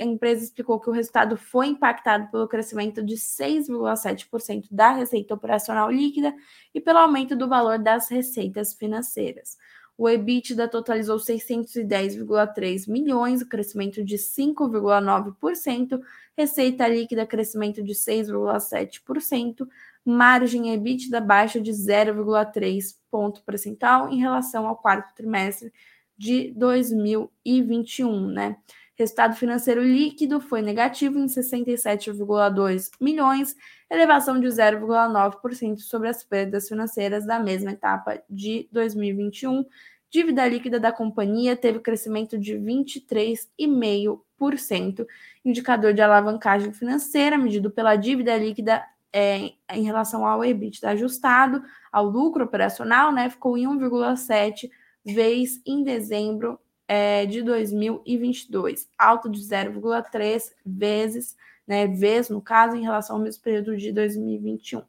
A 0.00 0.04
empresa 0.04 0.42
explicou 0.42 0.80
que 0.80 0.90
o 0.90 0.92
resultado 0.92 1.36
foi 1.36 1.68
impactado 1.68 2.28
pelo 2.30 2.48
crescimento 2.48 3.04
de 3.04 3.14
6,7% 3.14 4.66
da 4.68 4.92
receita 4.92 5.32
operacional 5.34 5.88
líquida 5.90 6.34
e 6.74 6.80
pelo 6.80 6.98
aumento 6.98 7.36
do 7.36 7.46
valor 7.46 7.78
das 7.78 8.08
receitas 8.08 8.74
financeiras. 8.74 9.56
O 9.98 10.08
EBITDA 10.08 10.68
totalizou 10.68 11.18
610,3 11.18 12.88
milhões, 12.88 13.42
crescimento 13.44 14.04
de 14.04 14.16
5,9%, 14.16 16.00
receita 16.36 16.88
líquida 16.88 17.24
crescimento 17.24 17.82
de 17.82 17.94
6,7%, 17.94 19.66
margem 20.06 20.72
EBITDA 20.72 21.20
baixa 21.20 21.60
de 21.60 21.72
0,3 21.72 22.94
ponto 23.10 23.42
percentual 23.42 24.08
em 24.08 24.20
relação 24.20 24.68
ao 24.68 24.76
quarto 24.76 25.12
trimestre 25.16 25.72
de 26.16 26.52
2021, 26.54 28.28
né? 28.28 28.56
Resultado 28.94 29.34
financeiro 29.34 29.82
líquido 29.82 30.40
foi 30.40 30.62
negativo 30.62 31.18
em 31.18 31.26
67,2 31.26 32.90
milhões, 33.00 33.56
elevação 33.90 34.38
de 34.40 34.46
0,9% 34.46 35.80
sobre 35.80 36.08
as 36.08 36.22
perdas 36.22 36.68
financeiras 36.68 37.26
da 37.26 37.38
mesma 37.38 37.72
etapa 37.72 38.22
de 38.30 38.66
2021. 38.72 39.66
Dívida 40.08 40.48
líquida 40.48 40.80
da 40.80 40.92
companhia 40.92 41.54
teve 41.56 41.80
crescimento 41.80 42.38
de 42.38 42.54
23,5%. 42.54 45.06
Indicador 45.44 45.92
de 45.92 46.00
alavancagem 46.00 46.72
financeira, 46.72 47.36
medido 47.36 47.70
pela 47.70 47.96
dívida 47.96 48.34
líquida 48.38 48.82
é, 49.18 49.54
em 49.72 49.82
relação 49.82 50.26
ao 50.26 50.44
EBITDA 50.44 50.90
ajustado, 50.90 51.62
ao 51.90 52.04
lucro 52.04 52.44
operacional, 52.44 53.10
né, 53.10 53.30
ficou 53.30 53.56
em 53.56 53.66
1,7 53.66 54.70
vezes 55.02 55.62
em 55.64 55.82
dezembro 55.82 56.60
é, 56.86 57.24
de 57.24 57.42
2022, 57.42 58.86
alto 58.98 59.30
de 59.30 59.40
0,3 59.40 60.52
vezes, 60.66 61.34
né, 61.66 61.86
no 62.28 62.42
caso, 62.42 62.76
em 62.76 62.82
relação 62.82 63.16
ao 63.16 63.22
mesmo 63.22 63.42
período 63.42 63.74
de 63.74 63.90
2021. 63.90 64.82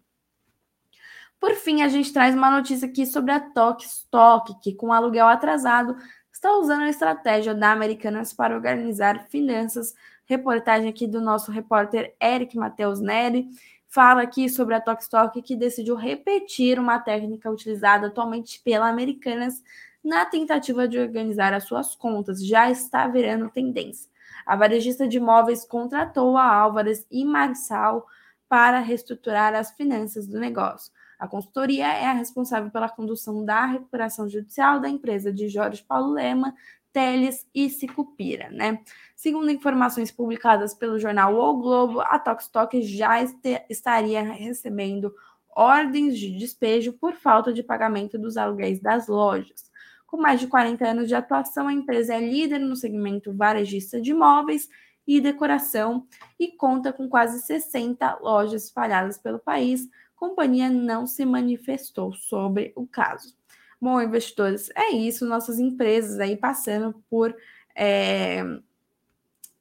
Por 1.40 1.54
fim, 1.54 1.82
a 1.82 1.88
gente 1.88 2.12
traz 2.12 2.36
uma 2.36 2.52
notícia 2.52 2.86
aqui 2.86 3.06
sobre 3.06 3.32
a 3.32 3.40
Tok 3.40 3.86
Stock, 3.86 4.60
que 4.62 4.74
com 4.74 4.92
aluguel 4.92 5.28
atrasado 5.28 5.96
está 6.34 6.52
usando 6.58 6.82
a 6.82 6.90
estratégia 6.90 7.56
da 7.56 7.72
Americanas 7.72 8.34
para 8.34 8.54
organizar 8.54 9.28
finanças. 9.30 9.94
Reportagem 10.26 10.90
aqui 10.90 11.08
do 11.08 11.22
nosso 11.22 11.50
repórter 11.50 12.14
Eric 12.22 12.58
Matheus 12.58 13.00
Neri 13.00 13.48
fala 13.88 14.22
aqui 14.22 14.50
sobre 14.50 14.76
a 14.76 14.82
Tokstok 14.82 15.42
que 15.42 15.56
decidiu 15.56 15.96
repetir 15.96 16.80
uma 16.80 17.00
técnica 17.00 17.50
utilizada 17.50 18.08
atualmente 18.08 18.62
pela 18.64 18.90
Americanas 18.90 19.64
na 20.04 20.26
tentativa 20.26 20.88
de 20.88 21.00
organizar 21.00 21.54
as 21.54 21.64
suas 21.64 21.96
contas. 21.96 22.46
Já 22.46 22.70
está 22.70 23.08
virando 23.08 23.50
tendência. 23.50 24.10
A 24.46 24.56
varejista 24.56 25.08
de 25.08 25.18
imóveis 25.18 25.66
contratou 25.66 26.38
a 26.38 26.46
Álvares 26.46 27.06
e 27.12 27.26
Marçal 27.26 28.06
para 28.48 28.80
reestruturar 28.80 29.54
as 29.54 29.72
finanças 29.72 30.26
do 30.28 30.40
negócio. 30.40 30.92
A 31.20 31.28
consultoria 31.28 31.88
é 31.88 32.06
a 32.06 32.14
responsável 32.14 32.70
pela 32.70 32.88
condução 32.88 33.44
da 33.44 33.66
recuperação 33.66 34.30
judicial 34.30 34.80
da 34.80 34.88
empresa 34.88 35.34
de 35.34 35.50
Jorge 35.50 35.84
Paulo 35.84 36.14
Lema, 36.14 36.54
Teles 36.92 37.48
e 37.54 37.70
Sicupira, 37.70 38.50
né? 38.50 38.82
Segundo 39.16 39.52
informações 39.52 40.12
publicadas 40.12 40.74
pelo 40.74 41.00
jornal 41.00 41.36
O 41.36 41.58
Globo, 41.58 42.02
a 42.02 42.18
Tokstok 42.18 42.82
já 42.82 43.22
estaria 43.70 44.24
recebendo 44.24 45.14
ordens 45.56 46.18
de 46.18 46.38
despejo 46.38 46.94
por 46.94 47.14
falta 47.14 47.52
de 47.52 47.64
pagamento 47.64 48.18
dos 48.18 48.38
aluguéis 48.38 48.80
das 48.80 49.08
lojas. 49.08 49.72
Com 50.08 50.18
mais 50.18 50.40
de 50.40 50.48
40 50.48 50.88
anos 50.88 51.08
de 51.08 51.16
atuação, 51.16 51.68
a 51.68 51.74
empresa 51.74 52.16
é 52.16 52.20
líder 52.20 52.60
no 52.60 52.76
segmento 52.76 53.34
varejista 53.34 54.00
de 54.00 54.12
imóveis 54.12 54.70
e 55.06 55.22
decoração 55.22 56.08
e 56.40 56.50
conta 56.50 56.92
com 56.92 57.08
quase 57.08 57.46
60 57.46 58.20
lojas 58.22 58.66
espalhadas 58.66 59.18
pelo 59.18 59.40
país. 59.40 59.88
A 60.16 60.20
companhia 60.20 60.70
não 60.70 61.06
se 61.06 61.26
manifestou 61.26 62.14
sobre 62.14 62.74
o 62.76 62.88
caso. 62.88 63.37
Bom, 63.80 64.02
investidores, 64.02 64.70
é 64.76 64.92
isso. 64.92 65.26
Nossas 65.26 65.60
empresas 65.60 66.20
aí 66.20 66.36
passando 66.36 66.94
por 67.10 67.36
é, 67.76 68.44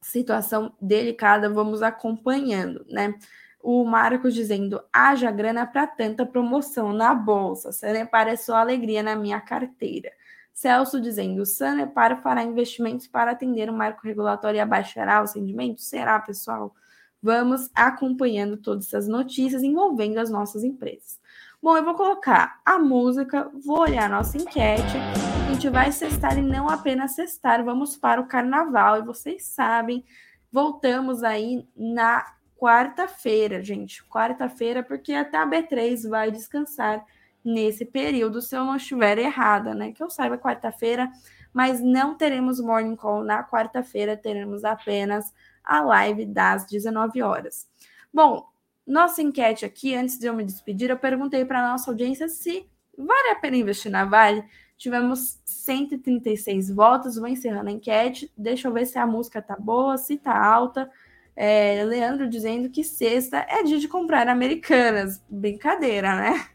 situação 0.01 0.75
delicada, 0.81 1.49
vamos 1.49 1.83
acompanhando, 1.83 2.85
né? 2.89 3.13
O 3.61 3.83
Marcos 3.83 4.33
dizendo: 4.33 4.81
haja 4.91 5.29
grana 5.31 5.65
para 5.67 5.85
tanta 5.85 6.25
promoção 6.25 6.93
na 6.93 7.13
bolsa. 7.13 7.71
Sanepar 7.71 8.27
é 8.27 8.35
só 8.35 8.55
alegria 8.55 9.03
na 9.03 9.15
minha 9.15 9.41
carteira. 9.41 10.11
Celso 10.53 10.99
dizendo: 10.99 11.45
Sanepar 11.45 12.21
fará 12.21 12.43
investimentos 12.43 13.07
para 13.07 13.31
atender 13.31 13.69
o 13.69 13.73
marco 13.73 14.01
regulatório 14.03 14.57
e 14.57 14.61
abaixará 14.61 15.21
os 15.21 15.33
rendimentos? 15.33 15.85
Será, 15.85 16.19
pessoal? 16.19 16.73
Vamos 17.21 17.69
acompanhando 17.75 18.57
todas 18.57 18.87
essas 18.87 19.07
notícias 19.07 19.63
envolvendo 19.63 20.17
as 20.19 20.29
nossas 20.29 20.63
empresas. 20.63 21.19
Bom, 21.61 21.75
eu 21.75 21.83
vou 21.83 21.95
colocar 21.95 22.61
a 22.63 22.77
música, 22.77 23.49
vou 23.65 23.79
olhar 23.79 24.05
a 24.05 24.15
nossa 24.17 24.37
enquete. 24.37 24.95
A 24.95 25.51
gente 25.51 25.67
vai 25.69 25.91
cestar 25.91 26.37
e 26.37 26.41
não 26.41 26.69
apenas 26.69 27.15
cestar, 27.15 27.63
vamos 27.63 27.97
para 27.97 28.21
o 28.21 28.27
carnaval. 28.27 28.99
E 28.99 29.05
vocês 29.05 29.43
sabem, 29.45 30.05
voltamos 30.51 31.23
aí 31.23 31.67
na 31.75 32.23
quarta-feira, 32.57 33.63
gente. 33.63 34.03
Quarta-feira, 34.03 34.83
porque 34.83 35.13
até 35.13 35.37
a 35.37 35.47
B3 35.47 36.07
vai 36.07 36.29
descansar 36.31 37.03
nesse 37.43 37.85
período, 37.85 38.39
se 38.39 38.55
eu 38.55 38.63
não 38.63 38.75
estiver 38.75 39.17
errada, 39.17 39.73
né? 39.73 39.91
Que 39.91 40.03
eu 40.03 40.11
saiba, 40.11 40.37
quarta-feira, 40.37 41.09
mas 41.51 41.81
não 41.81 42.13
teremos 42.13 42.59
morning 42.59 42.95
call 42.95 43.23
na 43.23 43.43
quarta-feira, 43.43 44.15
teremos 44.15 44.63
apenas 44.63 45.33
a 45.63 45.81
live 45.81 46.23
das 46.25 46.67
19 46.67 47.21
horas. 47.23 47.67
Bom, 48.13 48.47
nossa 48.87 49.21
enquete 49.21 49.65
aqui, 49.65 49.93
antes 49.93 50.17
de 50.17 50.27
eu 50.27 50.33
me 50.33 50.45
despedir, 50.45 50.89
eu 50.89 50.97
perguntei 50.97 51.43
para 51.43 51.59
a 51.59 51.71
nossa 51.71 51.91
audiência 51.91 52.29
se 52.29 52.65
vale 52.97 53.29
a 53.31 53.35
pena 53.35 53.57
investir 53.57 53.91
na 53.91 54.05
Vale. 54.05 54.43
Tivemos 54.77 55.41
136 55.45 56.69
votos, 56.69 57.17
vou 57.17 57.27
encerrando 57.27 57.69
a 57.69 57.71
enquete. 57.73 58.31
Deixa 58.37 58.67
eu 58.67 58.73
ver 58.73 58.85
se 58.85 58.97
a 58.97 59.05
música 59.05 59.41
tá 59.41 59.57
boa, 59.59 59.97
se 59.97 60.17
tá 60.17 60.37
alta. 60.37 60.89
É, 61.35 61.83
Leandro 61.83 62.29
dizendo 62.29 62.69
que 62.69 62.83
sexta 62.83 63.45
é 63.49 63.61
dia 63.61 63.77
de 63.77 63.87
comprar 63.87 64.27
americanas. 64.27 65.21
Brincadeira, 65.29 66.15
né? 66.15 66.47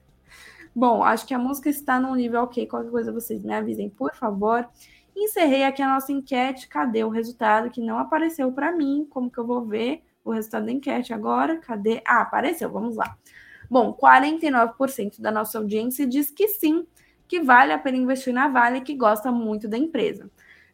Bom, 0.75 1.05
acho 1.05 1.27
que 1.27 1.35
a 1.35 1.39
música 1.39 1.69
está 1.69 2.01
num 2.01 2.15
nível 2.15 2.43
ok. 2.43 2.67
Qualquer 2.67 2.91
coisa 2.91 3.13
vocês 3.13 3.43
me 3.43 3.53
avisem, 3.53 3.91
por 3.91 4.15
favor. 4.15 4.67
Encerrei 5.15 5.65
aqui 5.65 5.83
a 5.83 5.89
nossa 5.89 6.13
enquete. 6.13 6.67
Cadê 6.67 7.05
o 7.05 7.11
resultado 7.11 7.71
que 7.71 7.81
não 7.81 7.99
apareceu 7.99 8.51
para 8.53 8.73
mim? 8.73 9.07
Como 9.11 9.31
que 9.31 9.39
eu 9.39 9.47
vou 9.47 9.67
ver? 9.67 10.03
O 10.25 10.31
resultado 10.31 10.67
da 10.67 10.73
enquete 10.73 11.13
agora. 11.13 11.59
Cadê? 11.59 12.03
Ah, 12.07 12.23
apareceu, 12.23 12.71
vamos 12.71 12.97
lá. 12.97 13.17
Bom, 13.71 13.97
49% 13.97 15.21
da 15.21 15.31
nossa 15.31 15.59
audiência 15.59 16.07
diz 16.07 16.31
que 16.31 16.49
sim, 16.49 16.87
que 17.27 17.41
vale 17.41 17.73
a 17.73 17.79
pena 17.79 17.97
investir 17.97 18.35
na 18.35 18.49
Vale, 18.49 18.83
que 18.83 18.95
gosta 18.95 19.33
muito 19.33 19.67
da 19.67 19.79
empresa. 19.79 20.31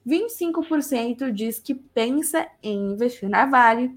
25% 0.07 1.31
diz 1.31 1.59
que 1.59 1.75
pensa 1.75 2.49
em 2.63 2.93
investir 2.93 3.29
na 3.29 3.47
Vale, 3.47 3.97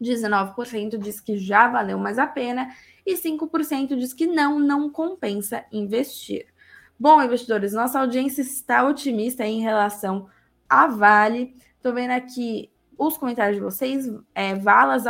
19% 0.00 0.98
diz 0.98 1.20
que 1.20 1.38
já 1.38 1.68
valeu 1.68 1.98
mais 1.98 2.18
a 2.18 2.26
pena 2.26 2.68
e 3.06 3.14
5% 3.14 3.96
diz 3.96 4.12
que 4.12 4.26
não, 4.26 4.58
não 4.58 4.90
compensa 4.90 5.64
investir. 5.72 6.46
Bom, 6.98 7.22
investidores, 7.22 7.72
nossa 7.72 7.98
audiência 7.98 8.42
está 8.42 8.86
otimista 8.86 9.44
em 9.44 9.60
relação 9.60 10.28
à 10.68 10.86
Vale. 10.86 11.54
Estou 11.76 11.92
vendo 11.92 12.12
aqui 12.12 12.70
os 12.98 13.16
comentários 13.16 13.56
de 13.56 13.62
vocês. 13.62 14.10
É, 14.34 14.54
Valas 14.54 15.04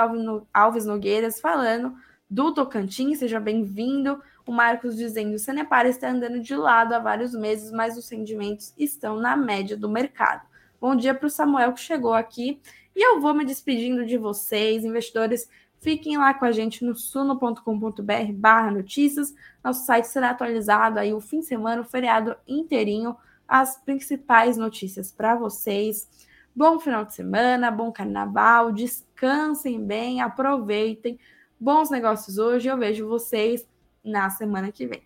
Alves 0.52 0.86
Nogueiras 0.86 1.40
falando 1.40 1.94
do 2.28 2.52
Tocantins, 2.52 3.18
seja 3.18 3.38
bem-vindo. 3.38 4.20
O 4.46 4.52
Marcos 4.52 4.96
dizendo: 4.96 5.34
o 5.34 5.38
Sanepar 5.38 5.86
está 5.86 6.10
andando 6.10 6.40
de 6.40 6.54
lado 6.54 6.94
há 6.94 6.98
vários 6.98 7.34
meses, 7.34 7.70
mas 7.70 7.96
os 7.96 8.08
rendimentos 8.08 8.74
estão 8.76 9.16
na 9.16 9.36
média 9.36 9.76
do 9.76 9.88
mercado. 9.88 10.42
Bom 10.80 10.94
dia 10.94 11.14
para 11.14 11.26
o 11.26 11.30
Samuel 11.30 11.72
que 11.72 11.80
chegou 11.80 12.12
aqui. 12.12 12.60
E 12.94 13.02
eu 13.02 13.20
vou 13.20 13.34
me 13.34 13.44
despedindo 13.44 14.04
de 14.04 14.18
vocês, 14.18 14.84
investidores. 14.84 15.48
Fiquem 15.80 16.16
lá 16.16 16.32
com 16.32 16.44
a 16.44 16.52
gente 16.52 16.84
no 16.84 16.94
suno.com.br 16.94 18.32
barra 18.34 18.70
notícias. 18.70 19.34
Nosso 19.62 19.84
site 19.84 20.06
será 20.06 20.30
atualizado 20.30 20.98
aí 20.98 21.12
o 21.12 21.20
fim 21.20 21.40
de 21.40 21.46
semana, 21.46 21.82
o 21.82 21.84
feriado 21.84 22.36
inteirinho, 22.48 23.16
as 23.46 23.76
principais 23.76 24.56
notícias 24.56 25.12
para 25.12 25.34
vocês. 25.34 26.08
Bom 26.56 26.78
final 26.78 27.04
de 27.04 27.14
semana, 27.14 27.68
bom 27.68 27.90
carnaval, 27.90 28.70
descansem 28.70 29.84
bem, 29.84 30.20
aproveitem. 30.20 31.18
Bons 31.58 31.90
negócios 31.90 32.38
hoje, 32.38 32.68
eu 32.68 32.78
vejo 32.78 33.08
vocês 33.08 33.66
na 34.04 34.30
semana 34.30 34.70
que 34.70 34.86
vem. 34.86 35.02